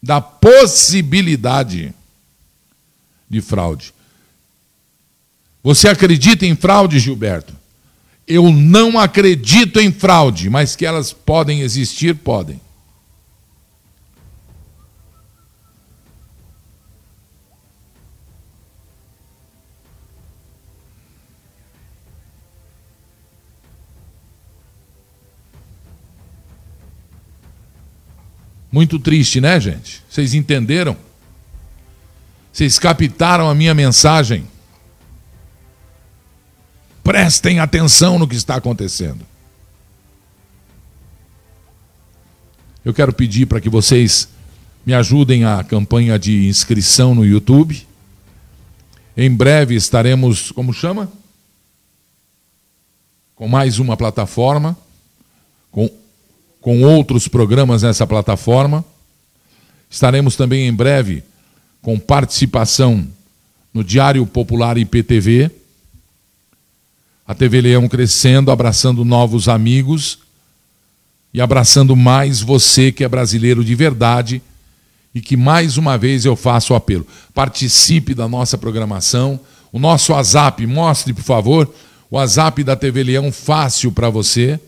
da 0.01 0.21
possibilidade 0.21 1.93
de 3.29 3.41
fraude. 3.41 3.93
Você 5.61 5.89
acredita 5.89 6.45
em 6.45 6.55
fraude, 6.55 6.99
Gilberto? 6.99 7.53
Eu 8.25 8.49
não 8.51 8.97
acredito 8.97 9.79
em 9.79 9.91
fraude, 9.91 10.49
mas 10.49 10.75
que 10.75 10.85
elas 10.85 11.11
podem 11.11 11.61
existir, 11.61 12.15
podem. 12.15 12.61
Muito 28.71 28.99
triste, 28.99 29.41
né, 29.41 29.59
gente? 29.59 30.03
Vocês 30.09 30.33
entenderam? 30.33 30.95
Vocês 32.53 32.77
captaram 32.77 33.49
a 33.49 33.55
minha 33.55 33.73
mensagem? 33.73 34.47
Prestem 37.03 37.59
atenção 37.59 38.19
no 38.19 38.27
que 38.27 38.35
está 38.35 38.55
acontecendo. 38.55 39.25
Eu 42.85 42.93
quero 42.93 43.11
pedir 43.11 43.45
para 43.45 43.59
que 43.59 43.69
vocês 43.69 44.29
me 44.85 44.93
ajudem 44.93 45.45
a 45.45 45.63
campanha 45.63 46.17
de 46.17 46.47
inscrição 46.47 47.13
no 47.13 47.25
YouTube. 47.25 47.87
Em 49.17 49.29
breve 49.29 49.75
estaremos, 49.75 50.51
como 50.51 50.73
chama? 50.73 51.11
Com 53.35 53.47
mais 53.47 53.79
uma 53.79 53.97
plataforma, 53.97 54.77
com, 55.71 55.89
com 56.61 56.81
outros 56.83 57.27
programas 57.27 57.83
nessa 57.83 58.05
plataforma. 58.05 58.83
Estaremos 59.89 60.35
também 60.35 60.67
em 60.67 60.73
breve 60.73 61.23
com 61.81 61.97
participação 61.97 63.07
no 63.73 63.83
Diário 63.83 64.25
Popular 64.25 64.77
IPTV. 64.77 65.51
A 67.25 67.33
TV 67.33 67.61
Leão 67.61 67.87
crescendo, 67.87 68.51
abraçando 68.51 69.05
novos 69.05 69.47
amigos 69.47 70.19
e 71.33 71.39
abraçando 71.39 71.95
mais 71.95 72.41
você 72.41 72.91
que 72.91 73.03
é 73.03 73.07
brasileiro 73.07 73.63
de 73.63 73.75
verdade 73.75 74.41
e 75.13 75.21
que 75.21 75.37
mais 75.37 75.77
uma 75.77 75.97
vez 75.97 76.25
eu 76.25 76.35
faço 76.35 76.73
o 76.73 76.75
apelo. 76.75 77.05
Participe 77.33 78.13
da 78.13 78.27
nossa 78.27 78.57
programação. 78.57 79.39
O 79.71 79.79
nosso 79.79 80.11
WhatsApp, 80.11 80.65
mostre, 80.65 81.13
por 81.13 81.23
favor, 81.23 81.73
o 82.09 82.15
WhatsApp 82.15 82.63
da 82.63 82.75
TV 82.75 83.03
Leão 83.03 83.31
fácil 83.31 83.91
para 83.91 84.09
você. 84.09 84.59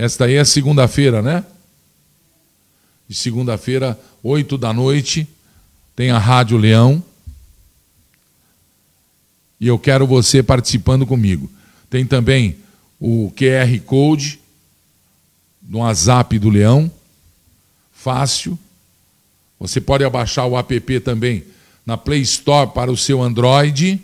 Esta 0.00 0.24
aí 0.24 0.36
é 0.36 0.44
segunda-feira, 0.46 1.20
né? 1.20 1.44
De 3.06 3.14
segunda-feira, 3.14 4.00
8 4.22 4.56
da 4.56 4.72
noite, 4.72 5.28
tem 5.94 6.10
a 6.10 6.16
Rádio 6.16 6.56
Leão. 6.56 7.04
E 9.60 9.66
eu 9.66 9.78
quero 9.78 10.06
você 10.06 10.42
participando 10.42 11.06
comigo. 11.06 11.50
Tem 11.90 12.06
também 12.06 12.56
o 12.98 13.30
QR 13.36 13.78
Code 13.84 14.40
no 15.60 15.80
WhatsApp 15.80 16.38
do 16.38 16.48
Leão 16.48 16.90
fácil. 17.92 18.58
Você 19.58 19.82
pode 19.82 20.02
abaixar 20.02 20.46
o 20.46 20.58
app 20.58 21.00
também 21.00 21.44
na 21.84 21.98
Play 21.98 22.22
Store 22.22 22.70
para 22.72 22.90
o 22.90 22.96
seu 22.96 23.20
Android. 23.20 24.00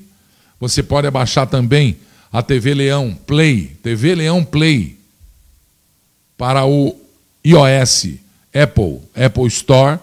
Você 0.61 0.82
pode 0.82 1.07
abaixar 1.07 1.47
também 1.47 1.97
a 2.30 2.42
TV 2.42 2.74
Leão 2.74 3.14
Play, 3.26 3.78
TV 3.82 4.14
Leão 4.14 4.44
Play 4.44 4.95
para 6.37 6.66
o 6.66 6.95
iOS, 7.45 8.09
Apple, 8.55 9.01
Apple 9.14 9.47
Store, 9.47 9.99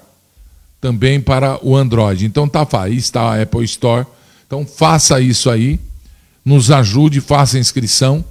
também 0.80 1.20
para 1.22 1.64
o 1.66 1.76
Android. 1.76 2.26
Então 2.26 2.48
tá, 2.48 2.68
aí 2.80 2.98
está 2.98 3.22
a 3.22 3.42
Apple 3.42 3.64
Store. 3.66 4.06
Então 4.46 4.66
faça 4.66 5.20
isso 5.20 5.50
aí, 5.50 5.80
nos 6.44 6.72
ajude, 6.72 7.22
faça 7.22 7.58
a 7.58 7.60
inscrição 7.60 8.26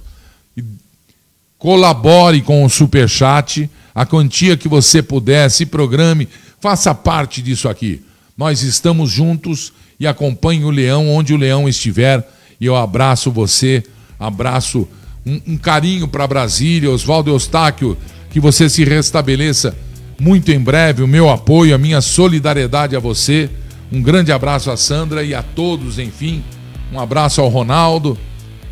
colabore 1.63 2.41
com 2.41 2.65
o 2.65 2.69
Super 2.69 3.07
Chat 3.07 3.69
a 3.95 4.05
quantia 4.05 4.57
que 4.57 4.67
você 4.67 5.01
puder, 5.01 5.49
se 5.49 5.65
programe, 5.65 6.27
faça 6.59 6.93
parte 6.93 7.41
disso 7.41 7.69
aqui. 7.69 8.03
Nós 8.37 8.63
estamos 8.63 9.09
juntos 9.09 9.71
e 9.97 10.05
acompanhe 10.05 10.65
o 10.65 10.69
leão 10.69 11.07
onde 11.07 11.33
o 11.33 11.37
leão 11.37 11.69
estiver. 11.69 12.27
E 12.59 12.65
eu 12.65 12.75
abraço 12.75 13.31
você, 13.31 13.81
abraço 14.19 14.85
um, 15.25 15.41
um 15.47 15.57
carinho 15.57 16.07
para 16.07 16.27
Brasília, 16.27 16.89
Oswaldo 16.89 17.29
Eustáquio, 17.29 17.97
que 18.29 18.39
você 18.39 18.69
se 18.69 18.83
restabeleça 18.83 19.75
muito 20.19 20.51
em 20.51 20.59
breve. 20.59 21.03
O 21.03 21.07
meu 21.07 21.29
apoio, 21.29 21.75
a 21.75 21.77
minha 21.77 22.01
solidariedade 22.01 22.95
a 22.95 22.99
você. 22.99 23.49
Um 23.91 24.01
grande 24.01 24.31
abraço 24.31 24.71
a 24.71 24.77
Sandra 24.77 25.23
e 25.23 25.33
a 25.33 25.43
todos, 25.43 25.99
enfim. 25.99 26.43
Um 26.91 26.99
abraço 26.99 27.41
ao 27.41 27.49
Ronaldo. 27.49 28.17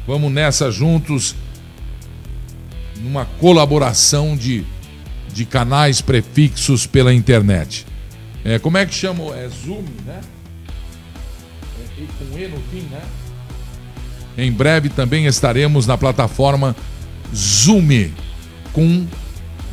Vamos 0.08 0.32
nessa 0.32 0.72
juntos, 0.72 1.36
numa 3.04 3.26
colaboração 3.26 4.36
de 4.36 4.66
de 5.34 5.46
canais 5.46 6.02
prefixos 6.02 6.86
pela 6.86 7.14
internet. 7.14 7.86
É, 8.44 8.60
como 8.60 8.78
é 8.78 8.86
que 8.86 8.94
chama? 8.94 9.36
É 9.36 9.48
Zoom, 9.48 9.84
né? 10.06 10.22
É, 11.80 12.06
com 12.18 12.38
E 12.38 12.48
no 12.48 12.58
fim, 12.72 12.88
né? 12.90 13.02
Em 14.38 14.52
breve 14.52 14.90
também 14.90 15.26
estaremos 15.26 15.86
na 15.86 15.98
plataforma 15.98 16.76
Zoom, 17.34 18.10
com 18.74 19.06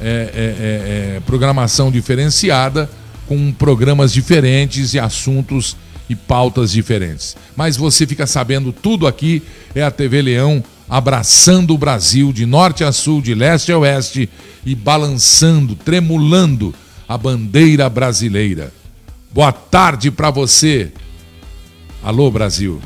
é, 0.01 0.05
é, 0.05 0.11
é, 0.11 1.17
é, 1.17 1.21
programação 1.27 1.91
diferenciada, 1.91 2.89
com 3.27 3.53
programas 3.53 4.13
diferentes 4.13 4.95
e 4.95 4.99
assuntos 4.99 5.77
e 6.09 6.15
pautas 6.15 6.73
diferentes. 6.73 7.37
Mas 7.57 7.77
você 7.77 8.07
fica 8.07 8.27
sabendo 8.27 8.73
tudo 8.73 9.07
aqui, 9.07 9.43
é 9.75 9.83
a 9.83 9.91
TV 9.91 10.23
Leão 10.23 10.63
abraçando 10.89 11.75
o 11.75 11.79
Brasil 11.79 12.33
de 12.33 12.47
norte 12.47 12.83
a 12.83 12.93
sul, 12.93 13.21
de 13.21 13.35
leste 13.35 13.71
a 13.71 13.79
oeste 13.79 14.29
e 14.65 14.75
balançando, 14.75 15.75
tremulando 15.75 16.75
a 17.07 17.19
bandeira 17.19 17.89
brasileira. 17.91 18.73
Boa 19.31 19.53
tarde 19.53 20.11
para 20.11 20.31
você. 20.31 20.91
Alô, 22.03 22.31
Brasil. 22.31 22.81